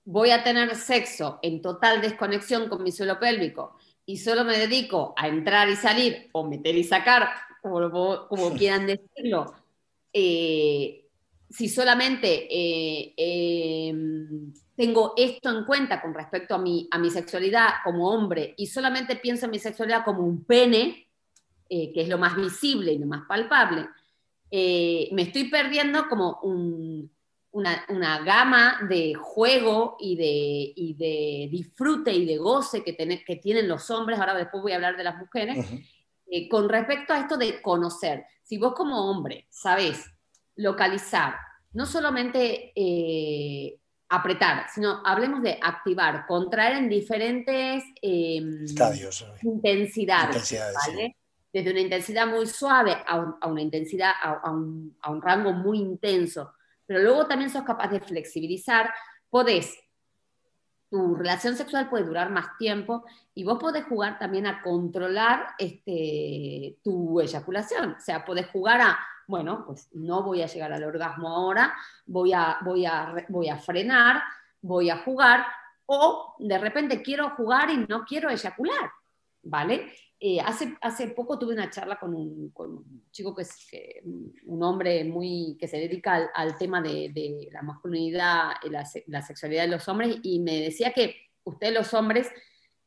voy 0.06 0.30
a 0.30 0.44
tener 0.44 0.76
sexo 0.76 1.39
en 1.41 1.62
total 1.62 2.02
desconexión 2.02 2.70
con 2.70 2.84
mi 2.84 2.91
suelo 2.91 3.20
pélvico 3.20 3.76
y 4.06 4.18
solo 4.18 4.44
me 4.44 4.58
dedico 4.58 5.13
a 5.18 5.28
entrar 5.28 5.68
y 5.68 5.76
salir, 5.76 6.30
o 6.32 6.48
meter 6.48 6.76
y 6.76 6.84
sacar, 6.84 7.28
como, 7.62 8.28
como 8.28 8.54
quieran 8.54 8.86
decirlo, 8.86 9.54
eh, 10.13 11.08
si 11.50 11.68
solamente 11.68 12.48
eh, 12.50 13.13
em, 13.18 14.54
tengo 14.76 15.13
esto 15.18 15.50
en 15.50 15.65
cuenta 15.65 16.02
con 16.02 16.13
respecto 16.13 16.56
a 16.56 16.60
mi, 16.60 16.88
a 16.91 17.00
mi 17.00 17.10
sexualidad 17.10 17.70
como 17.84 18.10
hombre 18.10 18.54
y 18.58 18.68
solamente 18.68 19.15
pienso 19.15 19.46
en 19.46 19.52
mi 19.52 19.60
sexualidad 19.60 20.06
como 20.06 20.22
un 20.24 20.46
pene, 20.46 21.02
que 21.68 21.91
es 21.96 22.08
lo 22.08 22.20
más 22.20 22.38
visible 22.38 22.94
y 22.94 23.00
lo 23.00 23.08
más 23.08 23.26
palpable, 23.28 23.88
eh, 24.52 25.10
me 25.12 25.24
estoy 25.24 25.50
perdiendo 25.50 26.08
como 26.08 26.39
una, 27.56 28.20
gama 28.20 28.80
de 28.89 29.13
juego 29.13 29.96
y 30.00 30.15
de, 30.18 30.96
de, 30.98 31.48
disfrute 31.50 32.12
y 32.12 32.26
de 32.26 32.38
goce 32.38 32.84
que, 32.84 32.96
que 32.96 33.36
tienen 33.38 33.70
los 33.70 33.89
hombres, 33.89 34.20
ahora 34.20 34.34
después 34.34 34.62
voy 34.62 34.74
a 34.74 34.76
hablar 34.76 34.98
de 34.98 35.06
las 35.06 35.18
mujeres, 35.18 35.65
eh, 36.28 36.50
con 36.50 36.68
respecto 36.68 37.13
a 37.13 37.20
esto 37.20 37.38
de 37.38 37.62
conocer. 37.62 38.26
Si 38.44 38.58
vos 38.58 38.74
como 38.74 39.10
hombre 39.10 39.48
sabés 39.50 40.06
localizar, 40.58 41.36
no 41.72 41.86
solamente 41.86 42.74
eh, 42.76 43.80
apretar, 44.10 44.68
sino 44.74 45.02
hablemos 45.06 45.41
de 45.41 45.58
activar, 45.62 46.26
contraer 46.28 46.76
en 46.76 46.89
diferentes 46.89 47.84
em, 48.02 48.65
Estadios, 48.65 49.26
intensidades, 49.44 50.54
¿vale? 50.88 51.15
desde 51.54 51.72
una 51.72 51.80
intensidad 51.80 52.28
muy 52.28 52.48
suave 52.48 52.98
a, 53.08 53.48
una 53.48 53.62
intensidad, 53.62 54.12
a, 54.22 54.52
un, 54.52 55.22
rango 55.22 55.54
muy 55.54 55.78
intenso, 55.78 56.52
pero 56.86 57.02
luego 57.02 57.28
también 57.28 57.50
sos 57.50 57.63
capaz 57.63 57.89
de 57.89 58.00
flexibilizar, 58.00 58.93
podés, 59.30 59.78
tu 60.89 61.15
relación 61.15 61.56
sexual 61.56 61.89
puede 61.89 62.06
durar 62.06 62.30
más 62.30 62.58
tiempo 62.58 63.04
y 63.34 63.43
vos 63.43 63.60
podés 63.60 63.86
jugar 63.86 64.19
también 64.19 64.48
a 64.48 64.62
controlar 64.62 65.48
este, 65.58 66.78
tu 66.84 67.19
eyaculación, 67.19 67.95
o 67.98 68.00
sea, 68.00 68.24
podés 68.24 68.48
jugar 68.48 68.82
a, 68.82 69.00
bueno, 69.28 69.65
pues 69.65 69.89
no 69.93 70.24
voy 70.24 70.41
a 70.41 70.48
llegar 70.48 70.71
al 70.71 70.84
orgasmo 70.84 71.30
ahora, 71.30 71.74
voy 72.06 72.34
a, 72.34 72.60
voy 72.62 72.86
a, 72.86 73.13
voy 73.30 73.50
a 73.50 73.58
frenar, 73.58 74.21
voy 74.62 74.89
a 74.89 74.98
jugar, 75.00 75.45
o 75.86 76.36
de 76.39 76.58
repente 76.58 77.02
quiero 77.02 77.32
jugar 77.32 77.69
y 77.69 77.86
no 77.89 78.06
quiero 78.06 78.30
eyacular, 78.30 78.91
¿vale? 79.43 79.91
Eh, 80.17 80.39
hace, 80.39 80.78
hace 80.82 81.10
poco 81.10 81.38
tuve 81.38 81.54
una 81.54 81.69
charla 81.69 81.99
con 81.99 82.15
un, 82.15 83.04
chico 83.12 83.36
que 83.36 83.41
es 83.41 83.67
un 84.45 84.63
hombre 84.63 85.04
muy 85.04 85.58
que 85.60 85.67
se 85.67 85.78
dedica 85.78 86.30
al, 86.34 86.58
tema 86.58 86.82
de, 86.82 87.49
la 87.51 87.62
masculinidad, 87.62 88.54
la, 88.63 88.88
la, 89.08 89.21
sexualidad 89.21 89.63
de 89.63 89.71
los 89.71 89.88
hombres, 89.89 90.17
y 90.23 90.39
me 90.39 90.62
decía 90.62 90.93
que 90.93 91.15
ustedes 91.43 91.73
los 91.73 91.93
hombres 91.93 92.30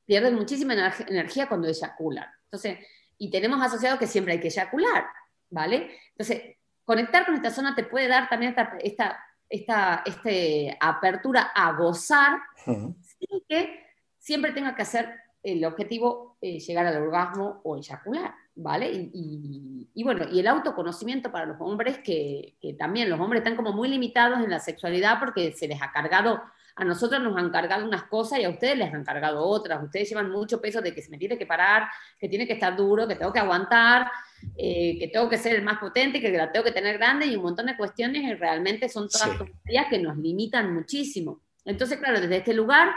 pierden 0.07 0.35
muchísima 0.35 0.75
energía 1.07 1.49
cuando 1.49 1.69
eyaculan. 1.69 2.27
Entonces, 2.45 2.79
y 3.19 3.31
tenemos 3.31 3.61
asociado 3.61 3.99
que 3.99 4.07
siempre 4.07 4.33
hay 4.33 4.41
que 4.41 4.49
eyacular, 4.49 5.05
¿vale? 5.51 5.91
Entonces, 6.13 6.57
conectar 6.85 7.27
con 7.27 7.35
esta 7.35 7.51
zona 7.51 7.75
te 7.75 7.85
puede 7.85 8.09
dar 8.09 8.29
también 8.31 8.51
esta, 8.51 8.79
esta, 8.81 9.19
esta 9.51 10.03
este 10.07 10.77
apertura 10.81 11.53
a 11.55 11.73
gozar, 11.73 12.39
sin 12.65 13.45
que 13.47 13.85
siempre 14.19 14.53
tenga 14.53 14.75
que 14.75 14.83
hacer 14.83 15.28
el 15.43 15.65
objetivo 15.65 16.37
es 16.41 16.67
llegar 16.67 16.87
al 16.87 17.03
orgasmo 17.03 17.61
o 17.65 17.77
eyacular, 17.77 18.35
¿vale? 18.55 19.11
Y, 19.13 20.03
bueno, 20.03 20.27
y 20.31 20.41
el 20.41 20.47
autoconocimiento 20.47 21.31
para 21.31 21.47
los 21.47 21.61
hombres, 21.61 21.99
que, 21.99 22.57
también 22.79 23.11
los 23.11 23.21
hombres 23.21 23.41
están 23.41 23.57
como 23.57 23.73
muy 23.73 23.89
limitados 23.89 24.41
en 24.41 24.51
la 24.51 24.61
sexualidad 24.61 25.19
porque 25.19 25.53
se 25.53 25.69
les 25.69 25.81
ha 25.81 25.93
cargado 25.93 26.41
a 26.79 26.85
nosotros 26.85 27.21
nos 27.21 27.37
han 27.37 27.51
cargado 27.51 27.85
unas 27.85 28.05
cosas 28.05 28.39
y 28.39 28.45
a 28.45 28.51
ustedes 28.51 28.79
les 28.79 28.95
han 28.95 29.03
cargado 29.03 29.45
otras. 29.45 29.83
Ustedes 29.83 30.09
llevan 30.09 30.31
mucho 30.31 30.61
peso 30.61 30.81
de 30.81 30.95
que 30.95 31.03
se 31.03 31.11
me 31.11 31.19
tiene 31.19 31.37
que 31.37 31.45
parar, 31.45 31.89
que 32.21 32.29
tiene 32.29 32.47
que 32.47 32.53
estar 32.53 32.77
duro, 32.77 33.09
que 33.09 33.17
tengo 33.17 33.33
que 33.33 33.41
aguantar, 33.41 34.09
eh, 34.57 34.97
que 34.97 35.09
tengo 35.09 35.29
que 35.29 35.39
ser 35.39 35.57
el 35.57 35.63
más 35.63 35.79
potente, 35.79 36.21
que 36.21 36.31
la 36.31 36.53
tengo 36.53 36.65
que 36.65 36.71
tener 36.71 36.97
grande 36.97 37.27
y 37.27 37.35
un 37.35 37.43
montón 37.43 37.67
de 37.67 37.77
cuestiones 37.77 38.23
y 38.23 38.33
realmente 38.35 38.89
son 38.89 39.09
todas 39.09 39.37
sí. 39.39 39.77
que 39.91 39.99
nos 39.99 40.17
limitan 40.19 40.73
muchísimo. 40.73 41.41
Entonces, 41.65 41.99
claro, 41.99 42.21
desde 42.21 42.37
este 42.37 42.55
lugar, 42.55 42.95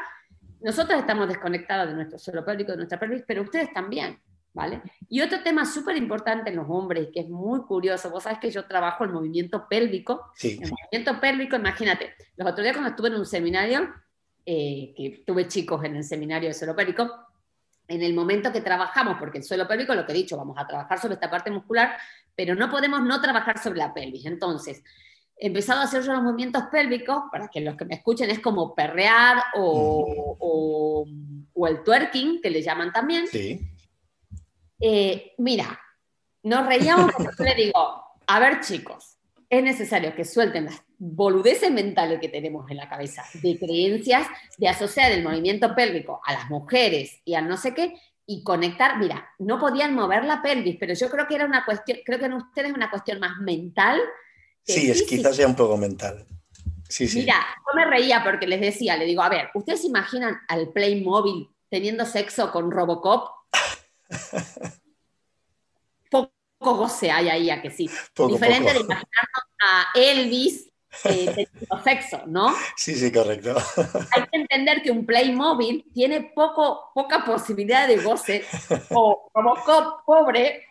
nosotros 0.63 0.99
estamos 0.99 1.27
desconectados 1.27 1.89
de 1.89 1.95
nuestro 1.95 2.19
suelo 2.19 2.45
pélvico, 2.45 2.71
de 2.71 2.77
nuestra 2.77 2.99
pelvis, 2.99 3.23
pero 3.27 3.41
ustedes 3.43 3.73
también. 3.73 4.19
¿Vale? 4.53 4.81
Y 5.07 5.21
otro 5.21 5.41
tema 5.41 5.63
súper 5.63 5.95
importante 5.95 6.49
en 6.49 6.57
los 6.57 6.65
hombres, 6.67 7.07
que 7.13 7.21
es 7.21 7.29
muy 7.29 7.61
curioso, 7.61 8.09
vos 8.09 8.23
sabés 8.23 8.37
que 8.37 8.51
yo 8.51 8.65
trabajo 8.65 9.05
el 9.05 9.11
movimiento 9.13 9.65
pélvico. 9.69 10.29
Sí. 10.35 10.59
El 10.61 10.71
movimiento 10.71 11.21
pélvico, 11.21 11.55
imagínate, 11.55 12.13
los 12.35 12.49
otros 12.49 12.65
días 12.65 12.75
cuando 12.75 12.89
estuve 12.89 13.07
en 13.07 13.15
un 13.15 13.25
seminario, 13.25 13.89
eh, 14.45 14.93
que 14.97 15.23
tuve 15.25 15.47
chicos 15.47 15.81
en 15.85 15.95
el 15.95 16.03
seminario 16.03 16.49
de 16.49 16.53
suelo 16.53 16.75
pélvico, 16.75 17.09
en 17.87 18.01
el 18.01 18.13
momento 18.13 18.51
que 18.51 18.59
trabajamos, 18.59 19.17
porque 19.19 19.37
el 19.37 19.45
suelo 19.45 19.67
pélvico, 19.67 19.95
lo 19.95 20.05
que 20.05 20.11
he 20.11 20.15
dicho, 20.15 20.35
vamos 20.35 20.57
a 20.57 20.67
trabajar 20.67 20.99
sobre 20.99 21.13
esta 21.13 21.29
parte 21.29 21.49
muscular, 21.49 21.97
pero 22.35 22.55
no 22.55 22.69
podemos 22.69 23.01
no 23.03 23.21
trabajar 23.21 23.57
sobre 23.57 23.79
la 23.79 23.93
pelvis. 23.93 24.25
Entonces, 24.25 24.83
empezado 25.41 25.81
a 25.81 25.83
hacer 25.83 26.03
yo 26.03 26.13
los 26.13 26.23
movimientos 26.23 26.63
pélvicos, 26.71 27.23
para 27.31 27.49
que 27.49 27.59
los 27.59 27.75
que 27.75 27.85
me 27.85 27.95
escuchen 27.95 28.29
es 28.29 28.39
como 28.39 28.73
perrear 28.73 29.43
o, 29.55 30.37
o, 30.39 31.05
o 31.53 31.67
el 31.67 31.83
twerking, 31.83 32.41
que 32.41 32.49
le 32.49 32.61
llaman 32.61 32.93
también. 32.93 33.27
Sí 33.27 33.59
eh, 34.81 35.33
mira, 35.37 35.79
nos 36.43 36.65
reíamos 36.65 37.11
porque 37.13 37.31
yo 37.37 37.43
le 37.45 37.55
digo, 37.55 38.03
a 38.25 38.39
ver 38.39 38.61
chicos, 38.61 39.19
es 39.47 39.63
necesario 39.63 40.15
que 40.15 40.25
suelten 40.25 40.65
las 40.65 40.81
boludeces 40.97 41.71
mentales 41.71 42.19
que 42.19 42.29
tenemos 42.29 42.69
en 42.71 42.77
la 42.77 42.89
cabeza, 42.89 43.23
de 43.41 43.59
creencias, 43.59 44.27
de 44.57 44.67
asociar 44.67 45.11
el 45.11 45.23
movimiento 45.23 45.75
pélvico 45.75 46.19
a 46.25 46.33
las 46.33 46.49
mujeres 46.49 47.21
y 47.25 47.35
al 47.35 47.47
no 47.47 47.57
sé 47.57 47.75
qué, 47.75 47.93
y 48.25 48.43
conectar, 48.43 48.97
mira, 48.97 49.29
no 49.39 49.59
podían 49.59 49.93
mover 49.93 50.23
la 50.25 50.41
pelvis, 50.41 50.77
pero 50.79 50.93
yo 50.93 51.09
creo 51.09 51.27
que 51.27 51.35
era 51.35 51.45
una 51.45 51.63
cuestión, 51.63 51.99
creo 52.03 52.17
que 52.17 52.25
en 52.25 52.33
ustedes 52.33 52.69
es 52.69 52.75
una 52.75 52.89
cuestión 52.89 53.19
más 53.19 53.37
mental. 53.37 53.99
Sí, 54.63 54.91
es 54.91 55.03
quizás 55.03 55.35
sea 55.35 55.47
un 55.47 55.55
poco 55.55 55.77
mental. 55.77 56.25
Sí, 56.87 57.07
sí. 57.07 57.19
Mira, 57.19 57.35
yo 57.35 57.75
me 57.75 57.85
reía 57.85 58.23
porque 58.23 58.47
les 58.47 58.59
decía, 58.59 58.97
le 58.97 59.05
digo, 59.05 59.21
a 59.21 59.29
ver, 59.29 59.49
¿ustedes 59.53 59.81
se 59.81 59.87
imaginan 59.87 60.37
al 60.47 60.69
Playmobil 60.69 61.49
teniendo 61.69 62.05
sexo 62.05 62.51
con 62.51 62.69
Robocop? 62.69 63.29
poco 66.61 66.77
goce 66.77 67.11
hay 67.11 67.29
ahí 67.29 67.49
a 67.49 67.61
que 67.61 67.71
sí. 67.71 67.89
Diferente 68.27 68.73
de 68.73 68.79
imaginarnos 68.79 69.43
a 69.61 69.87
Elvis 69.95 70.71
eh, 71.05 71.25
teniendo 71.35 71.83
sexo, 71.83 72.21
¿no? 72.27 72.53
Sí, 72.77 72.95
sí, 72.95 73.11
correcto. 73.11 73.55
Hay 74.11 74.23
que 74.31 74.37
entender 74.37 74.81
que 74.81 74.91
un 74.91 75.05
Playmobil 75.05 75.85
tiene 75.93 76.31
poco, 76.35 76.91
poca 76.93 77.25
posibilidad 77.25 77.87
de 77.87 77.97
goce, 77.97 78.45
o 78.91 79.29
Robocop 79.33 80.05
pobre, 80.05 80.65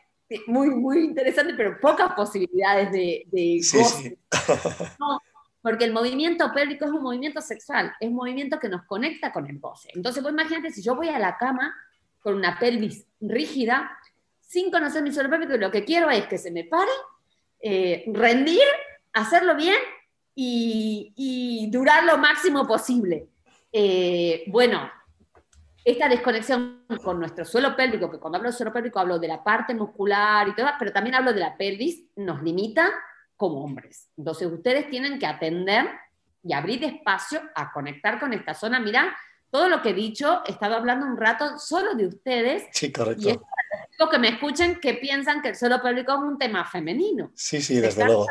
muy, 0.47 0.71
muy 0.71 1.01
interesante, 1.01 1.55
pero 1.55 1.79
pocas 1.81 2.13
posibilidades 2.15 2.93
de, 2.93 3.61
goce. 3.73 4.19
porque 5.63 5.85
el 5.85 5.93
movimiento 5.93 6.53
pélvico 6.55 6.85
es 6.85 6.91
un 6.91 7.03
movimiento 7.03 7.41
sexual, 7.41 7.93
es 8.01 8.09
un 8.09 8.15
movimiento 8.15 8.59
que 8.59 8.69
nos 8.69 8.85
conecta 8.85 9.33
con 9.33 9.47
el 9.47 9.59
goce. 9.59 9.91
Entonces, 9.95 10.23
vos 10.23 10.33
imagínate 10.33 10.71
si 10.71 10.83
yo 10.83 10.95
voy 10.95 11.09
a 11.09 11.19
la 11.19 11.37
cama 11.37 11.75
con 12.21 12.35
una 12.35 12.59
pelvis 12.59 13.07
rígida, 13.21 13.91
sin 14.41 14.71
conocer 14.71 15.03
mi 15.03 15.13
suelo 15.13 15.31
pélvico, 15.31 15.57
lo 15.57 15.71
que 15.71 15.85
quiero 15.85 16.11
es 16.11 16.27
que 16.27 16.39
se 16.39 16.51
me 16.51 16.65
pare, 16.65 16.91
eh, 17.61 18.05
rendir, 18.09 18.63
hacerlo 19.13 19.55
bien 19.57 19.77
y, 20.35 21.69
durar 21.71 22.05
lo 22.05 22.19
máximo 22.19 22.67
posible. 22.67 23.29
Eh, 23.73 24.45
bueno, 24.49 24.91
esta 25.85 26.09
desconexión 26.09 26.85
con 27.03 27.19
nuestro 27.19 27.45
suelo 27.45 27.75
pélvico, 27.75 28.11
que 28.11 28.19
cuando 28.19 28.39
hablo 28.39 28.51
de 28.51 28.57
suelo 28.57 28.73
pélvico 28.73 28.99
hablo 28.99 29.19
de 29.19 29.29
la 29.29 29.43
parte 29.43 29.75
muscular 29.75 30.49
y 30.49 30.55
todo, 30.55 30.67
pero 30.79 30.93
también 30.93 31.15
hablo 31.15 31.33
de 31.33 31.41
la 31.41 31.57
pelvis, 31.57 32.05
nos 32.17 32.43
limita 32.43 32.91
como 33.37 33.65
hombres. 33.65 34.11
Entonces 34.17 34.49
ustedes 34.51 34.91
tienen 34.91 35.19
que 35.19 35.27
atender 35.27 35.89
y 36.43 36.53
abrir 36.53 36.85
espacio 36.85 37.41
a 37.55 37.73
conectar 37.73 38.21
con 38.21 38.33
esta 38.33 38.55
zona. 38.55 38.81
Mira, 38.81 39.17
todo 39.51 39.69
lo 39.69 39.83
que 39.83 39.91
he 39.91 39.95
dicho, 39.95 40.43
he 40.47 40.53
estado 40.53 40.77
hablando 40.77 41.07
un 41.07 41.17
rato 41.17 41.59
solo 41.59 41.95
de 41.95 42.07
ustedes. 42.07 42.65
Sí, 42.73 42.93
correcto 42.93 43.41
que 44.09 44.19
me 44.19 44.29
escuchen 44.29 44.81
que 44.81 44.95
piensan 44.95 45.43
que 45.43 45.49
el 45.49 45.57
suelo 45.57 45.83
pélvico 45.83 46.13
es 46.13 46.21
un 46.21 46.39
tema 46.39 46.65
femenino. 46.65 47.33
Sí, 47.35 47.61
sí, 47.61 47.81
desde 47.81 48.05
luego. 48.05 48.27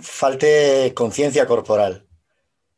Falte 0.00 0.92
conciencia 0.94 1.46
corporal. 1.46 2.06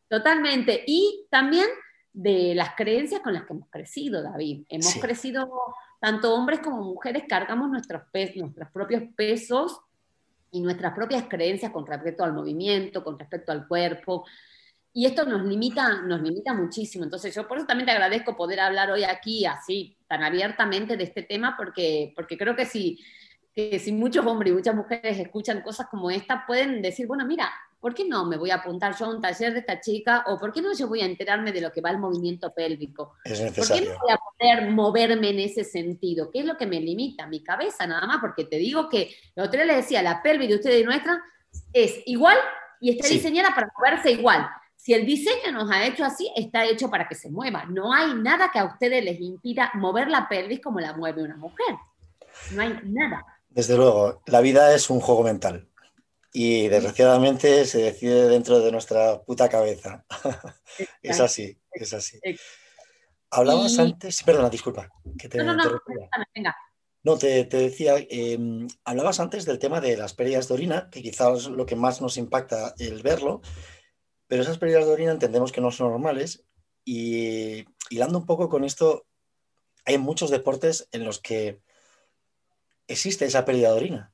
Totalmente. 0.09 0.85
Y 0.87 1.27
también 1.31 1.67
de 2.13 2.55
las 2.55 2.75
creencias 2.75 3.21
con 3.21 3.33
las 3.33 3.45
que 3.45 3.53
hemos 3.53 3.69
crecido, 3.69 4.23
David. 4.23 4.65
Hemos 4.69 4.95
crecido, 4.97 5.51
tanto 6.01 6.35
hombres 6.35 6.61
como 6.61 6.83
mujeres, 6.83 7.25
cargamos 7.29 7.71
nuestros, 7.71 8.03
nuestros 8.37 8.71
propios 8.71 9.03
pesos 9.17 9.81
y 10.51 10.61
nuestras 10.61 10.95
propias 10.95 11.25
creencias 11.29 11.73
con 11.73 11.87
respecto 11.87 12.25
al 12.25 12.35
movimiento, 12.35 13.03
con 13.03 13.19
respecto 13.19 13.53
al 13.53 13.67
cuerpo, 13.67 14.25
y 14.95 15.07
esto 15.07 15.25
nos 15.25 15.43
limita, 15.45 16.03
nos 16.03 16.21
limita 16.21 16.53
muchísimo. 16.53 17.05
Entonces 17.05 17.35
yo 17.35 17.49
por 17.49 17.57
eso 17.57 17.67
también 17.67 17.87
te 17.87 17.93
agradezco 17.93 18.37
poder 18.37 18.61
hablar 18.61 18.91
hoy 18.91 19.05
aquí 19.05 19.47
así, 19.47 19.97
tan 20.07 20.23
abiertamente 20.23 20.97
de 20.97 21.05
este 21.05 21.23
tema, 21.23 21.57
porque, 21.57 22.13
porque 22.15 22.37
creo 22.37 22.55
que 22.55 22.67
si, 22.67 23.01
que 23.55 23.79
si 23.79 23.93
muchos 23.93 24.27
hombres 24.27 24.53
y 24.53 24.55
muchas 24.55 24.75
mujeres 24.75 25.19
escuchan 25.19 25.63
cosas 25.63 25.87
como 25.91 26.11
esta, 26.11 26.45
pueden 26.47 26.83
decir, 26.83 27.07
bueno, 27.07 27.25
mira, 27.25 27.51
¿por 27.83 27.95
qué 27.95 28.05
no 28.05 28.25
me 28.25 28.37
voy 28.37 28.51
a 28.51 28.55
apuntar 28.55 28.97
yo 28.97 29.07
a 29.07 29.09
un 29.09 29.21
taller 29.21 29.53
de 29.53 29.59
esta 29.59 29.81
chica? 29.81 30.25
¿O 30.29 30.39
por 30.39 30.53
qué 30.53 30.63
no 30.63 30.73
yo 30.73 30.87
voy 30.87 31.01
a 31.01 31.05
enterarme 31.05 31.51
de 31.51 31.61
lo 31.61 31.73
que 31.73 31.81
va 31.81 31.91
el 31.91 31.99
movimiento 31.99 32.55
pélvico? 32.55 33.17
Es 33.25 33.41
necesario. 33.41 33.91
¿Por 33.91 33.93
qué 33.93 33.93
no 33.93 33.99
voy 34.01 34.13
a 34.13 34.19
poder 34.19 34.71
moverme 34.71 35.31
en 35.31 35.41
ese 35.41 35.65
sentido? 35.65 36.31
¿Qué 36.31 36.39
es 36.39 36.47
lo 36.47 36.57
que 36.57 36.67
me 36.67 36.81
limita? 36.81 37.27
Mi 37.27 37.43
cabeza 37.43 37.85
nada 37.89 38.07
más, 38.07 38.19
porque 38.21 38.45
te 38.45 38.57
digo 38.57 38.89
que, 38.89 39.13
lo 39.35 39.43
otro 39.43 39.65
les 39.65 39.77
decía, 39.77 40.01
la 40.01 40.23
pelvis 40.23 40.49
de 40.49 40.55
ustedes 40.55 40.81
y 40.81 40.85
nuestra 40.85 41.21
es 41.73 42.03
igual 42.07 42.39
y 42.81 42.91
está 42.91 43.09
diseñada 43.09 43.53
para 43.53 43.69
moverse 43.77 44.13
igual 44.13 44.49
si 44.77 44.95
el 44.95 45.07
diseño 45.07 45.53
nos 45.53 45.71
ha 45.71 45.87
hecho 45.87 46.05
así, 46.05 46.29
está 46.35 46.65
hecho 46.65 46.91
para 46.91 47.07
que 47.07 47.15
se 47.15 47.31
mueva. 47.31 47.65
No 47.67 47.93
hay 47.93 48.15
nada 48.15 48.51
que 48.53 48.59
a 48.59 48.65
ustedes 48.65 49.05
les 49.05 49.21
impida 49.21 49.71
mover 49.75 50.09
la 50.09 50.29
pelvis 50.29 50.61
como 50.61 50.81
la 50.81 50.93
mueve 50.93 51.23
una 51.23 51.37
mujer. 51.37 51.77
No 52.51 52.63
hay 52.63 52.77
nada. 52.83 53.25
Desde 53.49 53.77
luego, 53.77 54.23
la 54.27 54.41
vida 54.41 54.75
es 54.75 54.91
un 54.91 54.99
juego 54.99 55.23
mental 55.23 55.69
y 56.33 56.69
desgraciadamente 56.69 57.67
se 57.67 57.79
decide 57.83 58.29
dentro 58.29 58.61
de 58.61 58.73
nuestra 58.73 59.23
puta 59.23 59.49
cabeza. 59.49 60.05
es 61.03 61.21
así, 61.21 61.59
es 61.73 61.93
así. 61.93 62.19
Hablabas 63.31 63.79
antes, 63.79 64.23
perdona, 64.23 64.49
disculpa. 64.49 64.89
no, 65.35 65.45
no, 65.45 65.55
no, 65.55 65.81
venga. 66.35 66.57
No, 67.05 67.19
te, 67.19 67.45
decía, 67.45 67.97
em, 68.11 68.69
hablabas 68.85 69.19
antes 69.19 69.45
del 69.45 69.59
tema 69.59 69.81
de 69.81 69.97
las 69.97 70.15
pérdidas 70.15 70.47
de 70.47 70.55
orina, 70.55 70.89
que 70.91 71.03
quizás 71.03 71.47
lo 71.47 71.67
que 71.67 71.75
más 71.75 72.01
nos 72.01 72.17
impacta 72.17 72.75
el 72.79 73.03
verlo, 73.03 73.41
pero 74.29 74.43
esas 74.43 74.59
pérdidas 74.59 74.87
de 74.87 74.93
orina 74.93 75.11
entendemos 75.11 75.51
que 75.51 75.61
no 75.61 75.73
son 75.73 75.91
normales 75.91 76.45
y 76.85 77.65
hilando 77.91 78.19
un 78.19 78.27
poco 78.27 78.49
con 78.49 78.65
esto, 78.65 79.05
hay 79.85 79.99
muchos 79.99 80.31
deportes 80.31 80.89
en 80.93 81.05
los 81.05 81.19
que 81.19 81.61
existe 82.87 83.25
esa 83.25 83.45
pérdida 83.45 83.71
de 83.71 83.77
orina. 83.77 84.12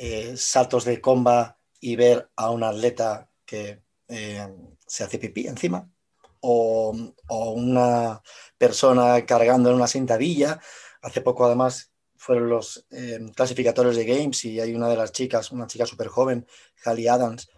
Eh, 0.00 0.36
saltos 0.36 0.84
de 0.84 1.00
comba 1.00 1.58
y 1.80 1.96
ver 1.96 2.30
a 2.36 2.50
un 2.50 2.62
atleta 2.62 3.28
que 3.44 3.82
eh, 4.06 4.46
se 4.86 5.02
hace 5.02 5.18
pipí 5.18 5.48
encima, 5.48 5.90
o, 6.38 6.94
una 7.26 8.22
persona 8.56 9.26
cargando 9.26 9.70
en 9.70 9.74
una 9.74 9.88
sentadilla. 9.88 10.60
Hace 11.02 11.20
poco, 11.20 11.46
además, 11.46 11.90
fueron 12.14 12.48
los 12.48 12.86
eh, 12.92 13.18
clasificatorios 13.34 13.96
de 13.96 14.04
Games 14.04 14.44
y 14.44 14.60
hay 14.60 14.72
una 14.72 14.88
de 14.88 14.96
las 14.96 15.10
chicas, 15.10 15.50
una 15.50 15.66
chica 15.66 15.84
súper 15.84 16.06
joven, 16.06 16.46
Hallie 16.84 17.08
Adams, 17.08 17.50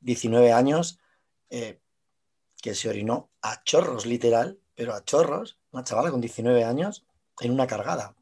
19 0.00 0.48
eh, 0.48 0.52
años, 0.52 1.00
que 1.48 2.74
se 2.74 2.90
orinó 2.90 3.30
a 3.40 3.62
chorros, 3.64 4.04
literal, 4.04 4.60
pero 4.74 4.92
a 4.92 5.02
chorros, 5.04 5.58
una 5.70 5.84
chavala 5.84 6.10
con 6.10 6.20
19 6.20 6.64
años, 6.64 7.06
en 7.40 7.52
una 7.52 7.66
cargada. 7.66 8.14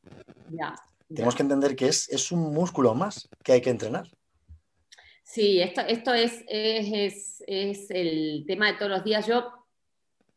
Tenemos 1.09 1.35
que 1.35 1.43
entender 1.43 1.77
que 1.77 1.89
es, 1.89 2.09
es, 2.09 2.33
un 2.33 2.53
músculo 2.53 2.95
más 2.95 3.29
que 3.43 3.53
hay 3.53 3.61
que 3.61 3.71
entrenar. 3.71 4.09
Sí, 5.23 5.61
esto, 5.61 5.81
esto 5.83 6.15
es, 6.15 6.45
es, 6.49 7.43
es, 7.47 7.91
el 7.91 8.45
tema 8.47 8.69
de 8.69 8.75
todos 8.75 8.91
los 8.91 9.05
días. 9.05 9.27
Yo, 9.27 9.53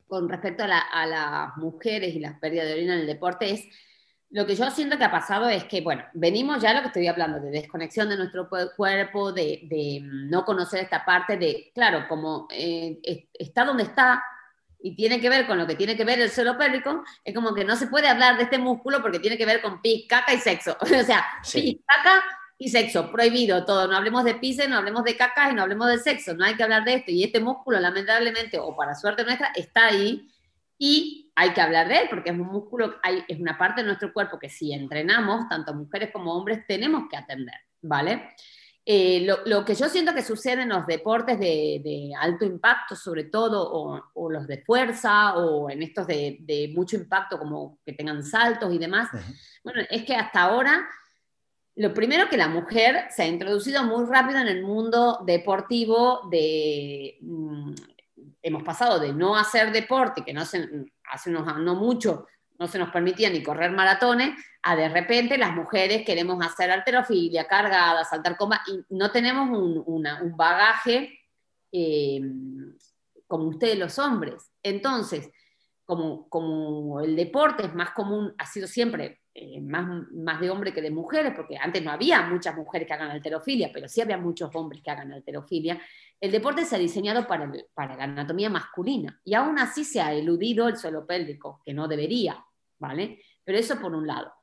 con 0.07 0.29
respecto 0.29 0.63
a, 0.63 0.79
a 0.79 1.05
las 1.05 1.57
mujeres 1.57 2.15
y 2.15 2.19
las 2.19 2.39
pérdidas 2.39 2.67
de 2.67 2.73
orina 2.73 2.93
en 2.95 3.01
el 3.01 3.07
deporte, 3.07 3.51
es 3.51 3.67
lo 4.29 4.45
que 4.45 4.55
yo 4.55 4.69
siento 4.71 4.97
que 4.97 5.05
ha 5.05 5.11
pasado 5.11 5.47
es 5.47 5.63
que, 5.65 5.81
bueno, 5.81 6.03
venimos 6.13 6.61
ya 6.61 6.71
a 6.71 6.73
lo 6.73 6.81
que 6.81 6.87
estoy 6.87 7.07
hablando, 7.07 7.39
de 7.39 7.49
desconexión 7.49 8.09
de 8.09 8.17
nuestro 8.17 8.49
cuerpo, 8.75 9.31
de, 9.31 10.01
mm, 10.03 10.29
no 10.29 10.43
conocer 10.43 10.83
esta 10.83 11.05
parte, 11.05 11.37
de, 11.37 11.71
claro, 11.73 12.07
como 12.09 12.47
eh, 12.51 12.99
está 13.33 13.63
donde 13.63 13.83
está 13.83 14.21
y 14.79 14.95
tiene 14.95 15.19
que 15.19 15.29
ver 15.29 15.47
con 15.47 15.57
lo 15.57 15.65
que 15.65 15.75
tiene 15.75 15.95
que 15.95 16.05
ver 16.05 16.19
el 16.19 16.29
suelo 16.29 16.57
pélvico, 16.57 17.03
es 17.23 17.33
como 17.33 17.53
que 17.53 17.63
no 17.63 17.75
se 17.75 17.87
puede 17.87 18.07
hablar 18.07 18.37
de 18.37 18.43
este 18.43 18.57
músculo 18.57 19.01
porque 19.01 19.19
tiene 19.19 19.37
que 19.37 19.45
ver 19.45 19.61
con 19.61 19.81
pis, 19.81 20.05
caca 20.07 20.33
y 20.33 20.39
sexo. 20.39 20.77
o 20.81 20.85
sea, 20.85 21.25
pis, 21.51 21.77
caca 21.85 22.23
y 22.57 22.69
sexo, 22.69 23.11
prohibido 23.11 23.65
todo. 23.65 23.87
No 23.87 23.97
hablemos 23.97 24.23
de 24.23 24.35
pis, 24.35 24.57
no 24.67 24.77
hablemos 24.77 25.03
de 25.03 25.15
caca 25.15 25.49
y 25.51 25.53
no 25.53 25.63
hablemos 25.63 25.87
de 25.87 25.99
sexo. 25.99 26.35
No 26.35 26.45
hay 26.45 26.55
que 26.55 26.63
hablar 26.63 26.83
de 26.85 26.95
esto. 26.95 27.11
Y 27.11 27.23
este 27.23 27.39
músculo, 27.39 27.79
lamentablemente, 27.79 28.59
o 28.59 28.75
para 28.75 28.95
suerte 28.95 29.23
nuestra, 29.23 29.51
está 29.55 29.87
ahí 29.87 30.27
y 30.77 31.31
hay 31.35 31.53
que 31.53 31.61
hablar 31.61 31.87
de 31.87 32.01
él 32.01 32.07
porque 32.09 32.29
es 32.29 32.35
un 32.35 32.47
músculo, 32.47 32.95
es 33.27 33.39
una 33.39 33.57
parte 33.57 33.81
de 33.81 33.87
nuestro 33.87 34.13
cuerpo 34.13 34.39
que 34.39 34.49
si 34.49 34.73
entrenamos, 34.73 35.47
tanto 35.49 35.73
mujeres 35.73 36.11
como 36.11 36.33
hombres, 36.33 36.65
tenemos 36.67 37.03
que 37.09 37.17
atender, 37.17 37.55
¿vale? 37.81 38.29
Eh, 38.89 39.27
lo, 39.45 39.65
que 39.65 39.75
yo 39.75 39.89
siento 39.89 40.13
que 40.13 40.23
sucede 40.23 40.61
en 40.61 40.69
los 40.69 40.87
deportes 40.87 41.37
de, 41.37 42.13
alto 42.17 42.45
impacto, 42.45 42.95
sobre 42.95 43.25
todo, 43.25 43.69
o, 44.13 44.29
los 44.29 44.47
de 44.47 44.63
fuerza, 44.63 45.35
o 45.35 45.69
en 45.69 45.83
estos 45.83 46.07
de, 46.07 46.71
mucho 46.73 46.95
impacto, 46.95 47.37
como 47.37 47.79
que 47.85 47.91
tengan 47.91 48.23
saltos 48.23 48.73
y 48.73 48.77
demás, 48.77 49.09
bueno, 49.61 49.81
es 49.89 50.05
que 50.05 50.15
hasta 50.15 50.43
ahora, 50.43 50.87
lo 51.75 51.93
primero 51.93 52.29
que 52.29 52.37
la 52.37 52.47
mujer 52.47 53.07
se 53.09 53.23
ha 53.23 53.27
introducido 53.27 53.83
muy 53.83 54.05
rápido 54.05 54.39
en 54.39 54.47
el 54.47 54.63
mundo 54.63 55.19
deportivo 55.25 56.21
de... 56.31 57.17
Mm, 57.19 57.73
hemos 58.41 58.63
pasado 58.63 58.99
de 58.99 59.11
no 59.11 59.35
hacer 59.35 59.73
deporte, 59.73 60.23
que 60.23 60.31
no 60.31 60.39
hace, 60.39 60.65
hace 61.11 61.29
unos, 61.29 61.57
no 61.59 61.75
mucho 61.75 62.25
no 62.59 62.67
se 62.67 62.79
nos 62.79 62.89
permitía 62.89 63.29
ni 63.29 63.43
correr 63.43 63.71
maratones, 63.71 64.37
a 64.63 64.75
de 64.75 64.89
repente 64.89 65.37
las 65.37 65.53
mujeres 65.53 66.03
queremos 66.05 66.43
hacer 66.45 66.71
alterofilia, 66.71 67.47
cargada, 67.47 68.03
saltar 68.03 68.37
coma, 68.37 68.61
y 68.67 68.95
no 68.95 69.11
tenemos 69.11 69.49
un, 69.49 70.03
bagaje 70.35 71.19
eh, 71.71 72.21
como 73.27 73.45
ustedes 73.49 73.77
los 73.77 73.97
hombres. 73.99 74.51
Entonces, 74.63 75.29
como, 75.85 76.27
como 76.29 77.01
el 77.01 77.15
deporte 77.15 77.65
es 77.65 77.73
más 77.73 77.91
común, 77.91 78.33
ha 78.37 78.45
sido 78.45 78.67
siempre 78.67 79.21
eh, 79.39 79.61
más, 79.61 79.87
más 80.11 80.41
de 80.41 80.49
hombre 80.49 80.73
que 80.73 80.81
de 80.81 80.89
mujeres, 80.89 81.31
porque 81.35 81.57
antes 81.57 81.83
no 81.83 81.91
había 81.91 82.23
muchas 82.23 82.55
mujeres 82.55 82.87
que 82.87 82.93
hagan 82.95 83.11
alterofilia, 83.11 83.69
pero 83.71 83.87
sí 83.87 84.01
había 84.01 84.17
muchos 84.17 84.49
hombres 84.55 84.81
que 84.81 84.89
hagan 84.89 85.13
alterofilia, 85.13 85.79
el 86.19 86.31
deporte 86.31 86.65
se 86.65 86.75
ha 86.75 86.79
diseñado 86.79 87.27
para, 87.27 87.51
para 87.75 87.95
la 87.95 88.05
anatomía 88.05 88.49
masculina 88.49 89.21
y 89.23 89.35
aún 89.35 89.59
así 89.59 89.83
se 89.83 90.01
ha 90.01 90.11
eludido 90.11 90.67
el 90.67 90.77
suelo 90.77 91.05
pélvico, 91.05 91.61
que 91.63 91.71
no 91.71 91.87
debería, 91.87 92.43
¿vale? 92.79 93.21
Pero 93.43 93.57
eso 93.57 93.79
por 93.79 93.93
un 93.93 94.07
lado. 94.07 94.33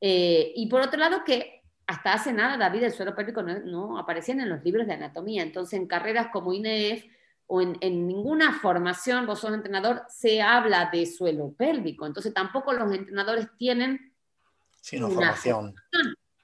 Eh, 0.00 0.52
y 0.56 0.66
por 0.68 0.82
otro 0.82 0.98
lado 0.98 1.22
que 1.24 1.62
hasta 1.86 2.14
hace 2.14 2.32
nada 2.32 2.56
David 2.56 2.84
el 2.84 2.92
suelo 2.92 3.14
pélvico 3.14 3.42
no, 3.42 3.58
no 3.60 3.98
aparecían 3.98 4.40
en 4.40 4.48
los 4.48 4.64
libros 4.64 4.86
de 4.86 4.94
anatomía, 4.94 5.42
entonces 5.42 5.78
en 5.78 5.86
carreras 5.86 6.28
como 6.32 6.52
INEF 6.52 7.04
o 7.54 7.60
en, 7.60 7.78
ninguna 7.80 8.58
formación, 8.60 9.26
vos 9.26 9.40
sos 9.40 9.52
entrenador, 9.52 10.04
se 10.08 10.40
habla 10.40 10.88
de 10.90 11.04
suelo 11.04 11.52
pélvico, 11.52 12.06
entonces 12.06 12.32
tampoco 12.32 12.72
los 12.72 12.90
entrenadores 12.90 13.46
tienen... 13.58 14.14
Sino 14.80 15.10
formación. 15.10 15.74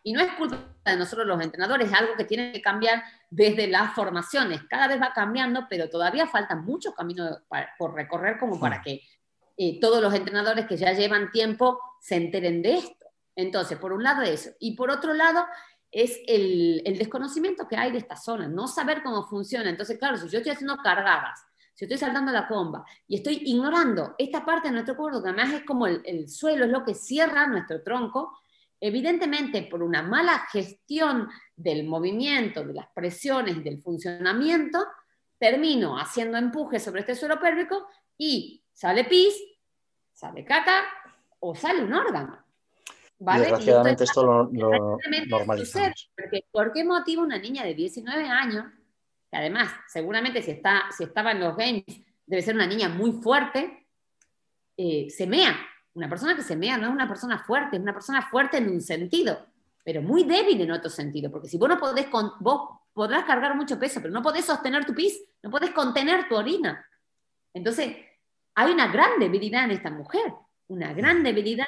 Y 0.02 0.12
no 0.12 0.20
es 0.20 0.30
culpa 0.32 0.58
de 0.84 0.96
nosotros 0.96 1.26
los 1.26 1.42
entrenadores, 1.42 1.88
es 1.88 1.94
algo 1.94 2.14
que 2.14 2.24
tiene 2.24 2.52
que 2.52 2.60
cambiar 2.60 3.02
desde 3.30 3.68
las 3.68 3.94
formaciones. 3.94 4.62
Cada 4.68 4.86
vez 4.86 5.00
va 5.00 5.14
cambiando, 5.14 5.66
pero 5.70 5.88
todavía 5.88 6.26
falta 6.26 6.56
mucho 6.56 6.92
camino 6.92 7.38
por 7.78 7.94
recorrer 7.94 8.38
como 8.38 8.60
para 8.60 8.80
mm. 8.80 8.82
que 8.82 9.02
eh, 9.60 9.80
todos 9.80 10.00
los 10.00 10.14
entrenadores 10.14 10.66
que 10.66 10.76
ya 10.76 10.92
llevan 10.92 11.32
tiempo 11.32 11.80
se 12.00 12.14
enteren 12.14 12.62
de 12.62 12.74
esto. 12.74 13.06
Entonces, 13.34 13.76
por 13.76 13.92
un 13.92 14.04
lado 14.04 14.22
eso. 14.22 14.50
Y 14.60 14.76
por 14.76 14.90
otro 14.90 15.12
lado, 15.14 15.44
es 15.90 16.20
el, 16.28 16.82
desconocimiento 16.96 17.66
que 17.66 17.76
hay 17.76 17.90
de 17.90 17.98
esta 17.98 18.16
zona, 18.16 18.46
no 18.46 18.68
saber 18.68 19.02
cómo 19.02 19.26
funciona. 19.26 19.68
Entonces, 19.68 19.98
claro, 19.98 20.16
si 20.16 20.28
yo 20.28 20.38
estoy 20.38 20.52
haciendo 20.52 20.76
cargadas, 20.76 21.44
si 21.74 21.84
estoy 21.84 21.98
saltando 21.98 22.30
la 22.30 22.46
comba 22.46 22.84
y 23.06 23.16
estoy 23.16 23.40
ignorando 23.44 24.14
esta 24.16 24.44
parte 24.44 24.68
de 24.68 24.74
nuestro 24.74 24.96
cuerpo, 24.96 25.22
que 25.22 25.28
además 25.28 25.54
es 25.54 25.64
como 25.64 25.86
el, 25.86 26.02
el 26.04 26.28
suelo, 26.28 26.64
es 26.64 26.70
lo 26.70 26.84
que 26.84 26.94
cierra 26.94 27.46
nuestro 27.46 27.82
tronco, 27.82 28.38
evidentemente 28.80 29.62
por 29.62 29.82
una 29.82 30.02
mala 30.02 30.46
gestión 30.52 31.28
del 31.56 31.84
movimiento, 31.84 32.64
de 32.64 32.74
las 32.74 32.88
presiones 32.94 33.62
del 33.64 33.82
funcionamiento, 33.82 34.86
termino 35.38 35.98
haciendo 35.98 36.36
empuje 36.36 36.78
sobre 36.80 37.00
este 37.00 37.14
suelo 37.14 37.40
pélvico 37.40 37.86
y 38.16 38.62
sale 38.72 39.04
pis, 39.04 39.34
sale 40.18 40.44
caca 40.44 40.82
o 41.38 41.54
sale 41.54 41.82
un 41.82 41.94
órgano. 41.94 42.38
¿vale? 43.20 43.42
Desgraciadamente 43.42 44.04
esto, 44.04 44.24
lo, 44.24 44.98
normalizamos. 45.28 46.10
¿Por 46.50 46.72
qué 46.72 46.84
motivo 46.84 47.22
una 47.22 47.38
niña 47.38 47.62
de 47.64 47.74
19 47.74 48.28
años, 48.28 48.66
que 49.30 49.36
además 49.36 49.70
seguramente 49.86 50.42
si, 50.42 50.50
está, 50.50 50.86
si 50.96 51.04
estaba 51.04 51.32
en 51.32 51.40
los 51.40 51.56
games 51.56 51.84
debe 52.26 52.42
ser 52.42 52.56
una 52.56 52.66
niña 52.66 52.88
muy 52.88 53.12
fuerte, 53.12 53.86
eh, 54.76 55.08
se 55.08 55.26
mea? 55.26 55.56
Una 55.94 56.08
persona 56.08 56.34
que 56.34 56.42
se 56.42 56.56
mea 56.56 56.76
no 56.78 56.88
es 56.88 56.92
una 56.92 57.08
persona 57.08 57.38
fuerte, 57.38 57.76
es 57.76 57.82
una 57.82 57.92
persona 57.92 58.22
fuerte 58.22 58.56
en 58.58 58.68
un 58.70 58.80
sentido, 58.80 59.46
pero 59.84 60.02
muy 60.02 60.24
débil 60.24 60.60
en 60.60 60.72
otro 60.72 60.90
sentido, 60.90 61.30
porque 61.30 61.48
si 61.48 61.58
vos 61.58 61.68
no 61.68 61.78
podés, 61.78 62.06
con, 62.06 62.32
vos 62.40 62.70
podrás 62.92 63.24
cargar 63.24 63.54
mucho 63.54 63.78
peso, 63.78 64.00
pero 64.02 64.12
no 64.12 64.22
podés 64.22 64.44
sostener 64.44 64.84
tu 64.84 64.94
pis, 64.94 65.22
no 65.44 65.50
podés 65.50 65.70
contener 65.70 66.28
tu 66.28 66.34
orina. 66.34 66.84
Entonces, 67.54 67.96
hay 68.60 68.72
una 68.72 68.88
gran 68.88 69.20
debilidad 69.20 69.64
en 69.64 69.70
esta 69.70 69.88
mujer, 69.88 70.34
una 70.66 70.92
gran 70.92 71.22
debilidad 71.22 71.66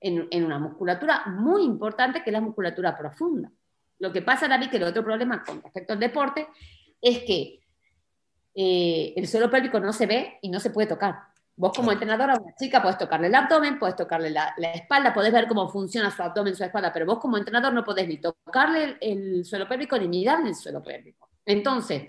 en, 0.00 0.28
en 0.30 0.44
una 0.44 0.58
musculatura 0.58 1.24
muy 1.26 1.62
importante 1.62 2.22
que 2.22 2.30
es 2.30 2.32
la 2.32 2.40
musculatura 2.40 2.96
profunda. 2.96 3.50
Lo 3.98 4.10
que 4.10 4.22
pasa, 4.22 4.48
David, 4.48 4.70
que 4.70 4.78
el 4.78 4.84
otro 4.84 5.04
problema 5.04 5.44
con 5.44 5.62
respecto 5.62 5.92
al 5.92 6.00
deporte 6.00 6.48
es 7.02 7.18
que 7.24 7.60
eh, 8.54 9.12
el 9.14 9.28
suelo 9.28 9.50
pélvico 9.50 9.78
no 9.78 9.92
se 9.92 10.06
ve 10.06 10.38
y 10.40 10.48
no 10.48 10.58
se 10.58 10.70
puede 10.70 10.88
tocar. 10.88 11.16
Vos 11.54 11.72
como 11.76 11.92
entrenadora, 11.92 12.34
una 12.40 12.54
chica, 12.54 12.80
puedes 12.80 12.96
tocarle 12.96 13.26
el 13.26 13.34
abdomen, 13.34 13.78
puedes 13.78 13.94
tocarle 13.94 14.30
la, 14.30 14.54
espalda, 14.72 15.12
podés 15.12 15.34
ver 15.34 15.46
cómo 15.46 15.68
funciona 15.68 16.10
su 16.10 16.22
abdomen, 16.22 16.56
su 16.56 16.64
espalda, 16.64 16.90
pero 16.94 17.04
vos 17.04 17.18
como 17.18 17.36
entrenador 17.36 17.74
no 17.74 17.84
podés 17.84 18.08
ni 18.08 18.16
tocarle 18.16 18.96
el, 19.02 19.44
suelo 19.44 19.68
pélvico 19.68 19.98
ni 19.98 20.08
mirarle 20.08 20.48
el 20.48 20.54
suelo 20.54 20.82
pélvico. 20.82 21.28
Entonces, 21.44 22.04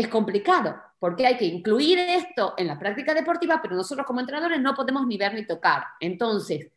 es 0.00 0.08
complicado, 0.08 0.80
porque 0.98 1.26
hay 1.26 1.36
que 1.36 1.44
incluir 1.44 1.98
esto 1.98 2.54
en 2.56 2.66
la 2.66 2.78
práctica 2.78 3.14
deportiva, 3.14 3.60
pero 3.62 3.76
nosotros 3.76 4.06
como 4.06 4.20
entrenadores 4.20 4.60
no 4.60 4.74
podemos 4.74 5.06
ni 5.06 5.16
ver 5.16 5.34
ni 5.34 5.46
tocar. 5.46 5.84
Entonces, 6.00 6.70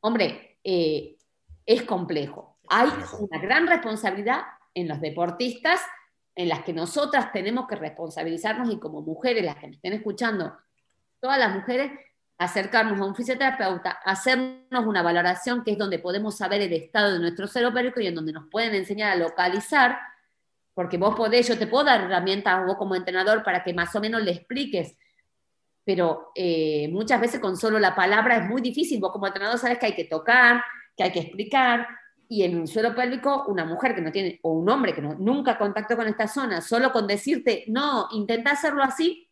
hombre, 0.00 0.58
eh, 0.64 1.16
es 1.64 1.82
complejo. 1.82 2.58
Hay 2.68 2.88
una 3.18 3.38
gran 3.40 3.66
responsabilidad 3.66 4.42
en 4.74 4.88
los 4.88 5.00
deportistas 5.00 5.80
en 6.34 6.48
las 6.48 6.62
que 6.62 6.72
nosotras 6.72 7.32
tenemos 7.32 7.66
que 7.66 7.74
responsabilizarnos 7.74 8.72
y 8.72 8.78
como 8.78 9.02
mujeres, 9.02 9.44
las 9.44 9.56
que 9.56 9.66
me 9.66 9.74
estén 9.74 9.92
escuchando, 9.92 10.56
todas 11.20 11.38
las 11.38 11.52
mujeres, 11.54 11.90
acercarnos 12.38 13.00
a 13.00 13.04
un 13.04 13.16
fisioterapeuta, 13.16 13.90
hacernos 14.04 14.86
una 14.86 15.02
valoración 15.02 15.64
que 15.64 15.72
es 15.72 15.78
donde 15.78 15.98
podemos 15.98 16.36
saber 16.36 16.62
el 16.62 16.72
estado 16.72 17.14
de 17.14 17.18
nuestro 17.18 17.48
cero 17.48 17.72
y 17.96 18.06
en 18.06 18.14
donde 18.14 18.32
nos 18.32 18.48
pueden 18.48 18.74
enseñar 18.74 19.10
a 19.10 19.16
localizar, 19.16 19.98
porque 20.78 20.96
vos 20.96 21.16
podés, 21.16 21.48
yo 21.48 21.58
te 21.58 21.66
puedo 21.66 21.82
dar 21.82 22.02
herramientas 22.02 22.64
vos 22.64 22.76
como 22.76 22.94
entrenador 22.94 23.42
para 23.42 23.64
que 23.64 23.74
más 23.74 23.92
o 23.96 24.00
menos 24.00 24.22
le 24.22 24.30
expliques, 24.30 24.96
pero 25.84 26.30
eh, 26.36 26.88
muchas 26.92 27.20
veces 27.20 27.40
con 27.40 27.56
solo 27.56 27.80
la 27.80 27.96
palabra 27.96 28.36
es 28.36 28.48
muy 28.48 28.62
difícil, 28.62 29.00
vos 29.00 29.10
como 29.10 29.26
entrenador 29.26 29.58
sabes 29.58 29.80
que 29.80 29.86
hay 29.86 29.96
que 29.96 30.04
tocar, 30.04 30.62
que 30.96 31.02
hay 31.02 31.10
que 31.10 31.18
explicar, 31.18 31.88
y 32.28 32.44
en 32.44 32.60
un 32.60 32.68
suelo 32.68 32.94
pélvico, 32.94 33.46
una 33.48 33.64
mujer 33.64 33.92
que 33.92 34.00
no 34.00 34.12
tiene, 34.12 34.38
o 34.44 34.52
un 34.52 34.70
hombre 34.70 34.94
que 34.94 35.02
no, 35.02 35.16
nunca 35.18 35.58
contactó 35.58 35.96
con 35.96 36.06
esta 36.06 36.28
zona, 36.28 36.60
solo 36.60 36.92
con 36.92 37.08
decirte, 37.08 37.64
no, 37.66 38.06
intenta 38.12 38.52
hacerlo 38.52 38.84
así, 38.84 39.28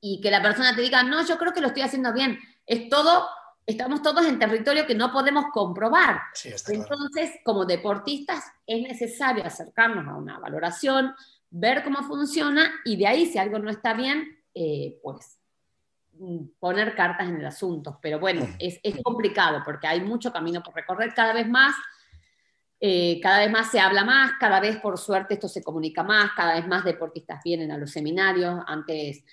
y 0.00 0.20
que 0.20 0.28
la 0.32 0.42
persona 0.42 0.74
te 0.74 0.82
diga, 0.82 1.04
no, 1.04 1.24
yo 1.24 1.38
creo 1.38 1.52
que 1.52 1.60
lo 1.60 1.68
estoy 1.68 1.84
haciendo 1.84 2.12
bien. 2.12 2.36
Es 2.66 2.88
todo, 2.88 3.28
estamos 3.66 4.02
todos 4.02 4.26
en 4.26 4.38
territorio 4.38 4.86
que 4.86 4.94
no 4.94 5.12
podemos 5.12 5.46
comprobar. 5.52 6.20
Entonces, 6.68 7.30
como 7.44 7.64
deportistas, 7.64 8.44
es 8.66 8.82
necesario 8.82 9.44
acercarnos 9.44 10.06
a 10.06 10.16
una 10.16 10.38
valoración, 10.38 11.14
ver 11.50 11.82
cómo 11.82 12.02
funciona 12.02 12.72
y 12.84 12.96
de 12.96 13.06
ahí, 13.06 13.26
si 13.26 13.38
algo 13.38 13.58
no 13.58 13.70
está 13.70 13.94
bien, 13.94 14.38
eh, 14.54 14.98
pues 15.02 15.38
mm, 16.18 16.46
poner 16.58 16.94
cartas 16.94 17.28
en 17.28 17.36
el 17.36 17.46
asunto. 17.46 17.98
Pero 18.02 18.18
bueno, 18.18 18.46
es, 18.58 18.80
complicado 19.02 19.62
porque 19.64 19.86
hay 19.86 20.00
mucho 20.00 20.32
camino 20.32 20.62
por 20.62 20.74
recorrer 20.74 21.14
cada 21.14 21.32
vez 21.32 21.48
más. 21.48 21.74
Eh, 22.80 23.18
cada 23.22 23.38
vez 23.38 23.50
más 23.50 23.70
se 23.70 23.80
habla 23.80 24.04
más, 24.04 24.32
cada 24.38 24.60
vez 24.60 24.76
por 24.76 24.98
suerte 24.98 25.34
esto 25.34 25.48
se 25.48 25.62
comunica 25.62 26.02
más, 26.02 26.32
cada 26.36 26.54
vez 26.54 26.66
más 26.66 26.84
deportistas 26.84 27.40
vienen 27.42 27.72
a 27.72 27.78
los 27.78 27.90
seminarios. 27.90 28.62
Antes 28.66 29.24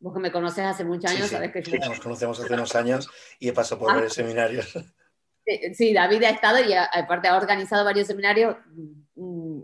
Vos 0.00 0.14
que 0.14 0.20
me 0.20 0.30
conoces 0.30 0.64
hace 0.64 0.84
muchos 0.84 1.10
años, 1.10 1.28
sabes 1.28 1.52
que... 1.52 1.64
Sí, 1.64 1.78
nos 1.78 2.00
conocemos 2.00 2.38
hace 2.38 2.54
unos 2.54 2.74
años 2.76 3.10
y 3.38 3.48
he 3.48 3.52
pasado 3.52 3.80
por 3.80 3.90
ah. 3.90 3.94
varios 3.94 4.14
seminarios. 4.14 4.72
Sí, 5.72 5.94
David 5.94 6.24
ha 6.24 6.28
estado 6.30 6.62
y 6.62 6.74
aparte 6.74 7.26
ha 7.26 7.36
organizado 7.36 7.82
varios 7.82 8.06
seminarios. 8.06 8.54
Mm, 9.14 9.60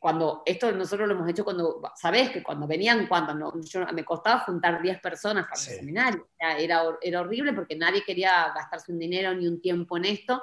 cuando 0.00 0.42
esto 0.46 0.70
nosotros 0.72 1.08
lo 1.08 1.14
hemos 1.14 1.28
hecho 1.28 1.44
cuando, 1.44 1.80
sabes 1.96 2.30
que 2.30 2.42
cuando 2.42 2.66
venían, 2.66 3.06
cuando 3.06 3.34
no, 3.34 3.52
yo, 3.62 3.86
me 3.92 4.04
costaba 4.04 4.40
juntar 4.40 4.80
10 4.82 5.00
personas 5.00 5.44
para 5.44 5.60
el 5.60 5.78
seminario. 5.78 6.28
era, 6.38 6.84
era 7.00 7.20
horrible 7.20 7.52
porque 7.52 7.76
nadie 7.76 8.02
quería 8.04 8.52
gastarse 8.54 8.92
un 8.92 8.98
dinero 8.98 9.34
ni 9.34 9.46
un 9.46 9.60
tiempo 9.60 9.96
en 9.96 10.06
esto. 10.06 10.42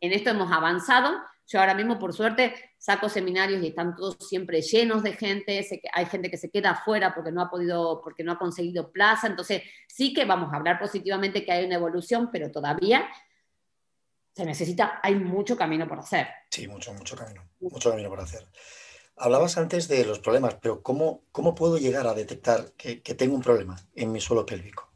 En 0.00 0.12
esto 0.12 0.30
hemos 0.30 0.50
avanzado, 0.50 1.20
yo 1.50 1.58
ahora 1.58 1.74
mismo, 1.74 1.98
por 1.98 2.12
suerte, 2.12 2.54
saco 2.78 3.08
seminarios 3.08 3.60
y 3.60 3.68
están 3.68 3.96
todos 3.96 4.16
siempre 4.20 4.62
llenos 4.62 5.02
de 5.02 5.14
gente, 5.14 5.66
hay 5.92 6.06
gente 6.06 6.30
que 6.30 6.36
se 6.36 6.48
queda 6.48 6.70
afuera 6.70 7.12
porque 7.12 7.32
no 7.32 7.42
ha 7.42 7.50
podido, 7.50 8.00
porque 8.04 8.22
no 8.22 8.30
ha 8.30 8.38
conseguido 8.38 8.92
plaza, 8.92 9.26
entonces 9.26 9.62
sí 9.88 10.14
que 10.14 10.24
vamos 10.24 10.52
a 10.52 10.56
hablar 10.56 10.78
positivamente 10.78 11.44
que 11.44 11.50
hay 11.50 11.64
una 11.64 11.74
evolución, 11.74 12.30
pero 12.30 12.52
todavía 12.52 13.08
se 14.32 14.44
necesita, 14.44 15.00
hay 15.02 15.16
mucho 15.16 15.56
camino 15.56 15.88
por 15.88 15.98
hacer. 15.98 16.28
Sí, 16.52 16.68
mucho, 16.68 16.94
mucho 16.94 17.16
camino, 17.16 17.42
mucho 17.58 17.90
camino 17.90 18.08
por 18.08 18.20
hacer. 18.20 18.46
Hablabas 19.16 19.58
antes 19.58 19.88
de 19.88 20.04
los 20.04 20.20
problemas, 20.20 20.54
pero 20.62 20.84
¿cómo, 20.84 21.24
cómo 21.32 21.56
puedo 21.56 21.78
llegar 21.78 22.06
a 22.06 22.14
detectar 22.14 22.72
que, 22.76 23.02
que 23.02 23.16
tengo 23.16 23.34
un 23.34 23.42
problema 23.42 23.76
en 23.96 24.12
mi 24.12 24.20
suelo 24.20 24.46
pélvico? 24.46 24.89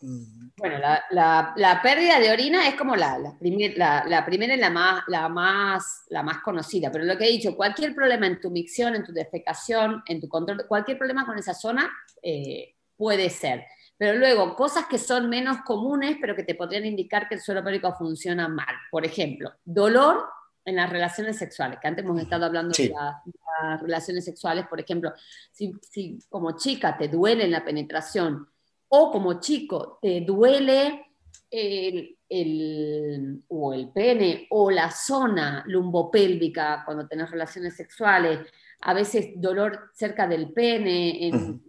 Bueno, 0.00 0.78
la, 1.10 1.80
pérdida 1.82 2.20
de 2.20 2.30
orina 2.30 2.68
es 2.68 2.74
como 2.76 2.94
la, 2.94 3.18
la, 3.18 4.04
la, 4.06 4.24
primera 4.24 4.54
y 4.54 4.58
la 4.58 4.70
más, 4.70 5.02
la, 5.08 5.28
más, 5.28 6.04
la 6.08 6.22
más 6.22 6.38
conocida, 6.38 6.90
pero 6.92 7.04
lo 7.04 7.16
que 7.18 7.24
he 7.24 7.32
dicho, 7.32 7.56
cualquier 7.56 7.94
problema 7.94 8.26
en 8.26 8.40
tu 8.40 8.50
micción, 8.50 8.94
en 8.94 9.04
tu 9.04 9.12
defecación, 9.12 10.02
en 10.06 10.20
tu 10.20 10.28
control, 10.28 10.66
cualquier 10.68 10.98
problema 10.98 11.26
con 11.26 11.38
esa 11.38 11.54
zona 11.54 11.90
eh, 12.22 12.76
puede 12.96 13.28
ser. 13.30 13.64
Pero 13.96 14.16
luego, 14.16 14.54
cosas 14.54 14.86
que 14.86 14.98
son 14.98 15.28
menos 15.28 15.58
comunes, 15.62 16.16
pero 16.20 16.36
que 16.36 16.44
te 16.44 16.54
podrían 16.54 16.86
indicar 16.86 17.28
que 17.28 17.34
el 17.34 17.40
suelo 17.40 17.64
pélvico 17.64 17.92
funciona 17.94 18.46
mal. 18.46 18.74
Por 18.92 19.04
ejemplo, 19.04 19.52
dolor 19.64 20.24
en 20.64 20.76
las 20.76 20.90
relaciones 20.90 21.36
sexuales, 21.36 21.80
que 21.80 21.88
antes 21.88 22.04
hemos 22.04 22.20
estado 22.20 22.44
hablando 22.44 22.72
de, 22.76 22.92
las 23.60 23.80
relaciones 23.80 24.24
sexuales, 24.24 24.66
por 24.68 24.78
ejemplo, 24.78 25.12
si, 25.50 25.72
si 25.90 26.18
como 26.28 26.56
chica 26.56 26.96
te 26.96 27.08
duele 27.08 27.44
en 27.44 27.50
la 27.50 27.64
penetración, 27.64 28.46
o 28.88 29.10
como 29.10 29.40
chico 29.40 29.98
te 30.00 30.20
duele 30.22 31.06
el, 31.50 32.16
o 33.48 33.72
el 33.72 33.90
pene 33.90 34.46
o 34.50 34.70
la 34.70 34.90
zona 34.90 35.64
lumbopélvica 35.66 36.82
cuando 36.84 37.06
tenés 37.06 37.30
relaciones 37.30 37.76
sexuales, 37.76 38.40
a 38.80 38.94
veces 38.94 39.30
dolor 39.36 39.90
cerca 39.94 40.26
del 40.26 40.52
pene, 40.52 41.26
en 41.26 41.62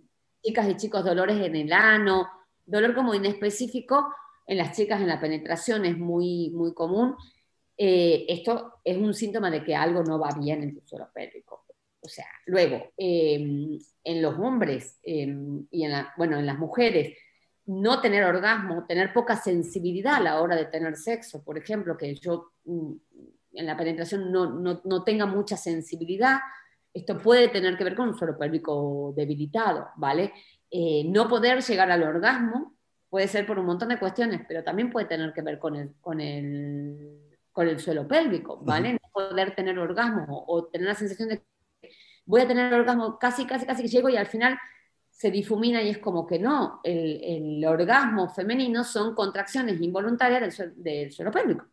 chicas 0.43 0.69
y 0.69 0.75
chicos 0.75 1.03
dolores 1.03 1.37
en 1.45 1.55
el 1.55 1.71
ano, 1.73 2.27
dolor 2.65 2.93
como 2.93 3.13
inespecífico 3.13 4.13
en 4.49 4.57
las 4.57 4.75
chicas 4.75 4.99
en 4.99 5.07
la 5.07 5.19
penetración 5.19 5.85
es 5.85 5.95
muy, 5.95 6.49
muy 6.49 6.73
común. 6.73 7.15
Eh, 7.77 8.25
esto 8.27 8.79
es 8.83 8.97
un 8.97 9.13
síntoma 9.13 9.51
de 9.51 9.63
que 9.63 9.75
algo 9.75 10.03
no 10.03 10.17
va 10.17 10.31
bien 10.39 10.63
en 10.63 10.73
tu 10.73 10.81
suelo 10.87 11.07
pélvico. 11.13 11.65
O 12.01 12.07
sea, 12.07 12.25
luego, 12.45 12.93
em, 12.97 13.77
en 14.03 14.21
los 14.21 14.35
hombres 14.39 14.99
em, 15.03 15.65
y 15.69 15.83
en, 15.83 16.05
bueno, 16.17 16.37
en 16.37 16.45
las 16.45 16.57
mujeres, 16.57 17.15
no 17.65 18.01
tener 18.01 18.23
orgasmo, 18.23 18.85
tener 18.87 19.13
poca 19.13 19.35
sensibilidad 19.35 20.15
a 20.15 20.21
la 20.21 20.41
hora 20.41 20.55
de 20.55 20.65
tener 20.65 20.95
sexo, 20.95 21.43
por 21.43 21.57
ejemplo, 21.57 21.97
que 21.97 22.15
yo 22.15 22.53
mm, 22.65 22.93
en 23.53 23.65
la 23.65 23.77
penetración 23.77 24.31
no, 24.31 25.03
tenga 25.03 25.25
mucha 25.25 25.57
sensibilidad, 25.57 26.39
esto 26.93 27.17
puede 27.19 27.49
tener 27.49 27.77
que 27.77 27.83
ver 27.83 27.95
con 27.95 28.09
un 28.09 28.17
suelo 28.17 28.37
pélvico 28.37 29.13
debilitado, 29.15 29.89
¿vale? 29.97 30.33
Eh, 30.71 31.03
no 31.05 31.27
poder 31.27 31.61
llegar 31.61 31.91
al 31.91 32.03
orgasmo 32.03 32.75
puede 33.09 33.27
ser 33.27 33.45
por 33.45 33.59
un 33.59 33.65
montón 33.65 33.89
de 33.89 33.99
cuestiones, 33.99 34.41
pero 34.47 34.63
también 34.63 34.89
puede 34.89 35.07
tener 35.07 35.33
que 35.33 35.41
ver 35.41 35.59
con 35.59 35.75
el, 35.75 35.93
con 36.01 36.21
el, 36.21 37.37
con 37.51 37.67
el 37.67 37.79
suelo 37.79 38.07
pélvico, 38.07 38.57
¿vale? 38.63 38.93
No 38.93 39.09
poder 39.11 39.55
tener 39.55 39.77
orgasmo 39.77 40.45
o 40.47 40.65
tener 40.65 40.87
la 40.87 40.95
sensación 40.95 41.29
de 41.29 41.41
voy 42.29 42.41
a 42.41 42.47
tener 42.47 42.71
orgasmo 42.71 43.17
casi, 43.17 43.47
casi, 43.47 43.65
casi 43.65 43.81
que 43.81 43.87
llego 43.87 44.07
y 44.07 44.15
al 44.15 44.27
final 44.27 44.55
se 45.09 45.31
difumina 45.31 45.81
y 45.81 45.89
es 45.89 45.97
como 45.97 46.27
que 46.27 46.37
no, 46.37 46.79
el, 46.83 47.65
orgasmo 47.65 48.29
femenino 48.29 48.83
son 48.83 49.15
contracciones 49.15 49.81
involuntarias 49.81 50.61
del, 50.75 51.11
suelo, 51.11 51.31
pélvico. 51.31 51.65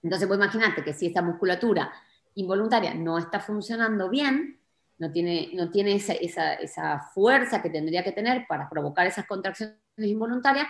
Entonces, 0.00 0.28
pues 0.28 0.38
imagínate 0.38 0.84
que 0.84 0.92
si 0.92 1.06
esta 1.06 1.22
musculatura 1.22 1.92
involuntaria 2.36 2.94
no 2.94 3.18
está 3.18 3.40
funcionando 3.40 4.08
bien, 4.08 4.60
no 4.98 5.10
tiene, 5.10 5.50
no 5.54 5.70
tiene 5.72 5.96
esa, 5.96 6.12
esa, 6.12 7.00
fuerza 7.12 7.60
que 7.60 7.68
tendría 7.68 8.04
que 8.04 8.12
tener 8.12 8.46
para 8.46 8.68
provocar 8.70 9.08
esas 9.08 9.26
contracciones 9.26 9.76
involuntarias, 9.96 10.68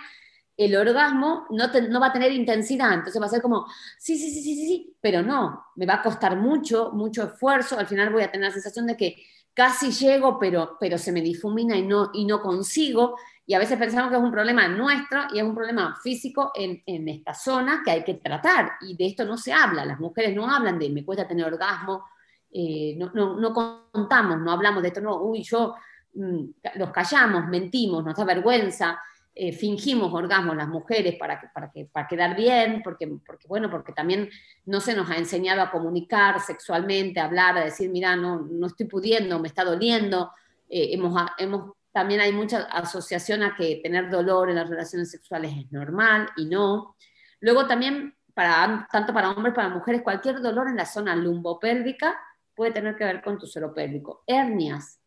el 0.59 0.75
orgasmo 0.75 1.45
no, 1.51 1.67
no, 1.89 1.99
va 2.01 2.07
a 2.07 2.13
tener 2.13 2.33
intensidad, 2.33 2.93
entonces 2.93 3.21
va 3.21 3.27
a 3.27 3.29
ser 3.29 3.41
como, 3.41 3.65
sí, 3.97 4.17
sí, 4.17 4.29
sí, 4.29 4.43
sí, 4.43 4.55
sí, 4.55 4.67
sí, 4.67 4.97
pero 4.99 5.23
no, 5.23 5.67
me 5.77 5.85
va 5.85 5.95
a 5.95 6.01
costar 6.01 6.35
mucho, 6.35 6.91
mucho 6.91 7.23
esfuerzo, 7.23 7.79
al 7.79 7.87
final 7.87 8.09
voy 8.09 8.23
a 8.23 8.31
tener 8.31 8.47
la 8.47 8.53
sensación 8.53 8.85
de 8.85 8.97
que 8.97 9.15
casi 9.53 9.91
llego, 9.91 10.37
pero, 10.37 10.75
pero 10.77 10.97
se 10.97 11.13
me 11.13 11.21
difumina 11.21 11.77
y 11.77 11.83
no, 11.83 12.09
y 12.13 12.25
no 12.25 12.41
consigo, 12.41 13.15
y 13.45 13.53
a 13.53 13.59
veces 13.59 13.79
pensamos 13.79 14.11
que 14.11 14.17
es 14.17 14.21
un 14.21 14.33
problema 14.33 14.67
nuestro 14.67 15.27
y 15.33 15.39
es 15.39 15.45
un 15.45 15.55
problema 15.55 15.97
físico 16.03 16.51
en, 16.53 16.83
en, 16.85 17.07
esta 17.07 17.33
zona 17.33 17.81
que 17.85 17.91
hay 17.91 18.03
que 18.03 18.15
tratar, 18.15 18.71
y 18.81 18.97
de 18.97 19.05
esto 19.05 19.23
no 19.23 19.37
se 19.37 19.53
habla, 19.53 19.85
las 19.85 20.01
mujeres 20.01 20.35
no 20.35 20.53
hablan 20.53 20.77
de 20.77 20.89
me 20.89 21.05
cuesta 21.05 21.25
tener 21.25 21.45
orgasmo, 21.45 22.03
eh, 22.51 22.95
no, 22.97 23.11
no, 23.13 23.39
no, 23.39 23.53
contamos, 23.53 24.41
no 24.41 24.51
hablamos 24.51 24.81
de 24.81 24.89
esto, 24.89 24.99
no, 24.99 25.21
uy, 25.21 25.41
yo, 25.41 25.75
mm, 26.15 26.43
los 26.75 26.91
callamos, 26.91 27.47
mentimos, 27.47 28.03
nos 28.03 28.17
da 28.17 28.25
vergüenza, 28.25 28.99
eh, 29.41 29.53
fingimos 29.53 30.13
orgasmos 30.13 30.57
las 30.57 30.67
mujeres 30.67 31.15
para, 31.15 31.39
que, 31.39 31.47
para, 31.47 31.71
que, 31.71 31.85
para 31.85 32.09
quedar 32.09 32.35
bien, 32.35 32.81
porque, 32.83 33.07
porque, 33.25 33.47
bueno, 33.47 33.69
porque 33.69 33.93
también 33.93 34.29
no 34.65 34.81
se 34.81 34.93
nos 34.93 35.09
ha 35.09 35.15
enseñado 35.15 35.61
a 35.61 35.71
comunicar 35.71 36.41
sexualmente, 36.41 37.21
a 37.21 37.23
hablar, 37.23 37.57
a 37.57 37.63
decir, 37.63 37.89
mira, 37.89 38.17
no, 38.17 38.41
no 38.41 38.67
estoy 38.67 38.87
pudiendo, 38.87 39.39
me 39.39 39.47
está 39.47 39.63
doliendo. 39.63 40.33
Eh, 40.67 40.89
hemos, 40.91 41.17
hemos, 41.37 41.71
también 41.93 42.19
hay 42.19 42.33
mucha 42.33 42.63
asociación 42.63 43.41
a 43.43 43.55
que 43.55 43.79
tener 43.81 44.09
dolor 44.09 44.49
en 44.49 44.57
las 44.57 44.69
relaciones 44.69 45.09
sexuales 45.09 45.53
es 45.57 45.71
normal 45.71 46.29
y 46.35 46.43
no. 46.43 46.97
Luego 47.39 47.65
también, 47.65 48.13
para, 48.33 48.89
tanto 48.91 49.13
para 49.13 49.29
hombres 49.29 49.53
como 49.53 49.67
para 49.67 49.69
mujeres, 49.69 50.01
cualquier 50.01 50.41
dolor 50.41 50.67
en 50.67 50.75
la 50.75 50.85
zona 50.85 51.15
lumbopélvica 51.15 52.19
puede 52.53 52.73
tener 52.73 52.97
que 52.97 53.05
ver 53.05 53.21
con 53.21 53.39
tu 53.39 53.47
suelo 53.47 53.73
pélvico. 53.73 54.21
Hernias, 54.27 54.99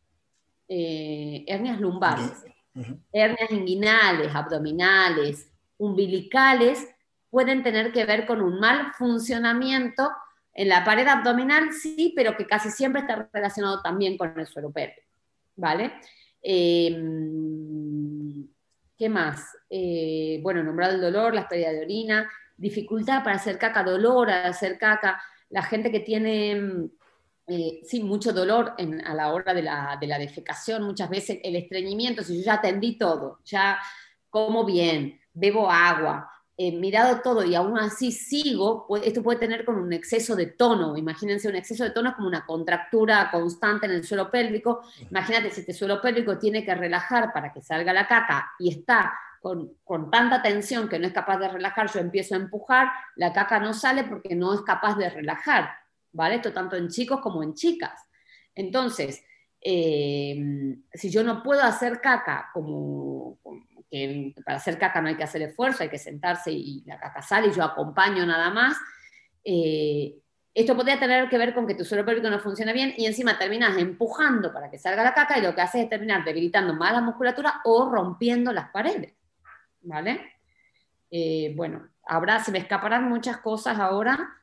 eh, 0.69 1.45
hernias 1.47 1.79
lumbares 1.79 2.47
Hernias 3.13 3.51
inguinales, 3.51 4.35
abdominales, 4.35 5.51
umbilicales, 5.77 6.89
pueden 7.31 7.63
tener 7.63 7.93
que 7.93 8.05
ver 8.05 8.27
con 8.27 8.41
un 8.41 8.61
mal 8.61 8.93
funcionamiento 8.95 10.11
en 10.55 10.69
la 10.69 10.85
pared 10.85 11.07
abdominal, 11.07 11.73
sí, 11.73 12.13
pero 12.15 12.37
que 12.37 12.47
casi 12.47 12.71
siempre 12.71 13.01
está 13.03 13.29
relacionado 13.33 13.81
también 13.83 14.19
con 14.19 14.39
el 14.39 14.47
suelo 14.47 14.71
pélvico. 14.71 15.01
¿Vale? 15.57 15.93
Em, 16.43 17.03
¿Qué 18.97 19.09
más? 19.09 19.57
Eh, 19.69 20.41
bueno, 20.43 20.63
nombrado 20.63 20.95
el 20.95 21.01
dolor, 21.01 21.35
las 21.35 21.47
pérdidas 21.47 21.73
de 21.73 21.83
orina, 21.83 22.31
dificultad 22.57 23.25
para 23.25 23.37
hacer 23.37 23.59
caca, 23.59 23.83
dolor 23.83 24.31
al 24.31 24.51
hacer 24.51 24.79
caca, 24.79 25.21
la 25.49 25.63
gente 25.63 25.91
que 25.91 26.01
tiene 26.01 26.91
eh, 27.47 27.81
sí, 27.85 28.03
mucho 28.03 28.33
dolor 28.33 28.75
a 29.05 29.15
la 29.15 29.33
hora 29.33 29.53
de 29.53 29.63
la, 29.63 30.19
defecación, 30.19 30.85
muchas 30.85 31.11
veces 31.11 31.39
el 31.43 31.57
estreñimiento, 31.57 32.23
si 32.23 32.39
yo 32.39 32.45
ya 32.45 32.55
atendí 32.55 32.97
todo, 32.97 33.41
ya 33.45 33.79
como 34.31 34.65
bien, 34.65 35.21
bebo 35.33 35.71
agua, 35.71 36.31
he 36.57 36.71
mirado 36.71 37.21
todo 37.21 37.45
y 37.45 37.55
aún 37.55 37.79
así 37.79 38.13
sigo, 38.13 38.87
esto 39.03 39.23
puede 39.23 39.41
tener 39.41 39.65
con 39.65 39.77
un 39.77 39.93
exceso 39.93 40.37
de 40.37 40.47
tono. 40.47 40.97
Imagínense, 40.97 41.49
un 41.49 41.57
exceso 41.57 41.83
de 41.85 41.91
tono 41.91 42.11
es 42.11 42.15
como 42.15 42.29
una 42.29 42.47
contractura 42.47 43.31
constante 43.31 43.87
en 43.87 43.93
el 43.93 44.05
suelo 44.05 44.31
pélvico. 44.31 44.83
Imagínate 45.11 45.51
si 45.51 45.61
este 45.61 45.73
suelo 45.73 46.01
pélvico 46.01 46.39
tiene 46.39 46.65
que 46.65 46.75
relajar 46.75 47.33
para 47.33 47.53
que 47.53 47.63
salga 47.63 47.93
la 47.93 48.07
caca 48.07 48.53
y 48.59 48.71
está 48.71 49.13
con, 49.41 49.75
con, 49.83 50.11
tanta 50.11 50.41
tensión 50.41 50.89
que 50.89 51.01
no 51.01 51.09
es 51.09 51.13
capaz 51.13 51.39
de 51.39 51.49
relajar, 51.49 51.91
yo 51.93 51.99
empiezo 51.99 52.37
a 52.37 52.39
empujar, 52.39 52.89
la 53.17 53.33
caca 53.33 53.59
no 53.59 53.75
sale 53.75 54.05
porque 54.05 54.37
no 54.37 54.55
es 54.55 54.61
capaz 54.61 54.97
de 54.97 55.11
relajar. 55.11 55.82
¿Vale? 56.13 56.37
Esto 56.37 56.53
tanto 56.53 56.77
en 56.77 56.89
chicos 56.89 57.21
como 57.21 57.43
en 57.43 57.55
chicas. 57.55 58.01
Entonces, 58.55 59.25
eh, 59.61 60.37
si 60.93 61.11
yo 61.11 61.23
no 61.23 61.43
puedo 61.43 61.63
hacer 61.63 62.01
caca, 62.01 62.51
como, 62.53 63.39
que 63.91 64.35
para 64.45 64.57
hacer 64.57 64.79
caca 64.79 65.01
no 65.01 65.09
hay 65.09 65.17
que 65.17 65.25
hacer 65.25 65.43
esfuerzo, 65.43 65.83
hay 65.83 65.89
que 65.89 65.99
sentarse 65.99 66.51
y 66.51 66.83
la 66.87 66.99
caca 66.99 67.23
sale 67.23 67.49
y 67.49 67.53
yo 67.53 67.63
acompaño 67.63 68.27
nada 68.27 68.51
más, 68.51 68.77
eh, 69.45 70.19
esto 70.55 70.77
podría 70.77 70.99
tener 70.99 71.29
que 71.31 71.39
ver 71.39 71.55
con 71.55 71.67
que 71.67 71.75
tu 71.75 71.85
suelo 71.85 72.05
pélvico 72.05 72.29
no 72.29 72.39
funciona 72.39 72.73
bien 72.73 72.93
y 72.97 73.07
encima 73.07 73.39
terminas 73.39 73.77
empujando 73.79 74.53
para 74.53 74.71
que 74.71 74.79
salga 74.79 75.03
la 75.03 75.15
caca 75.15 75.39
y 75.39 75.43
lo 75.43 75.55
que 75.55 75.63
haces 75.63 75.85
es 75.85 75.89
terminar 75.89 76.25
debilitando 76.25 76.75
más 76.75 76.93
la 76.93 77.01
musculatura 77.01 77.61
o 77.65 77.91
rompiendo 77.91 78.53
las 78.53 78.71
paredes. 78.71 79.15
¿Vale? 79.81 80.33
Eh, 81.11 81.53
bueno, 81.57 81.89
habrá, 82.05 82.43
se 82.43 82.53
me 82.53 82.59
escaparán 82.59 83.09
muchas 83.09 83.39
cosas 83.39 83.79
ahora, 83.79 84.41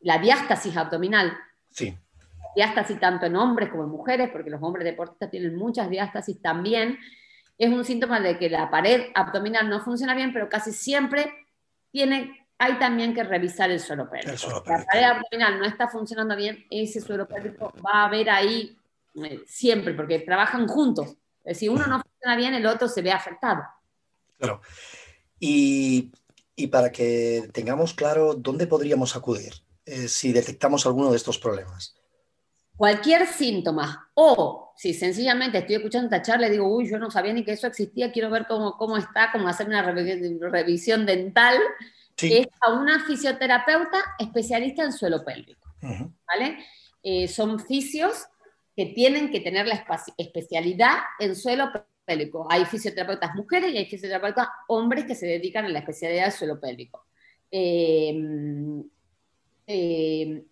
la 0.00 0.18
diástasis 0.18 0.76
abdominal. 0.76 1.36
Sí. 1.70 1.96
Diástasis 2.54 2.98
tanto 2.98 3.26
en 3.26 3.36
hombres 3.36 3.68
como 3.70 3.84
en 3.84 3.90
mujeres, 3.90 4.30
porque 4.30 4.50
los 4.50 4.62
hombres 4.62 4.84
deportistas 4.84 5.30
tienen 5.30 5.56
muchas 5.56 5.90
diástasis 5.90 6.40
también. 6.40 6.98
Es 7.58 7.70
un 7.70 7.84
síntoma 7.84 8.20
de 8.20 8.38
que 8.38 8.50
la 8.50 8.70
pared 8.70 9.10
abdominal 9.14 9.68
no 9.68 9.80
funciona 9.80 10.14
bien, 10.14 10.32
pero 10.32 10.48
casi 10.48 10.72
siempre 10.72 11.32
tiene, 11.90 12.46
hay 12.58 12.78
también 12.78 13.14
que 13.14 13.24
revisar 13.24 13.70
el 13.70 13.80
suelo 13.80 14.08
pélvico. 14.08 14.36
Si 14.36 14.48
la 14.48 14.62
pared 14.62 15.04
abdominal 15.04 15.58
no 15.58 15.64
está 15.64 15.88
funcionando 15.88 16.36
bien, 16.36 16.64
ese 16.70 17.00
suelo 17.00 17.26
pélvico 17.26 17.72
va 17.84 18.02
a 18.02 18.04
haber 18.06 18.30
ahí 18.30 18.76
eh, 19.22 19.42
siempre, 19.46 19.94
porque 19.94 20.20
trabajan 20.20 20.66
juntos. 20.66 21.16
Si 21.52 21.68
uno 21.68 21.86
no 21.86 22.02
funciona 22.02 22.36
bien, 22.36 22.54
el 22.54 22.66
otro 22.66 22.88
se 22.88 23.02
ve 23.02 23.12
afectado. 23.12 23.62
Claro. 24.38 24.60
Y, 25.38 26.10
y 26.54 26.66
para 26.68 26.90
que 26.90 27.48
tengamos 27.52 27.94
claro 27.94 28.34
dónde 28.34 28.66
podríamos 28.66 29.14
acudir, 29.14 29.52
eh, 29.86 30.08
si 30.08 30.32
detectamos 30.32 30.84
alguno 30.84 31.10
de 31.10 31.16
estos 31.16 31.38
problemas? 31.38 31.94
Cualquier 32.76 33.26
síntoma 33.26 34.10
o 34.14 34.72
si 34.76 34.92
sencillamente 34.92 35.58
estoy 35.58 35.76
escuchando 35.76 36.06
esta 36.06 36.20
charla 36.20 36.48
y 36.48 36.50
digo, 36.50 36.68
uy, 36.68 36.88
yo 36.88 36.98
no 36.98 37.10
sabía 37.10 37.32
ni 37.32 37.44
que 37.44 37.52
eso 37.52 37.66
existía, 37.66 38.12
quiero 38.12 38.28
ver 38.28 38.46
cómo, 38.46 38.76
cómo 38.76 38.98
está, 38.98 39.30
cómo 39.32 39.48
hacer 39.48 39.66
una 39.66 39.82
revisión 39.82 41.06
dental, 41.06 41.58
es 42.20 42.46
a 42.60 42.72
una 42.72 43.04
fisioterapeuta 43.06 43.98
especialista 44.18 44.84
en 44.84 44.92
suelo 44.92 45.24
pélvico. 45.24 45.68
¿vale? 45.80 46.58
Eh, 47.02 47.28
son 47.28 47.60
fisios 47.60 48.26
que 48.74 48.86
tienen 48.86 49.30
que 49.30 49.40
tener 49.40 49.66
la 49.66 49.84
especialidad 50.18 50.98
en 51.18 51.34
suelo 51.36 51.70
pélvico. 52.04 52.46
Hay 52.50 52.64
fisioterapeutas 52.66 53.34
mujeres 53.34 53.72
y 53.72 53.78
hay 53.78 53.86
fisioterapeutas 53.86 54.48
hombres 54.68 55.04
que 55.06 55.14
se 55.14 55.26
dedican 55.26 55.64
a 55.64 55.68
la 55.68 55.78
especialidad 55.78 56.24
del 56.24 56.32
suelo 56.32 56.60
pélvico. 56.60 57.06
Eh, 57.50 58.12
eh, 59.66 60.44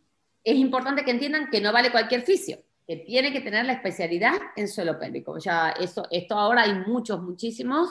es 0.42 0.56
importante 0.56 1.04
que 1.04 1.10
entiendan 1.10 1.50
que 1.50 1.60
no 1.60 1.72
vale 1.72 1.90
cualquier 1.90 2.22
fisio, 2.22 2.58
que 2.86 2.96
tiene 2.96 3.32
que 3.32 3.40
tener 3.40 3.64
la 3.64 3.72
especialidad 3.72 4.34
en 4.56 4.68
suelo 4.68 4.98
pélvico. 4.98 5.38
Ya 5.38 5.70
eso, 5.70 6.06
esto 6.10 6.36
ahora 6.36 6.62
hay 6.62 6.74
muchos, 6.86 7.22
muchísimos. 7.22 7.90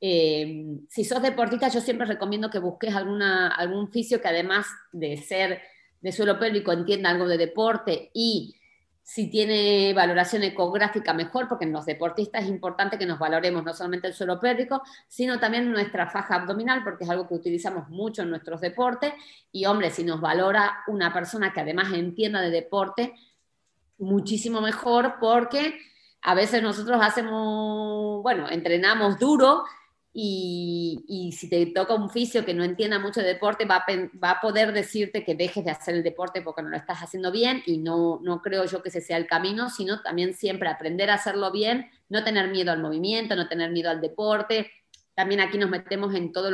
Eh, 0.00 0.64
si 0.88 1.04
sos 1.04 1.22
deportista, 1.22 1.68
yo 1.68 1.80
siempre 1.80 2.06
recomiendo 2.06 2.50
que 2.50 2.58
busques 2.58 2.94
alguna, 2.94 3.48
algún 3.48 3.90
fisio 3.90 4.20
que 4.20 4.28
además 4.28 4.66
de 4.92 5.16
ser 5.16 5.60
de 6.00 6.12
suelo 6.12 6.38
pélvico 6.38 6.72
entienda 6.72 7.10
algo 7.10 7.26
de 7.26 7.38
deporte 7.38 8.10
y 8.12 8.54
si 9.08 9.30
tiene 9.30 9.94
valoración 9.94 10.42
ecográfica 10.42 11.14
mejor, 11.14 11.48
porque 11.48 11.64
en 11.64 11.72
los 11.72 11.86
deportistas 11.86 12.42
es 12.42 12.50
importante 12.50 12.98
que 12.98 13.06
nos 13.06 13.18
valoremos 13.18 13.64
no 13.64 13.72
solamente 13.72 14.08
el 14.08 14.12
suelo 14.12 14.38
pélvico, 14.38 14.82
sino 15.08 15.40
también 15.40 15.72
nuestra 15.72 16.10
faja 16.10 16.34
abdominal, 16.34 16.84
porque 16.84 17.04
es 17.04 17.10
algo 17.10 17.26
que 17.26 17.32
utilizamos 17.32 17.88
mucho 17.88 18.20
en 18.20 18.28
nuestros 18.28 18.60
deportes. 18.60 19.14
Y 19.50 19.64
hombre, 19.64 19.88
si 19.88 20.04
nos 20.04 20.20
valora 20.20 20.80
una 20.88 21.10
persona 21.10 21.54
que 21.54 21.60
además 21.60 21.90
entienda 21.94 22.42
de 22.42 22.50
deporte, 22.50 23.14
muchísimo 23.96 24.60
mejor, 24.60 25.14
porque 25.18 25.80
a 26.20 26.34
veces 26.34 26.62
nosotros 26.62 27.00
hacemos, 27.00 28.22
bueno, 28.22 28.50
entrenamos 28.50 29.18
duro 29.18 29.64
y, 30.20 31.30
si 31.32 31.48
te 31.48 31.66
toca 31.66 31.94
un 31.94 32.10
fisio 32.10 32.44
que 32.44 32.52
no 32.52 32.64
entienda 32.64 32.98
mucho 32.98 33.20
de 33.20 33.28
deporte, 33.28 33.64
va 33.66 33.84
a, 34.22 34.40
poder 34.40 34.72
decirte 34.72 35.24
que 35.24 35.36
dejes 35.36 35.64
de 35.64 35.70
hacer 35.70 35.94
el 35.94 36.02
deporte 36.02 36.42
porque 36.42 36.60
no 36.60 36.70
lo 36.70 36.76
estás 36.76 36.98
haciendo 36.98 37.30
bien 37.30 37.62
y 37.66 37.78
no, 37.78 38.18
no 38.24 38.42
creo 38.42 38.64
yo 38.64 38.82
que 38.82 38.88
ese 38.88 39.00
sea 39.00 39.16
el 39.16 39.28
camino, 39.28 39.70
sino 39.70 40.02
también 40.02 40.34
siempre 40.34 40.68
aprender 40.68 41.08
a 41.10 41.14
hacerlo 41.14 41.52
bien, 41.52 41.88
no 42.08 42.24
tener 42.24 42.50
miedo 42.50 42.72
al 42.72 42.82
movimiento, 42.82 43.36
no 43.36 43.46
tener 43.46 43.70
miedo 43.70 43.90
al 43.90 44.00
deporte. 44.00 44.72
También 45.14 45.40
aquí 45.40 45.56
nos 45.56 45.70
metemos 45.70 46.12
en 46.12 46.32
todas 46.32 46.52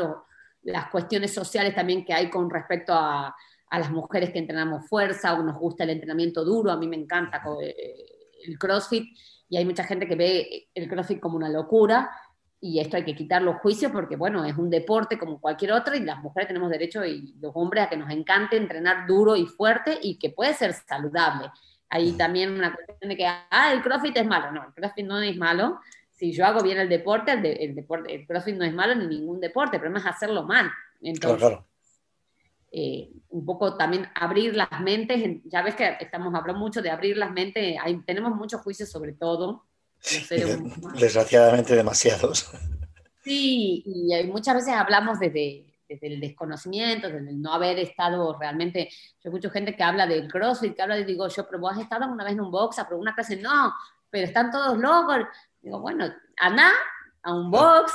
las 0.62 0.90
cuestiones 0.90 1.32
sociales 1.32 1.74
también 1.74 2.04
que 2.04 2.12
hay 2.12 2.28
con 2.28 2.50
respecto 2.50 2.92
a, 2.92 3.34
a 3.70 3.78
las 3.78 3.90
mujeres 3.90 4.30
que 4.30 4.40
entrenamos 4.40 4.86
fuerza 4.86 5.32
o 5.32 5.42
nos 5.42 5.58
gusta 5.58 5.84
el 5.84 5.90
entrenamiento 5.90 6.44
duro, 6.44 6.70
a 6.70 6.76
mí 6.76 6.86
me 6.86 6.96
encanta 6.96 7.42
eh, 7.62 8.04
el 8.46 8.58
CrossFit 8.58 9.16
y 9.48 9.56
hay 9.56 9.64
mucha 9.64 9.84
gente 9.84 10.06
que 10.06 10.16
ve 10.16 10.68
el 10.74 10.86
CrossFit 10.86 11.20
como 11.20 11.36
una 11.36 11.48
locura 11.48 12.10
y 12.64 12.80
esto 12.80 12.96
hay 12.96 13.04
que 13.04 13.14
quitar 13.14 13.42
los 13.42 13.56
juicios 13.56 13.92
porque, 13.92 14.16
bueno, 14.16 14.42
es 14.42 14.56
un 14.56 14.70
deporte 14.70 15.18
como 15.18 15.38
cualquier 15.38 15.72
otro 15.72 15.94
y 15.94 16.00
las 16.00 16.22
mujeres 16.22 16.48
tenemos 16.48 16.70
derecho 16.70 17.04
y 17.04 17.34
los 17.38 17.52
hombres 17.54 17.84
a 17.84 17.90
que 17.90 17.96
nos 17.98 18.10
encante 18.10 18.56
entrenar 18.56 19.06
duro 19.06 19.36
y 19.36 19.44
fuerte 19.44 19.98
y 20.00 20.18
que 20.18 20.30
puede 20.30 20.54
ser 20.54 20.72
saludable. 20.72 21.50
Hay 21.90 22.12
también 22.12 22.52
una 22.52 22.74
cuestión 22.74 23.10
de 23.10 23.16
que, 23.18 23.26
ah, 23.26 23.70
el 23.70 23.82
CrossFit 23.82 24.16
es 24.16 24.26
malo. 24.26 24.50
No, 24.50 24.64
el 24.64 24.72
CrossFit 24.72 25.04
no 25.04 25.20
es 25.20 25.36
malo. 25.36 25.78
Si 26.10 26.32
yo 26.32 26.46
hago 26.46 26.62
bien 26.62 26.78
el 26.78 26.88
deporte, 26.88 27.32
el, 27.32 27.74
deporte, 27.74 28.14
el 28.14 28.26
CrossFit 28.26 28.56
no 28.56 28.64
es 28.64 28.72
malo 28.72 28.94
ni 28.94 29.08
ningún 29.08 29.40
deporte, 29.40 29.76
el 29.76 29.82
problema 29.82 30.00
es 30.00 30.06
hacerlo 30.06 30.44
mal. 30.44 30.70
Entonces, 31.02 31.58
eh, 32.72 33.10
un 33.28 33.44
poco 33.44 33.76
también 33.76 34.06
abrir 34.14 34.56
las 34.56 34.80
mentes, 34.80 35.42
ya 35.44 35.60
ves 35.60 35.74
que 35.74 35.98
estamos 36.00 36.34
hablando 36.34 36.58
mucho 36.58 36.80
de 36.80 36.90
abrir 36.90 37.18
las 37.18 37.30
mentes, 37.30 37.76
hay, 37.78 38.00
tenemos 38.06 38.34
muchos 38.34 38.62
juicios 38.62 38.90
sobre 38.90 39.12
todo, 39.12 39.66
Desgraciadamente 40.98 41.74
demasiados. 41.74 42.50
Sí, 43.22 43.82
y 43.86 44.26
muchas 44.26 44.56
veces 44.56 44.74
hablamos 44.74 45.18
desde, 45.18 45.64
el 45.88 46.20
desconocimiento, 46.20 47.08
desde 47.08 47.30
el 47.30 47.40
no 47.40 47.54
haber 47.54 47.78
estado 47.78 48.36
realmente. 48.38 48.90
Yo 49.22 49.30
escucho 49.30 49.50
gente 49.50 49.74
que 49.74 49.82
habla 49.82 50.06
del 50.06 50.28
crossfit, 50.28 50.76
que 50.76 50.82
habla 50.82 50.96
de, 50.96 51.04
digo, 51.04 51.26
yo, 51.28 51.46
pero 51.46 51.58
vos 51.58 51.72
has 51.72 51.80
estado 51.80 52.06
una 52.06 52.24
vez 52.24 52.34
en 52.34 52.40
un 52.40 52.50
box, 52.50 52.78
a 52.78 52.88
una 52.92 53.14
clase, 53.14 53.36
no, 53.36 53.72
pero 54.10 54.26
están 54.26 54.50
todos 54.50 54.78
locos. 54.78 55.20
Digo, 55.62 55.80
bueno, 55.80 56.12
anda 56.36 56.70
a 57.22 57.34
un 57.34 57.50
box 57.50 57.92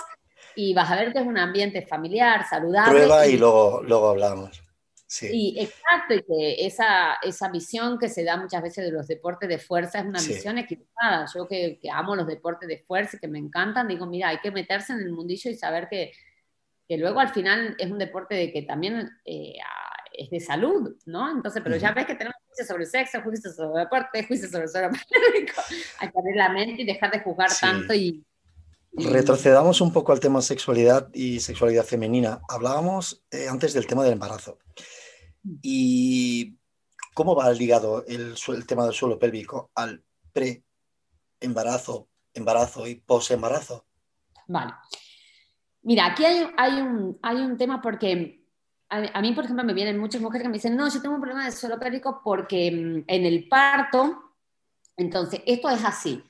y 0.56 0.74
vas 0.74 0.90
a 0.90 0.96
ver 0.96 1.14
que 1.14 1.20
es 1.20 1.28
un 1.28 1.38
ambiente 1.38 1.86
familiar, 1.86 2.46
saludable. 2.50 2.92
Prueba 2.92 3.28
y, 3.28 3.38
luego, 3.38 3.84
luego 3.84 4.10
hablamos. 4.10 4.64
Sí. 5.12 5.56
exacto, 5.58 6.14
y 6.14 6.22
que 6.22 6.68
esa, 6.68 7.16
esa 7.24 7.50
visión 7.50 7.98
que 7.98 8.10
se 8.10 8.24
da 8.24 8.38
muchas 8.38 8.62
veces 8.62 8.86
de 8.86 8.92
los 8.92 9.08
deportes 9.08 9.50
de 9.50 9.58
fuerza 9.58 10.00
es 10.00 10.06
una 10.06 10.22
visión 10.22 10.60
equivocada. 10.60 11.26
Yo 11.34 11.48
que, 11.48 11.80
que, 11.82 11.90
amo 11.90 12.16
los 12.16 12.28
deportes 12.28 12.70
de 12.70 12.84
fuerza 12.86 13.18
y 13.18 13.20
que 13.20 13.28
me 13.28 13.40
encantan, 13.40 13.88
digo, 13.88 14.06
mira, 14.06 14.30
hay 14.30 14.38
que 14.38 14.52
meterse 14.52 14.94
en 14.94 15.00
el 15.00 15.12
mundillo 15.12 15.50
y 15.50 15.56
saber 15.56 15.88
que, 15.90 16.12
que 16.88 16.98
luego 16.98 17.20
al 17.20 17.30
final 17.30 17.76
es 17.80 17.90
un 17.90 17.98
deporte 17.98 18.36
de 18.36 18.54
que 18.54 18.62
también 18.62 19.10
eh, 19.26 19.56
es 20.14 20.30
de 20.30 20.40
salud, 20.40 20.96
¿no? 21.08 21.32
Entonces, 21.32 21.64
pero 21.64 21.76
ya 21.78 21.92
ves 21.92 22.06
que 22.06 22.14
tenemos 22.14 22.38
juicios 22.46 22.68
sobre 22.68 22.86
sexo, 22.86 23.22
juicios 23.24 23.56
sobre 23.56 23.80
deporte, 23.80 24.28
juicios 24.28 24.52
sobre 24.52 24.68
suelo 24.68 24.90
hay 26.00 26.10
que 26.12 26.20
abrir 26.20 26.36
la 26.36 26.50
mente 26.50 26.84
y 26.84 26.86
dejar 26.86 27.10
de 27.10 27.22
jugar 27.22 27.50
tanto 27.60 27.96
y, 27.96 28.24
Retrocedamos 28.92 29.82
un 29.82 29.94
poco 29.94 30.12
al 30.12 30.20
tema 30.20 30.42
sexualidad 30.42 31.10
y 31.14 31.40
sexualidad 31.40 31.86
femenina. 31.86 32.42
Hablábamos 32.50 33.24
eh, 33.32 33.48
antes 33.48 33.74
del 33.74 33.86
tema 33.86 34.04
del 34.04 34.14
embarazo. 34.14 34.58
¿Y 35.62 36.58
cómo 37.14 37.36
va 37.36 37.52
ligado 37.52 38.06
el, 38.06 38.36
tema 38.68 38.86
del 38.86 38.94
suelo 38.94 39.20
pélvico 39.20 39.72
al 39.76 40.04
pre-embarazo, 40.32 42.08
embarazo 42.34 42.88
y 42.88 42.96
post-embarazo? 42.96 43.86
Vale. 44.48 44.74
Mira, 45.82 46.08
aquí 46.08 46.24
hay, 46.26 46.82
un, 46.82 47.58
tema 47.58 47.82
porque 47.82 48.46
a, 48.90 49.22
mí, 49.22 49.32
por 49.34 49.46
ejemplo, 49.46 49.64
me 49.64 49.74
vienen 49.74 49.98
muchas 50.00 50.22
mujeres 50.22 50.44
que 50.44 50.50
me 50.50 50.56
dicen, 50.56 50.76
no, 50.76 50.90
yo 50.90 51.02
tengo 51.02 51.16
un 51.16 51.22
problema 51.22 51.46
de 51.46 51.52
suelo 51.52 51.80
pélvico 51.80 52.22
porque 52.24 52.72
mm, 52.72 53.04
en 53.08 53.26
el 53.26 53.48
parto, 53.48 54.36
entonces, 54.98 55.42
esto 55.46 55.70
es 55.70 55.84
así. 55.86 56.24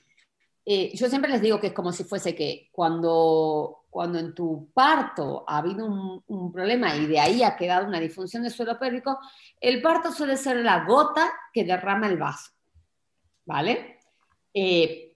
Eh, 0.65 0.91
yo 0.95 1.09
siempre 1.09 1.31
les 1.31 1.41
digo 1.41 1.59
que 1.59 1.67
es 1.67 1.73
como 1.73 1.91
si 1.91 2.03
fuese 2.03 2.35
que 2.35 2.69
cuando 2.71 3.79
cuando 3.89 4.19
en 4.19 4.33
tu 4.35 4.71
parto 4.73 5.43
ha 5.47 5.57
habido 5.57 5.85
un, 5.85 6.51
problema 6.51 6.95
y 6.95 7.07
de 7.07 7.19
ahí 7.19 7.43
ha 7.43 7.55
quedado 7.57 7.87
una 7.87 7.99
disfunción 7.99 8.43
del 8.43 8.51
suelo 8.51 8.77
pélvico, 8.77 9.19
el 9.59 9.81
parto 9.81 10.11
suele 10.11 10.37
ser 10.37 10.57
la 10.57 10.85
gota 10.85 11.31
que 11.53 11.63
derrama 11.63 12.07
el 12.07 12.17
vaso. 12.17 12.51
¿Vale? 13.45 13.99
Eh, 14.53 15.15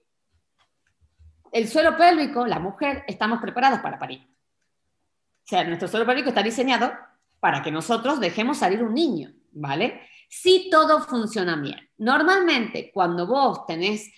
el 1.52 1.68
suelo 1.68 1.96
pélvico, 1.96 2.46
la 2.46 2.58
mujer, 2.58 3.04
estamos 3.06 3.40
preparados 3.40 3.80
para 3.80 3.98
parir. 3.98 4.20
O 4.24 5.46
sea, 5.46 5.62
nuestro 5.62 5.86
suelo 5.86 6.06
pélvico 6.06 6.30
está 6.30 6.42
diseñado 6.42 6.92
para 7.38 7.62
que 7.62 7.70
nosotros 7.70 8.18
dejemos 8.18 8.58
salir 8.58 8.82
un 8.82 8.94
niño, 8.94 9.32
¿vale? 9.52 10.00
Si 10.28 10.68
todo 10.68 11.00
funciona 11.00 11.54
bien. 11.56 11.90
Normalmente, 11.98 12.90
cuando 12.92 13.26
vos 13.26 13.66
tenés 13.66 14.10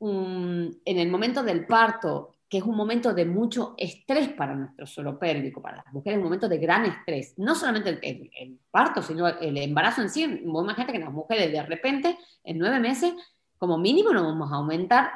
en 0.00 0.80
el 0.84 1.08
momento 1.08 1.42
del 1.42 1.66
parto 1.66 2.34
que 2.50 2.58
es 2.58 2.64
un 2.64 2.74
momento 2.74 3.14
de 3.14 3.24
mucho 3.24 3.74
estrés 3.78 4.30
para 4.30 4.56
nuestro 4.56 4.84
suelo 4.84 5.16
pélvico, 5.16 5.62
para 5.62 5.76
las 5.76 5.92
mujeres, 5.92 6.18
un 6.18 6.24
momento 6.24 6.48
de 6.48 6.58
gran 6.58 6.84
estrés. 6.84 7.34
No 7.36 7.54
solamente 7.54 8.00
el, 8.02 8.58
parto, 8.72 9.02
sino 9.02 9.28
el 9.28 9.56
embarazo 9.56 10.02
en 10.02 10.10
sí. 10.10 10.24
Imagínate 10.24 10.92
que 10.92 10.98
las 10.98 11.12
mujeres 11.12 11.52
de 11.52 11.62
repente, 11.62 12.18
en 12.42 12.58
nueve 12.58 12.80
meses, 12.80 13.14
como 13.56 13.78
mínimo 13.78 14.12
nos 14.12 14.24
vamos 14.24 14.50
a 14.50 14.56
aumentar 14.56 15.12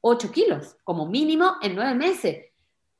8 0.00 0.30
kilos, 0.30 0.76
como 0.84 1.08
mínimo 1.08 1.56
en 1.62 1.74
nueve 1.74 1.94
meses. 1.94 2.44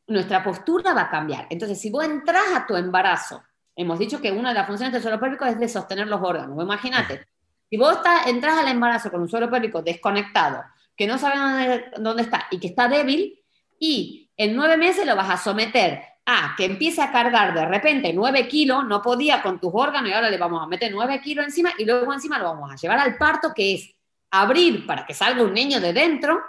Nuestra 0.09 0.42
postura 0.42 0.92
va 0.92 1.03
a 1.03 1.11
cambiar. 1.11 1.47
Entonces, 1.49 1.80
si 1.80 1.88
vos 1.88 2.05
entras 2.05 2.53
a 2.53 2.66
tu 2.66 2.74
embarazo, 2.74 3.44
hemos 3.76 4.01
dicho 4.01 4.20
que 4.20 4.32
una 4.32 4.49
de 4.49 4.57
las 4.57 4.66
funciones 4.66 4.92
del 4.92 5.03
suelo 5.03 5.20
pélvico 5.20 5.44
es 5.44 5.57
de 5.57 5.68
sostener 5.68 6.09
los 6.09 6.20
órganos. 6.20 6.61
Imagínate, 6.61 7.28
si 7.70 7.76
vos 7.76 7.97
entras 8.26 8.59
al 8.59 8.66
embarazo 8.66 9.09
con 9.09 9.20
un 9.20 9.28
suelo 9.28 9.49
pélvico 9.49 9.82
desconectado, 9.82 10.64
que 10.97 11.07
no 11.07 11.18
sabe 11.18 11.90
dónde, 11.99 12.22
está 12.22 12.47
y 12.51 12.59
que 12.59 12.68
está 12.68 12.88
débil, 12.88 13.38
y 13.78 14.30
en 14.36 14.57
nueve 14.57 14.76
meses 14.76 15.07
lo 15.07 15.14
vas 15.14 15.30
a 15.30 15.36
someter 15.36 16.03
a 16.24 16.55
que 16.57 16.64
empiece 16.64 17.03
a 17.03 17.12
cargar 17.12 17.55
de 17.55 17.66
repente 17.66 18.12
nueve 18.12 18.49
kilos, 18.49 18.84
no 18.84 19.01
podía 19.01 19.42
con 19.42 19.61
tus 19.61 19.70
órganos 19.72 20.11
y 20.11 20.12
ahora 20.12 20.30
le 20.30 20.38
vamos 20.38 20.62
a 20.62 20.66
meter 20.66 20.90
nueve 20.92 21.20
kilos 21.20 21.44
encima 21.44 21.72
y 21.78 21.84
luego 21.84 22.12
encima 22.12 22.38
lo 22.38 22.47
vamos 22.47 22.72
a 22.72 22.76
llevar 22.76 22.99
al 22.99 23.16
parto, 23.16 23.53
que 23.55 23.74
es 23.74 23.94
abrir 24.30 24.86
para 24.86 25.07
que 25.07 25.14
salga 25.14 25.42
un 25.42 25.55
niño 25.55 25.80
de 25.80 25.92
dentro. 25.92 26.42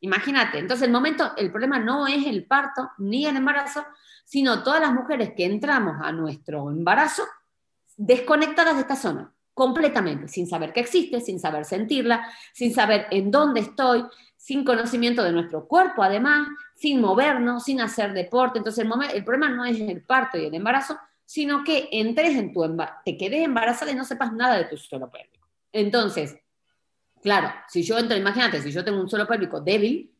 Imagínate, 0.00 0.58
entonces 0.58 0.86
el 0.86 0.92
momento, 0.92 1.32
el 1.36 1.50
problema 1.50 1.78
no 1.78 2.06
es 2.06 2.26
el 2.26 2.44
parto 2.44 2.90
ni 2.98 3.26
el 3.26 3.36
embarazo, 3.36 3.84
sino 4.24 4.62
todas 4.62 4.80
las 4.80 4.92
mujeres 4.92 5.32
que 5.36 5.44
entramos 5.44 5.96
a 6.02 6.10
nuestro 6.12 6.70
embarazo 6.70 7.24
desconectadas 7.96 8.74
de 8.74 8.80
esta 8.82 8.96
zona 8.96 9.32
completamente, 9.56 10.28
sin 10.28 10.46
saber 10.46 10.74
que 10.74 10.80
existe, 10.80 11.18
sin 11.22 11.40
saber 11.40 11.64
sentirla, 11.64 12.30
sin 12.52 12.74
saber 12.74 13.06
en 13.10 13.30
dónde 13.30 13.60
estoy, 13.60 14.04
sin 14.36 14.66
conocimiento 14.66 15.24
de 15.24 15.32
nuestro 15.32 15.66
cuerpo 15.66 16.02
además, 16.02 16.46
sin 16.74 17.00
movernos, 17.00 17.64
sin 17.64 17.80
hacer 17.80 18.12
deporte. 18.12 18.58
Entonces 18.58 18.86
el, 19.14 19.24
problema 19.24 19.48
no 19.48 19.64
es 19.64 19.80
el 19.80 20.02
parto 20.02 20.36
y 20.36 20.44
el 20.44 20.52
embarazo, 20.52 20.98
sino 21.24 21.64
que 21.64 21.88
entres 21.90 22.36
en 22.36 22.52
tu 22.52 22.76
te 23.02 23.16
quedes 23.16 23.42
embarazada 23.42 23.92
y 23.92 23.94
no 23.94 24.04
sepas 24.04 24.30
nada 24.34 24.58
de 24.58 24.66
tu 24.66 24.76
suelo 24.76 25.10
pélvico. 25.10 25.48
Entonces, 25.72 26.36
claro, 27.22 27.50
si 27.66 27.82
yo 27.82 27.96
entro, 27.96 28.14
imagínate, 28.14 28.60
si 28.60 28.70
yo 28.70 28.84
tengo 28.84 29.00
un 29.00 29.08
suelo 29.08 29.26
pélvico 29.26 29.62
débil, 29.62 30.12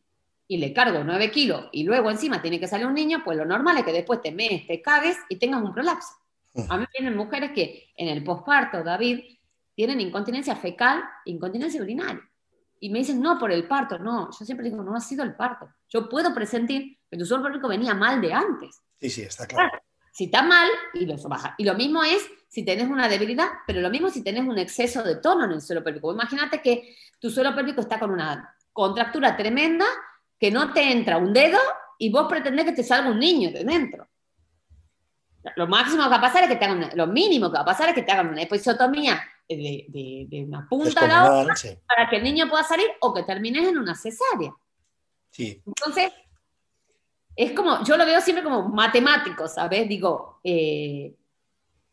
y 0.47 0.57
le 0.57 0.73
cargo 0.73 1.03
9 1.03 1.29
kilos 1.29 1.65
y 1.73 1.83
luego 1.83 2.09
encima 2.09 2.41
tiene 2.41 2.59
que 2.59 2.67
salir 2.67 2.87
un 2.87 2.93
niño, 2.93 3.21
pues 3.23 3.37
lo 3.37 3.45
normal 3.45 3.77
es 3.77 3.83
que 3.83 3.91
después 3.91 4.21
te 4.21 4.31
mees, 4.31 4.65
te 4.65 4.81
cagues 4.81 5.17
y 5.29 5.35
tengas 5.35 5.61
un 5.61 5.73
prolapso. 5.73 6.13
Mm. 6.57 6.71
A 6.71 6.77
mí 6.77 6.85
vienen 6.97 7.17
mujeres 7.17 7.51
que 7.51 7.91
en 7.95 8.09
el 8.09 8.23
posparto, 8.23 8.83
David, 8.83 9.21
tienen 9.75 10.01
incontinencia 10.01 10.55
fecal, 10.55 11.03
incontinencia 11.25 11.81
urinaria. 11.81 12.27
Y 12.79 12.89
me 12.89 12.99
dicen, 12.99 13.21
no, 13.21 13.37
por 13.39 13.51
el 13.51 13.67
parto. 13.67 13.97
No, 13.97 14.29
yo 14.37 14.45
siempre 14.45 14.69
digo, 14.69 14.83
no 14.83 14.95
ha 14.95 14.99
sido 14.99 15.23
el 15.23 15.35
parto. 15.35 15.69
Yo 15.87 16.09
puedo 16.09 16.33
presentir 16.33 16.97
que 17.09 17.17
tu 17.17 17.25
suelo 17.25 17.43
pélvico 17.43 17.67
venía 17.67 17.93
mal 17.93 18.19
de 18.21 18.33
antes. 18.33 18.81
Sí, 18.99 19.09
sí, 19.09 19.21
está 19.21 19.45
claro. 19.47 19.77
si 20.11 20.25
está 20.25 20.41
mal, 20.41 20.67
y 20.93 21.05
lo 21.05 21.15
baja. 21.29 21.55
Y 21.57 21.63
lo 21.63 21.75
mismo 21.75 22.03
es 22.03 22.27
si 22.47 22.63
tenés 22.63 22.87
una 22.87 23.07
debilidad, 23.07 23.47
pero 23.65 23.81
lo 23.81 23.89
mismo 23.89 24.09
si 24.09 24.23
tenés 24.23 24.47
un 24.47 24.57
exceso 24.57 25.03
de 25.03 25.17
tono 25.17 25.45
en 25.45 25.51
el 25.51 25.61
suelo 25.61 25.83
pélvico. 25.83 26.11
Imagínate 26.11 26.61
que 26.61 26.95
tu 27.19 27.29
suelo 27.29 27.53
pélvico 27.53 27.81
está 27.81 27.99
con 27.99 28.11
una 28.11 28.55
contractura 28.73 29.35
tremenda, 29.35 29.85
que 30.39 30.51
no 30.51 30.73
te 30.73 30.91
entra 30.91 31.17
un 31.17 31.33
dedo 31.33 31.59
y 31.97 32.11
vos 32.11 32.27
pretendés 32.27 32.65
que 32.65 32.73
te 32.73 32.83
salga 32.83 33.09
un 33.09 33.19
niño 33.19 33.51
de 33.51 33.63
dentro. 33.63 34.07
Lo 35.55 35.67
máximo 35.67 36.03
que 36.03 36.09
va 36.09 36.17
a 36.17 36.21
pasar 36.21 36.43
es 36.43 36.49
que 36.49 36.55
te 36.55 36.65
hagan, 36.65 36.89
lo 36.95 37.07
mínimo 37.07 37.49
que 37.49 37.55
va 37.55 37.61
a 37.61 37.65
pasar 37.65 37.89
es 37.89 37.95
que 37.95 38.03
te 38.03 38.11
hagan 38.11 38.29
una 38.29 38.41
episiotomía 38.41 39.21
de, 39.47 40.45
una 40.47 40.67
punta 40.67 41.01
a 41.01 41.07
la 41.07 41.31
otra 41.31 41.55
para 41.87 42.09
que 42.09 42.17
el 42.17 42.23
niño 42.23 42.49
pueda 42.49 42.63
salir 42.63 42.87
o 43.01 43.13
que 43.13 43.23
termines 43.23 43.67
en 43.67 43.77
una 43.77 43.95
cesárea. 43.95 44.53
Sí. 45.29 45.61
Entonces, 45.65 46.11
es 47.35 47.51
como, 47.51 47.83
yo 47.83 47.97
lo 47.97 48.05
veo 48.05 48.19
siempre 48.19 48.43
como 48.43 48.69
matemático, 48.69 49.47
¿sabes? 49.47 49.87
Digo, 49.87 50.39
eh, 50.43 51.13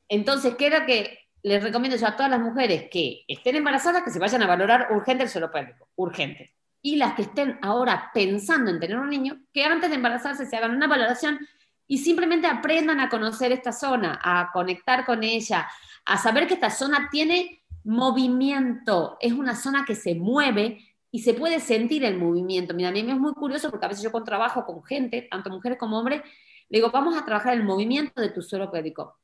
entonces, 0.09 0.55
¿qué 0.57 0.67
era 0.67 0.87
que 0.87 1.19
les 1.43 1.63
recomiendo 1.63 1.99
yo 1.99 2.07
a 2.07 2.17
todas 2.17 2.31
las 2.31 2.41
mujeres 2.41 2.89
que 2.91 3.25
estén 3.29 3.57
embarazadas 3.57 4.03
que 4.03 4.11
se 4.11 4.19
vayan 4.19 4.43
a 4.43 4.47
valorar 4.47 4.89
urgente 4.91 5.25
el 5.25 5.29
suelo 5.29 5.53
pélvico? 5.53 5.89
Urgente. 5.97 6.55
Y 6.81 6.97
las 6.97 7.15
que 7.15 7.23
estén 7.23 7.59
ahora 7.63 8.11
pensando 8.15 8.71
en 8.71 8.81
tener 8.81 8.99
un 8.99 9.11
niño, 9.11 9.39
que 9.53 9.65
antes 9.65 9.91
de 9.91 9.97
embarazarse 9.97 10.47
se 10.47 10.57
hagan 10.57 10.75
una 10.75 10.87
valoración 10.87 11.39
y 11.87 11.99
simplemente 11.99 12.47
aprendan 12.47 13.01
a 13.01 13.09
conocer 13.09 13.53
esta 13.53 13.73
zona, 13.73 14.19
a 14.23 14.51
conectar 14.53 15.05
con 15.05 15.23
ella, 15.23 15.69
a 16.05 16.19
saber 16.19 16.47
que 16.47 16.55
esta 16.55 16.71
zona 16.71 17.09
tiene 17.11 17.63
movimiento, 17.85 19.17
es 19.21 19.33
una 19.33 19.55
zona 19.55 19.85
que 19.85 19.95
se 19.95 20.15
mueve 20.15 20.79
y 21.11 21.21
se 21.21 21.35
puede 21.35 21.61
sentir 21.61 22.05
el 22.05 22.19
movimiento. 22.19 22.75
Mira, 22.75 22.89
a 22.89 22.93
mí 22.93 23.03
me 23.03 23.13
es 23.13 23.19
muy 23.19 23.35
curioso 23.35 23.71
porque 23.71 23.87
a 23.87 23.89
veces 23.89 24.03
yo 24.03 24.11
con 24.11 24.25
trabajo 24.25 24.65
con 24.65 24.83
gente, 24.83 25.29
tanto 25.31 25.51
mujeres 25.51 25.79
como 25.79 25.99
hombres, 25.99 26.23
le 26.69 26.79
digo, 26.79 26.91
vamos 26.91 27.17
a 27.17 27.25
trabajar 27.25 27.55
el 27.55 27.63
movimiento 27.63 28.21
de 28.21 28.31
tu 28.31 28.43
suelo 28.43 28.71
pélvico. 28.71 29.19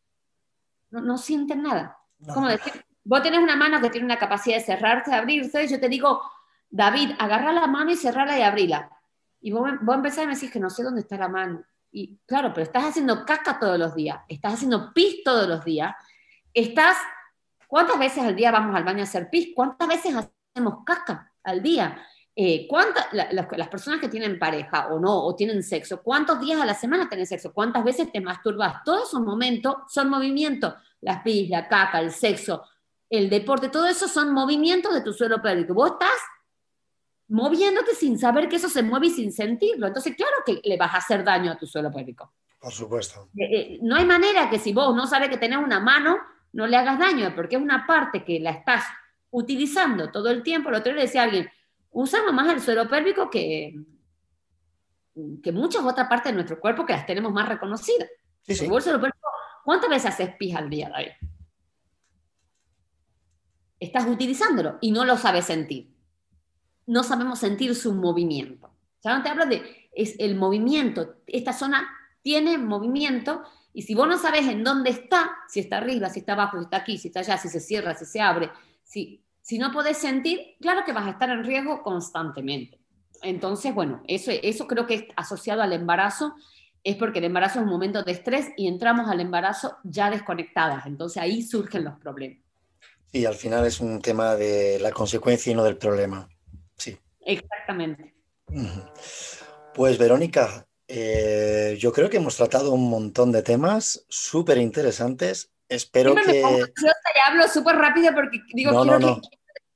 No, 0.90 1.00
no 1.00 1.16
sienten 1.16 1.62
nada. 1.62 1.98
Como 2.32 2.48
decir, 2.48 2.72
vos 3.02 3.22
tenés 3.22 3.40
una 3.40 3.56
mano 3.56 3.80
que 3.80 3.88
tiene 3.88 4.04
una 4.04 4.18
capacidad 4.18 4.56
de 4.56 4.62
cerrarse, 4.62 5.10
de 5.10 5.16
abrirse, 5.16 5.66
yo 5.66 5.80
te 5.80 5.88
digo, 5.88 6.20
David, 6.68 7.12
agarra 7.18 7.52
la 7.52 7.66
mano 7.66 7.90
y 7.90 7.96
cerrala 7.96 8.38
y 8.38 8.42
abrila. 8.42 8.90
Y 9.40 9.50
vos, 9.52 9.70
vos 9.80 9.96
empezás 9.96 10.24
y 10.24 10.26
me 10.26 10.34
decís 10.34 10.50
que 10.50 10.60
no 10.60 10.68
sé 10.68 10.82
dónde 10.82 11.00
está 11.00 11.16
la 11.16 11.28
mano. 11.28 11.64
Y 11.92 12.18
claro, 12.26 12.52
pero 12.54 12.64
estás 12.64 12.84
haciendo 12.84 13.24
caca 13.24 13.58
todos 13.58 13.78
los 13.78 13.94
días, 13.94 14.20
estás 14.28 14.54
haciendo 14.54 14.92
pis 14.92 15.24
todos 15.24 15.48
los 15.48 15.64
días, 15.64 15.94
estás, 16.54 16.96
¿cuántas 17.66 17.98
veces 17.98 18.22
al 18.22 18.36
día 18.36 18.50
vamos 18.50 18.76
al 18.76 18.84
baño 18.84 19.00
a 19.00 19.04
hacer 19.04 19.28
pis? 19.28 19.50
¿Cuántas 19.54 19.88
veces 19.88 20.14
hacemos 20.14 20.84
caca 20.84 21.32
al 21.42 21.62
día? 21.62 22.00
Eh, 22.36 22.66
¿cuántas, 22.68 23.06
las 23.12 23.68
personas 23.68 24.00
que 24.00 24.08
tienen 24.08 24.38
pareja 24.38 24.88
o 24.88 25.00
no, 25.00 25.24
o 25.24 25.34
tienen 25.34 25.62
sexo, 25.62 26.00
¿cuántos 26.02 26.40
días 26.40 26.60
a 26.60 26.64
la 26.64 26.74
semana 26.74 27.08
tienen 27.08 27.26
sexo? 27.26 27.52
¿Cuántas 27.52 27.84
veces 27.84 28.10
te 28.12 28.20
masturbas? 28.20 28.82
Todos 28.84 29.08
esos 29.08 29.20
momentos 29.20 29.74
son 29.88 30.08
movimientos. 30.08 30.74
Las 31.00 31.22
pis, 31.22 31.50
la 31.50 31.68
caca, 31.68 31.98
el 31.98 32.12
sexo, 32.12 32.62
el 33.10 33.28
deporte, 33.28 33.68
todo 33.68 33.86
eso 33.86 34.06
son 34.06 34.32
movimientos 34.32 34.94
de 34.94 35.00
tu 35.00 35.12
suelo 35.12 35.42
pélvico. 35.42 35.74
Vos 35.74 35.92
estás 35.92 36.18
moviéndote 37.30 37.94
sin 37.94 38.18
saber 38.18 38.48
que 38.48 38.56
eso 38.56 38.68
se 38.68 38.82
mueve 38.82 39.06
y 39.06 39.10
sin 39.10 39.32
sentirlo. 39.32 39.86
Entonces, 39.86 40.14
claro 40.16 40.36
que 40.44 40.60
le 40.62 40.76
vas 40.76 40.92
a 40.94 40.98
hacer 40.98 41.24
daño 41.24 41.52
a 41.52 41.56
tu 41.58 41.66
suelo 41.66 41.90
pélvico. 41.90 42.32
Por 42.58 42.72
supuesto. 42.72 43.30
Eh, 43.36 43.44
eh, 43.50 43.78
no 43.82 43.96
hay 43.96 44.04
manera 44.04 44.50
que 44.50 44.58
si 44.58 44.72
vos 44.72 44.94
no 44.94 45.06
sabes 45.06 45.30
que 45.30 45.38
tenés 45.38 45.58
una 45.58 45.80
mano, 45.80 46.18
no 46.52 46.66
le 46.66 46.76
hagas 46.76 46.98
daño, 46.98 47.32
porque 47.34 47.56
es 47.56 47.62
una 47.62 47.86
parte 47.86 48.24
que 48.24 48.40
la 48.40 48.50
estás 48.50 48.84
utilizando 49.30 50.10
todo 50.10 50.30
el 50.30 50.42
tiempo. 50.42 50.70
Lo 50.70 50.78
otro 50.78 50.92
le 50.92 51.02
decía 51.02 51.22
a 51.22 51.24
alguien, 51.24 51.48
usamos 51.92 52.32
más 52.32 52.52
el 52.52 52.60
suelo 52.60 52.88
pélvico 52.88 53.30
que, 53.30 53.80
que 55.42 55.52
muchas 55.52 55.84
otras 55.84 56.08
partes 56.08 56.32
de 56.32 56.34
nuestro 56.34 56.60
cuerpo 56.60 56.84
que 56.84 56.92
las 56.92 57.06
tenemos 57.06 57.32
más 57.32 57.48
reconocidas. 57.48 58.08
¿Cuántas 59.64 59.90
veces 59.90 60.06
haces 60.06 60.34
pis 60.36 60.56
al 60.56 60.68
día, 60.68 60.90
David? 60.90 61.12
Estás 63.78 64.06
utilizándolo 64.06 64.78
y 64.80 64.90
no 64.90 65.04
lo 65.04 65.16
sabes 65.16 65.44
sentir. 65.44 65.89
No 66.86 67.02
sabemos 67.04 67.38
sentir 67.38 67.74
su 67.74 67.94
movimiento. 67.94 68.70
Ya 69.02 69.16
no 69.16 69.22
te 69.22 69.28
hablo 69.28 69.46
de 69.46 69.80
es 69.92 70.14
el 70.18 70.36
movimiento. 70.36 71.16
Esta 71.26 71.52
zona 71.52 71.88
tiene 72.22 72.58
movimiento 72.58 73.42
y 73.72 73.82
si 73.82 73.94
vos 73.94 74.08
no 74.08 74.18
sabes 74.18 74.46
en 74.46 74.64
dónde 74.64 74.90
está, 74.90 75.30
si 75.48 75.60
está 75.60 75.78
arriba, 75.78 76.08
si 76.10 76.20
está 76.20 76.32
abajo, 76.32 76.58
si 76.58 76.64
está 76.64 76.76
aquí, 76.78 76.98
si 76.98 77.08
está 77.08 77.20
allá, 77.20 77.38
si 77.38 77.48
se 77.48 77.60
cierra, 77.60 77.94
si 77.94 78.04
se 78.04 78.20
abre, 78.20 78.50
si, 78.82 79.22
si 79.42 79.58
no 79.58 79.72
podés 79.72 79.98
sentir, 79.98 80.56
claro 80.60 80.82
que 80.84 80.92
vas 80.92 81.06
a 81.06 81.10
estar 81.10 81.30
en 81.30 81.44
riesgo 81.44 81.82
constantemente. 81.82 82.80
Entonces, 83.22 83.74
bueno, 83.74 84.02
eso, 84.08 84.30
eso 84.30 84.66
creo 84.66 84.86
que 84.86 84.94
es 84.94 85.04
asociado 85.16 85.62
al 85.62 85.72
embarazo, 85.72 86.34
es 86.82 86.96
porque 86.96 87.18
el 87.18 87.26
embarazo 87.26 87.58
es 87.58 87.64
un 87.64 87.70
momento 87.70 88.02
de 88.02 88.12
estrés 88.12 88.48
y 88.56 88.66
entramos 88.66 89.08
al 89.08 89.20
embarazo 89.20 89.76
ya 89.84 90.10
desconectadas, 90.10 90.86
entonces 90.86 91.22
ahí 91.22 91.42
surgen 91.42 91.84
los 91.84 91.98
problemas. 91.98 92.38
Sí, 93.12 93.26
al 93.26 93.34
final 93.34 93.66
es 93.66 93.80
un 93.80 94.00
tema 94.00 94.36
de 94.36 94.78
la 94.80 94.92
consecuencia 94.92 95.52
y 95.52 95.54
no 95.54 95.64
del 95.64 95.76
problema. 95.76 96.28
Sí. 96.80 96.98
Exactamente. 97.20 98.14
Pues 99.74 99.98
Verónica, 99.98 100.66
eh, 100.88 101.76
yo 101.78 101.92
creo 101.92 102.08
que 102.10 102.16
hemos 102.16 102.36
tratado 102.36 102.72
un 102.72 102.88
montón 102.88 103.30
de 103.32 103.42
temas 103.42 104.04
súper 104.08 104.58
interesantes. 104.58 105.52
Espero 105.68 106.14
que. 106.14 106.40
Yo 106.40 106.90
hablo 107.28 107.46
súper 107.48 107.76
rápido 107.76 108.12
porque 108.14 108.40
digo, 108.52 108.82
quiero, 108.82 109.20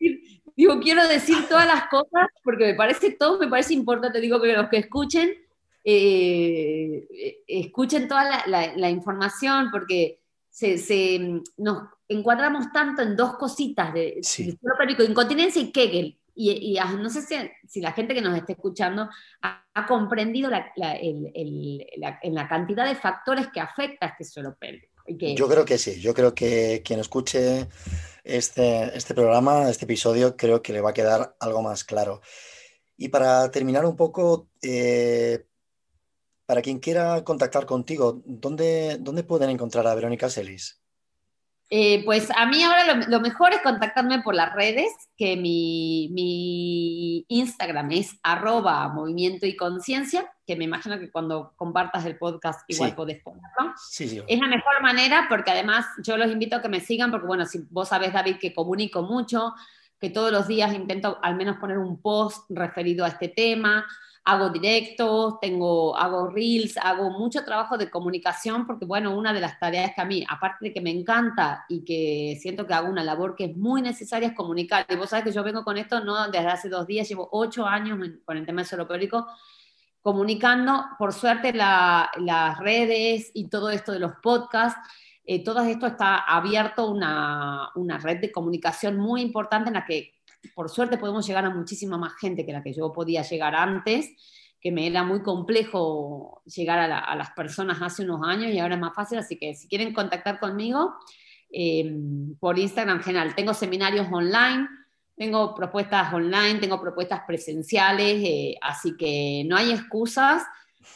decir, 0.00 0.42
digo, 0.56 0.80
quiero 0.80 1.06
decir 1.06 1.36
todas 1.48 1.66
las 1.66 1.86
cosas 1.88 2.26
porque 2.42 2.64
me 2.64 2.74
parece 2.74 3.12
todo, 3.12 3.38
me 3.38 3.48
parece 3.48 3.74
importante. 3.74 4.20
Digo 4.20 4.40
que 4.40 4.54
los 4.54 4.68
que 4.68 4.78
escuchen, 4.78 5.34
eh, 5.84 7.06
escuchen 7.46 8.08
toda 8.08 8.44
la, 8.46 8.90
información 8.90 9.70
porque 9.70 10.20
se, 10.50 11.42
nos 11.58 11.88
encuadramos 12.08 12.72
tanto 12.72 13.02
en 13.02 13.14
dos 13.14 13.36
cositas 13.36 13.92
de, 13.94 14.18
sí. 14.22 14.58
incontinencia 15.06 15.62
y 15.62 15.70
Kegel 15.70 16.18
y, 16.34 16.76
ah, 16.78 16.92
no 16.92 17.10
sé 17.10 17.22
si, 17.66 17.80
la 17.80 17.92
gente 17.92 18.14
que 18.14 18.20
nos 18.20 18.36
está 18.36 18.52
escuchando 18.52 19.08
ha, 19.42 19.86
comprendido 19.86 20.50
en 20.76 22.34
la 22.34 22.48
cantidad 22.48 22.86
de 22.86 22.94
factores 22.94 23.48
que 23.48 23.60
afecta 23.60 24.06
a 24.06 24.08
este 24.10 24.24
suelo 24.24 24.56
pélvico. 24.56 24.94
Yo 25.06 25.48
creo 25.48 25.64
que 25.64 25.76
sí, 25.76 26.00
yo 26.00 26.14
creo 26.14 26.34
que 26.34 26.82
quien 26.84 26.98
escuche 26.98 27.68
este, 28.22 28.96
este 28.96 29.14
programa, 29.14 29.68
este 29.68 29.84
episodio, 29.84 30.36
creo 30.36 30.62
que 30.62 30.72
le 30.72 30.80
va 30.80 30.90
a 30.90 30.94
quedar 30.94 31.36
algo 31.40 31.62
más 31.62 31.84
claro. 31.84 32.22
Y 32.96 33.08
para 33.08 33.50
terminar 33.50 33.84
un 33.84 33.96
poco, 33.96 34.48
eh, 34.62 35.44
para 36.46 36.62
quien 36.62 36.78
quiera 36.78 37.22
contactar 37.22 37.66
contigo, 37.66 38.22
¿dónde, 38.24 38.96
¿dónde 38.98 39.24
pueden 39.24 39.50
encontrar 39.50 39.86
a 39.86 39.94
Verónica 39.94 40.30
Celis? 40.30 40.80
Eh, 41.76 42.04
pues 42.04 42.28
a 42.36 42.46
mí 42.46 42.62
ahora 42.62 43.04
lo, 43.08 43.20
mejor 43.20 43.52
es 43.52 43.60
contactarme 43.60 44.22
por 44.22 44.36
las 44.36 44.54
redes, 44.54 44.92
que 45.16 45.36
mi, 45.36 47.24
Instagram 47.26 47.90
es 47.90 48.16
arroba 48.22 48.86
movimiento 48.90 49.44
y 49.44 49.56
conciencia, 49.56 50.32
que 50.46 50.54
me 50.54 50.66
imagino 50.66 51.00
que 51.00 51.10
cuando 51.10 51.52
compartas 51.56 52.06
el 52.06 52.16
podcast 52.16 52.60
igual 52.68 52.94
podés 52.94 53.20
ponerlo. 53.24 53.74
Es 54.28 54.38
la 54.38 54.46
mejor 54.46 54.82
manera 54.82 55.26
porque 55.28 55.50
además 55.50 55.84
yo 56.04 56.16
los 56.16 56.30
invito 56.30 56.54
a 56.54 56.62
que 56.62 56.68
me 56.68 56.78
sigan, 56.78 57.10
porque 57.10 57.26
bueno, 57.26 57.44
si 57.44 57.66
vos 57.70 57.88
sabés, 57.88 58.12
David, 58.12 58.36
que 58.40 58.54
comunico 58.54 59.02
mucho, 59.02 59.52
que 59.98 60.10
todos 60.10 60.30
los 60.30 60.46
días 60.46 60.72
intento 60.74 61.18
al 61.22 61.34
menos 61.34 61.56
poner 61.56 61.78
un 61.78 62.00
post 62.00 62.48
referido 62.50 63.04
a 63.04 63.08
este 63.08 63.26
tema, 63.26 63.84
hago 64.26 64.48
directos, 64.48 65.38
tengo, 65.40 65.96
hago 65.96 66.28
reels, 66.28 66.78
hago 66.78 67.10
mucho 67.10 67.44
trabajo 67.44 67.76
de 67.76 67.90
comunicación 67.90 68.66
porque, 68.66 68.86
bueno, 68.86 69.14
una 69.14 69.34
de 69.34 69.40
las 69.40 69.58
tareas 69.58 69.92
que 69.94 70.00
a 70.00 70.06
mí, 70.06 70.24
aparte 70.26 70.66
de 70.66 70.72
que 70.72 70.80
me 70.80 70.90
encanta 70.90 71.66
y 71.68 71.84
que 71.84 72.38
siento 72.40 72.66
que 72.66 72.72
hago 72.72 72.88
una 72.88 73.04
labor 73.04 73.36
que 73.36 73.44
es 73.44 73.56
muy 73.56 73.82
necesaria 73.82 74.28
es 74.28 74.34
comunicar. 74.34 74.86
Y 74.88 74.96
vos 74.96 75.10
sabés 75.10 75.26
que 75.26 75.32
yo 75.32 75.44
vengo 75.44 75.62
con 75.62 75.76
esto 75.76 76.02
no 76.02 76.30
desde 76.30 76.46
hace 76.46 76.68
dos 76.70 76.86
días, 76.86 77.08
llevo 77.08 77.28
ocho 77.32 77.66
años 77.66 77.98
con 78.24 78.38
el 78.38 78.46
tema 78.46 78.62
del 78.62 78.68
suelo 78.68 78.88
comunicando, 80.00 80.84
por 80.98 81.12
suerte 81.12 81.52
las 81.52 82.58
redes 82.58 83.30
y 83.34 83.48
todo 83.48 83.70
esto 83.70 83.92
de 83.92 83.98
los 83.98 84.12
podcasts, 84.22 84.78
eh, 85.24 85.42
todo 85.42 85.62
esto 85.62 85.86
está 85.86 86.16
abierto 86.16 86.90
una, 86.90 87.70
una 87.74 87.98
red 87.98 88.20
de 88.20 88.32
comunicación 88.32 88.98
muy 88.98 89.22
importante 89.22 89.68
en 89.68 89.74
la 89.74 89.86
que 89.86 90.14
por 90.54 90.68
suerte 90.68 90.98
podemos 90.98 91.26
llegar 91.26 91.44
a 91.44 91.50
muchísima 91.50 91.98
más 91.98 92.14
gente 92.16 92.44
que 92.44 92.52
la 92.52 92.62
que 92.62 92.72
yo 92.72 92.92
podía 92.92 93.22
llegar 93.22 93.54
antes, 93.54 94.10
que 94.64 94.72
me 94.72 94.86
era 94.86 95.04
muy 95.04 95.22
complejo 95.22 96.42
llegar 96.46 96.90
a, 96.90 97.14
las 97.14 97.30
personas 97.32 97.82
hace 97.82 98.02
unos 98.02 98.22
años 98.26 98.50
y 98.50 98.58
ahora 98.58 98.76
es 98.76 98.80
más 98.80 98.94
fácil, 98.94 99.18
así 99.18 99.36
que 99.36 99.54
si 99.54 99.68
quieren 99.68 99.92
contactar 99.92 100.40
conmigo, 100.40 100.94
em, 101.50 102.34
por 102.40 102.58
Instagram 102.58 103.02
general, 103.02 103.34
tengo 103.34 103.52
seminarios 103.52 104.06
online, 104.10 104.66
tengo 105.16 105.54
propuestas 105.54 106.12
online, 106.14 106.60
tengo 106.60 106.80
propuestas 106.80 107.20
presenciales, 107.26 108.22
eh, 108.24 108.56
así 108.62 108.96
que 108.96 109.44
no 109.46 109.56
hay 109.56 109.70
excusas. 109.70 110.42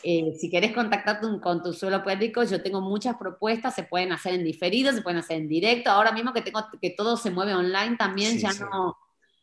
Eh, 0.02 0.32
si 0.38 0.48
querés 0.50 0.72
contactarte 0.72 1.26
con 1.40 1.62
tu 1.62 1.74
suelo 1.74 2.02
pélvico, 2.02 2.44
yo 2.44 2.62
tengo 2.62 2.80
muchas 2.80 3.16
propuestas, 3.16 3.74
se 3.74 3.82
pueden 3.82 4.12
hacer 4.12 4.32
en 4.32 4.44
diferido, 4.44 4.92
se 4.92 5.02
pueden 5.02 5.18
hacer 5.18 5.36
en 5.36 5.48
directo. 5.48 5.90
Ahora 5.90 6.12
mismo 6.12 6.32
que 6.32 6.40
tengo 6.40 6.64
que 6.80 6.90
todo 6.90 7.18
se 7.18 7.30
mueve 7.30 7.54
online 7.54 7.96
también, 7.96 8.38
ya 8.38 8.52
no 8.54 8.96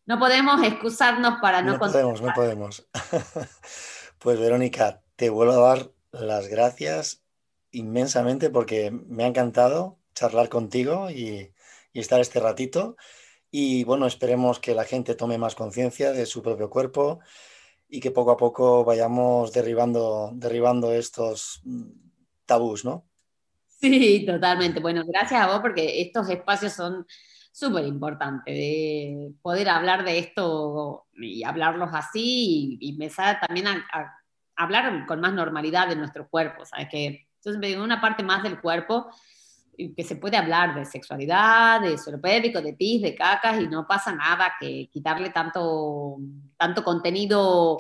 no 0.06 0.20
podemos 0.20 0.62
excusarnos 0.64 1.40
para 1.42 1.62
no 1.62 1.74
No 1.74 1.80
podemos, 1.80 2.22
no 2.22 2.34
podemos. 2.34 2.88
pues 4.20 4.40
Verónica, 4.40 5.02
te 5.16 5.30
vuelvo 5.30 5.54
a 5.54 5.76
dar 5.76 5.92
las 6.12 6.48
gracias 6.48 7.24
inmensamente 7.72 8.50
porque 8.50 8.92
me 8.92 9.24
ha 9.24 9.28
encantado 9.28 10.00
charlar 10.14 10.50
contigo 10.50 11.10
y, 11.10 11.52
estar 11.94 12.20
este 12.20 12.42
ratito. 12.42 12.98
Y 13.50 13.86
bueno, 13.86 14.06
esperemos 14.06 14.60
que 14.60 14.76
la 14.76 14.84
gente 14.84 15.16
tome 15.16 15.38
más 15.38 15.56
conciencia 15.56 16.12
de 16.12 16.26
su 16.26 16.42
propio 16.42 16.70
cuerpo 16.70 17.22
y 17.88 18.02
que 18.02 18.12
poco 18.12 18.32
a 18.32 18.38
poco 18.38 18.84
vayamos 18.84 19.54
derribando, 19.54 20.32
derribando 20.34 20.92
estos 20.92 21.62
mm, 21.64 21.84
tabús, 22.46 22.84
¿no? 22.84 23.06
Sí, 23.80 24.26
totalmente. 24.26 24.82
Bueno, 24.82 25.04
gracias 25.06 25.42
a 25.42 25.48
vos 25.48 25.60
porque 25.62 26.02
estos 26.02 26.30
espacios 26.30 26.74
son 26.74 27.08
súper 27.56 27.86
importante 27.86 28.52
de 28.52 29.32
poder 29.42 29.70
hablar 29.70 30.04
de 30.04 30.20
esto 30.20 31.06
y 31.14 31.42
hablarlos 31.46 31.90
así 31.94 32.78
y, 32.82 32.92
empezar 32.92 33.40
también 33.40 33.68
a, 33.68 34.14
hablar 34.58 35.06
con 35.06 35.22
más 35.22 35.34
normalidad 35.34 35.88
de 35.88 35.96
nuestro 35.96 36.28
cuerpo, 36.28 36.66
¿sabes? 36.66 36.90
Que 36.90 37.28
entonces 37.42 37.78
una 37.78 38.02
parte 38.02 38.24
más 38.24 38.44
del 38.44 38.60
cuerpo 38.60 39.08
que 39.96 40.04
se 40.04 40.18
puede 40.18 40.36
hablar 40.36 40.76
de 40.76 40.84
sexualidad, 40.84 41.80
de 41.80 41.98
suelo 41.98 42.20
de 42.20 42.76
pis, 42.78 43.02
de 43.02 43.16
cacas, 43.16 43.62
y 43.62 43.68
no 43.68 43.88
pasa 43.88 44.14
nada 44.14 44.54
que 44.60 44.90
quitarle 44.92 45.30
tanto, 45.30 46.18
tanto 46.58 46.84
contenido 46.84 47.78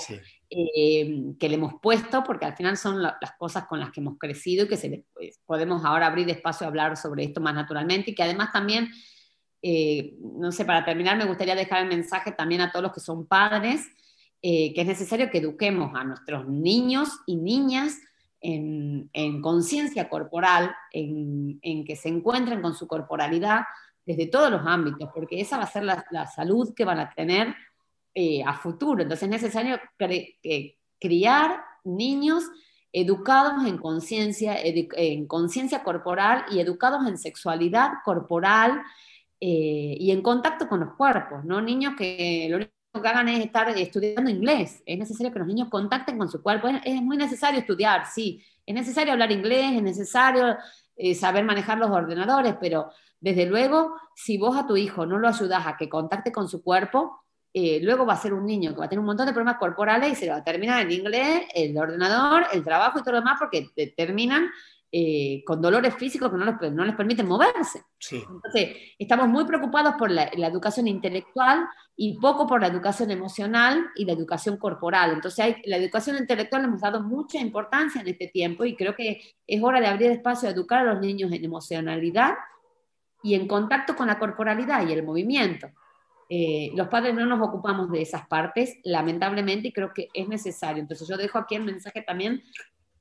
eh, 0.49 1.33
que 1.37 1.49
le 1.49 1.55
hemos 1.55 1.73
puesto, 1.81 2.23
porque 2.23 2.45
al 2.45 2.55
final 2.55 2.77
son 2.77 3.01
las 3.01 3.33
cosas 3.37 3.65
con 3.65 3.79
las 3.79 3.91
que 3.91 3.99
hemos 3.99 4.17
crecido 4.17 4.65
y 4.65 4.67
que 4.69 4.77
se 4.77 5.05
pues, 5.13 5.39
podemos 5.45 5.83
ahora 5.83 6.07
abrir 6.07 6.29
espacio 6.29 6.65
a 6.65 6.69
hablar 6.69 6.95
sobre 6.95 7.23
esto 7.23 7.41
más 7.41 7.55
naturalmente, 7.55 8.11
y 8.11 8.15
que 8.15 8.23
además 8.23 8.51
también 8.53 8.89
eh, 9.67 10.13
no 10.21 10.51
sé, 10.51 10.63
para 10.63 10.85
terminar 10.85 11.17
me 11.17 11.25
gustaría 11.25 11.55
dejar 11.55 11.81
el 11.81 11.89
mensaje 11.89 12.31
también 12.31 12.61
a 12.61 12.71
todos 12.71 12.83
los 12.83 12.93
que 12.93 12.99
son 12.99 13.25
padres, 13.25 13.81
eh, 14.43 14.71
que 14.75 14.81
es 14.81 14.85
necesario 14.85 15.31
que 15.31 15.39
eduquemos 15.39 15.91
a 15.95 16.03
nuestros 16.03 16.47
niños 16.47 17.09
y 17.25 17.35
niñas 17.37 17.97
en, 18.41 19.09
conciencia 19.41 20.07
corporal, 20.07 20.75
en, 20.91 21.83
que 21.83 21.95
se 21.95 22.09
encuentren 22.09 22.61
con 22.61 22.75
su 22.75 22.85
corporalidad 22.85 23.61
desde 24.05 24.27
todos 24.27 24.51
los 24.51 24.61
ámbitos, 24.67 25.09
porque 25.15 25.41
esa 25.41 25.57
va 25.57 25.63
a 25.63 25.71
ser 25.71 25.83
la, 25.83 26.27
salud 26.27 26.75
que 26.75 26.85
van 26.85 26.99
a 26.99 27.11
tener 27.15 27.55
eh, 28.13 28.43
a 28.45 28.53
futuro. 28.53 29.01
Entonces 29.01 29.23
es 29.23 29.41
necesario 29.41 29.79
criar 30.99 31.63
niños 31.83 32.43
educados 32.93 33.65
en 33.65 33.79
conciencia, 33.79 34.55
en 34.61 35.25
conciencia 35.25 35.81
corporal 35.81 36.45
y 36.51 36.59
educados 36.59 37.07
en 37.07 37.17
sexualidad 37.17 37.93
corporal, 38.03 38.83
eh, 39.39 39.97
y 39.99 40.11
en 40.11 40.21
contacto 40.21 40.67
con 40.67 40.79
los 40.79 40.93
cuerpos, 40.93 41.43
¿no? 41.43 41.61
Niños 41.61 41.93
que 41.97 42.47
lo 42.49 42.57
único 42.57 42.71
que 43.01 43.07
hagan 43.07 43.27
es 43.29 43.45
estar 43.45 43.69
estudiando 43.69 44.29
inglés. 44.29 44.81
Es 44.85 44.97
necesario 44.97 45.31
que 45.31 45.39
los 45.39 45.47
niños 45.47 45.69
contacten 45.69 46.17
con 46.17 46.29
su 46.29 46.41
cuerpo. 46.41 46.67
Es, 46.83 47.01
muy 47.01 47.17
necesario 47.17 47.59
estudiar, 47.59 48.05
sí. 48.07 48.43
Es 48.65 48.73
necesario 48.73 49.13
hablar 49.13 49.31
inglés, 49.31 49.73
es 49.75 49.83
necesario 49.83 50.57
eh, 50.95 51.13
saber 51.15 51.43
manejar 51.43 51.77
los 51.77 51.91
ordenadores, 51.91 52.55
pero 52.59 52.91
desde 53.19 53.45
luego, 53.45 53.95
si 54.15 54.37
vos 54.37 54.57
a 54.57 54.67
tu 54.67 54.77
hijo 54.77 55.05
no 55.05 55.17
lo 55.17 55.27
ayudas 55.27 55.65
a 55.67 55.77
que 55.77 55.89
contacte 55.89 56.31
con 56.31 56.47
su 56.47 56.63
cuerpo, 56.63 57.25
eh, 57.53 57.79
luego 57.81 58.05
va 58.05 58.13
a 58.13 58.17
ser 58.17 58.33
un 58.33 58.45
niño 58.45 58.73
que 58.73 58.79
va 58.79 58.85
a 58.85 58.89
tener 58.89 58.99
un 58.99 59.05
montón 59.05 59.25
de 59.25 59.31
problemas 59.31 59.57
corporales 59.57 60.11
y 60.11 60.15
se 60.15 60.29
va 60.29 60.37
a 60.37 60.43
terminar 60.43 60.81
en 60.81 60.91
inglés, 60.91 61.43
el 61.55 61.77
ordenador, 61.77 62.45
el 62.51 62.63
trabajo 62.63 62.99
y 62.99 63.01
todo 63.01 63.13
lo 63.13 63.19
demás, 63.19 63.37
porque 63.39 63.69
terminan 63.95 64.49
eh, 64.91 65.43
con 65.45 65.61
dolores 65.61 65.95
físicos 65.95 66.31
que 66.31 66.37
no, 66.37 66.45
no 66.71 66.85
les 66.85 66.95
permiten 66.95 67.27
moverse. 67.27 67.83
Entonces, 68.11 68.77
estamos 68.97 69.27
muy 69.27 69.43
preocupados 69.45 69.95
por 69.95 70.09
la, 70.09 70.23
educación 70.25 70.87
intelectual 70.87 71.67
y 71.97 72.17
poco 72.19 72.47
por 72.47 72.61
la 72.61 72.67
educación 72.67 73.11
emocional 73.11 73.87
y 73.95 74.05
la 74.05 74.13
educación 74.13 74.57
corporal. 74.57 75.11
Entonces, 75.11 75.39
hay, 75.39 75.55
la 75.65 75.77
educación 75.77 76.17
intelectual 76.17 76.61
le 76.61 76.67
hemos 76.69 76.81
dado 76.81 77.01
mucha 77.01 77.39
importancia 77.39 78.01
en 78.01 78.07
este 78.07 78.27
tiempo 78.27 78.63
y 78.63 78.75
creo 78.75 78.95
que 78.95 79.21
es 79.45 79.63
hora 79.63 79.81
de 79.81 79.87
abrir 79.87 80.11
espacio 80.11 80.47
a 80.47 80.51
educar 80.51 80.87
a 80.87 80.93
los 80.93 81.01
niños 81.01 81.31
en 81.31 81.43
emocionalidad 81.43 82.35
y 83.21 83.33
en 83.33 83.47
contacto 83.47 83.95
con 83.95 84.07
la 84.07 84.19
corporalidad 84.19 84.87
y 84.87 84.93
el 84.93 85.03
movimiento. 85.03 85.67
Eh, 86.29 86.71
los 86.75 86.87
padres 86.87 87.13
no 87.13 87.25
nos 87.25 87.41
ocupamos 87.41 87.91
de 87.91 88.01
esas 88.01 88.27
partes, 88.27 88.77
lamentablemente, 88.83 89.67
y 89.67 89.73
creo 89.73 89.93
que 89.93 90.09
es 90.13 90.27
necesario. 90.27 90.81
Entonces 90.81 91.07
yo 91.07 91.17
dejo 91.17 91.37
aquí 91.37 91.55
el 91.55 91.63
mensaje 91.63 92.01
también 92.01 92.43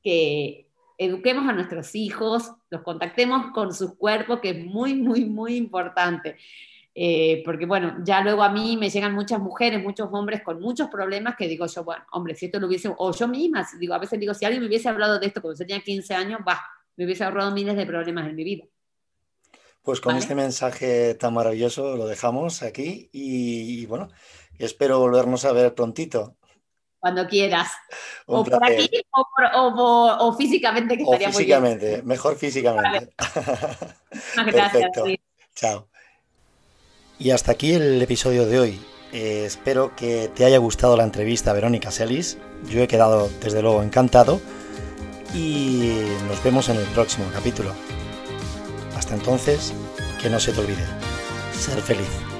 que 0.02 0.63
eduquemos 0.98 1.48
a 1.48 1.52
nuestros 1.52 1.94
hijos, 1.94 2.52
los 2.70 2.82
contactemos 2.82 3.52
con 3.52 3.74
sus 3.74 3.94
cuerpos, 3.94 4.40
que 4.40 4.50
es 4.50 4.64
muy, 4.64 4.94
muy, 4.94 5.24
muy 5.24 5.56
importante. 5.56 6.36
Eh, 6.94 7.42
porque 7.44 7.66
bueno, 7.66 7.96
ya 8.04 8.20
luego 8.20 8.44
a 8.44 8.50
mí 8.50 8.76
me 8.76 8.88
llegan 8.88 9.14
muchas 9.14 9.40
mujeres, 9.40 9.82
muchos 9.82 10.08
hombres 10.12 10.42
con 10.42 10.60
muchos 10.60 10.88
problemas 10.88 11.34
que 11.36 11.48
digo 11.48 11.66
yo, 11.66 11.82
bueno, 11.82 12.04
hombre, 12.12 12.36
si 12.36 12.46
esto 12.46 12.60
lo 12.60 12.68
hubiese, 12.68 12.92
o 12.96 13.12
yo 13.12 13.26
misma, 13.26 13.66
digo, 13.80 13.94
a 13.94 13.98
veces 13.98 14.20
digo, 14.20 14.32
si 14.32 14.44
alguien 14.44 14.62
me 14.62 14.68
hubiese 14.68 14.88
hablado 14.88 15.18
de 15.18 15.26
esto 15.26 15.42
cuando 15.42 15.58
yo 15.58 15.66
tenía 15.66 15.82
15 15.82 16.14
años, 16.14 16.40
va, 16.46 16.60
me 16.96 17.04
hubiese 17.04 17.24
ahorrado 17.24 17.50
miles 17.50 17.76
de 17.76 17.84
problemas 17.84 18.28
en 18.28 18.36
mi 18.36 18.44
vida. 18.44 18.64
Pues 19.82 20.00
con 20.00 20.16
este 20.16 20.34
mensaje 20.34 21.14
tan 21.14 21.34
maravilloso 21.34 21.96
lo 21.96 22.06
dejamos 22.06 22.62
aquí 22.62 23.10
y 23.12 23.84
bueno, 23.86 24.08
espero 24.58 24.98
volvernos 24.98 25.44
a 25.44 25.52
ver 25.52 25.74
prontito 25.74 26.36
cuando 27.04 27.28
quieras. 27.28 27.68
o 28.26 28.42
por 28.42 28.64
aquí 28.64 28.88
o, 29.12 30.34
físicamente, 30.38 30.96
que 30.96 31.02
estaría 31.02 31.28
físicamente, 31.28 31.84
muy 31.84 31.94
bien. 31.96 32.06
mejor 32.06 32.36
físicamente. 32.36 33.12
gracias. 34.46 34.90
Chao. 35.54 35.86
Y 37.18 37.30
hasta 37.30 37.52
aquí 37.52 37.74
el 37.74 38.00
episodio 38.00 38.46
de 38.46 38.58
hoy. 38.58 38.80
Eh, 39.12 39.44
espero 39.44 39.94
que 39.94 40.30
te 40.34 40.46
haya 40.46 40.56
gustado 40.56 40.96
la 40.96 41.04
entrevista 41.04 41.50
a 41.50 41.54
Verónica 41.54 41.90
Celis. 41.90 42.38
Yo 42.70 42.80
he 42.82 42.88
quedado 42.88 43.28
desde 43.42 43.60
luego 43.60 43.82
encantado 43.82 44.40
y 45.34 46.06
nos 46.26 46.42
vemos 46.42 46.70
en 46.70 46.78
el 46.78 46.86
próximo 46.86 47.26
capítulo. 47.34 47.74
Hasta 48.96 49.14
entonces, 49.14 49.74
que 50.22 50.30
no 50.30 50.40
se 50.40 50.52
te 50.52 50.60
olvide, 50.60 50.86
ser 51.52 51.82
feliz. 51.82 52.33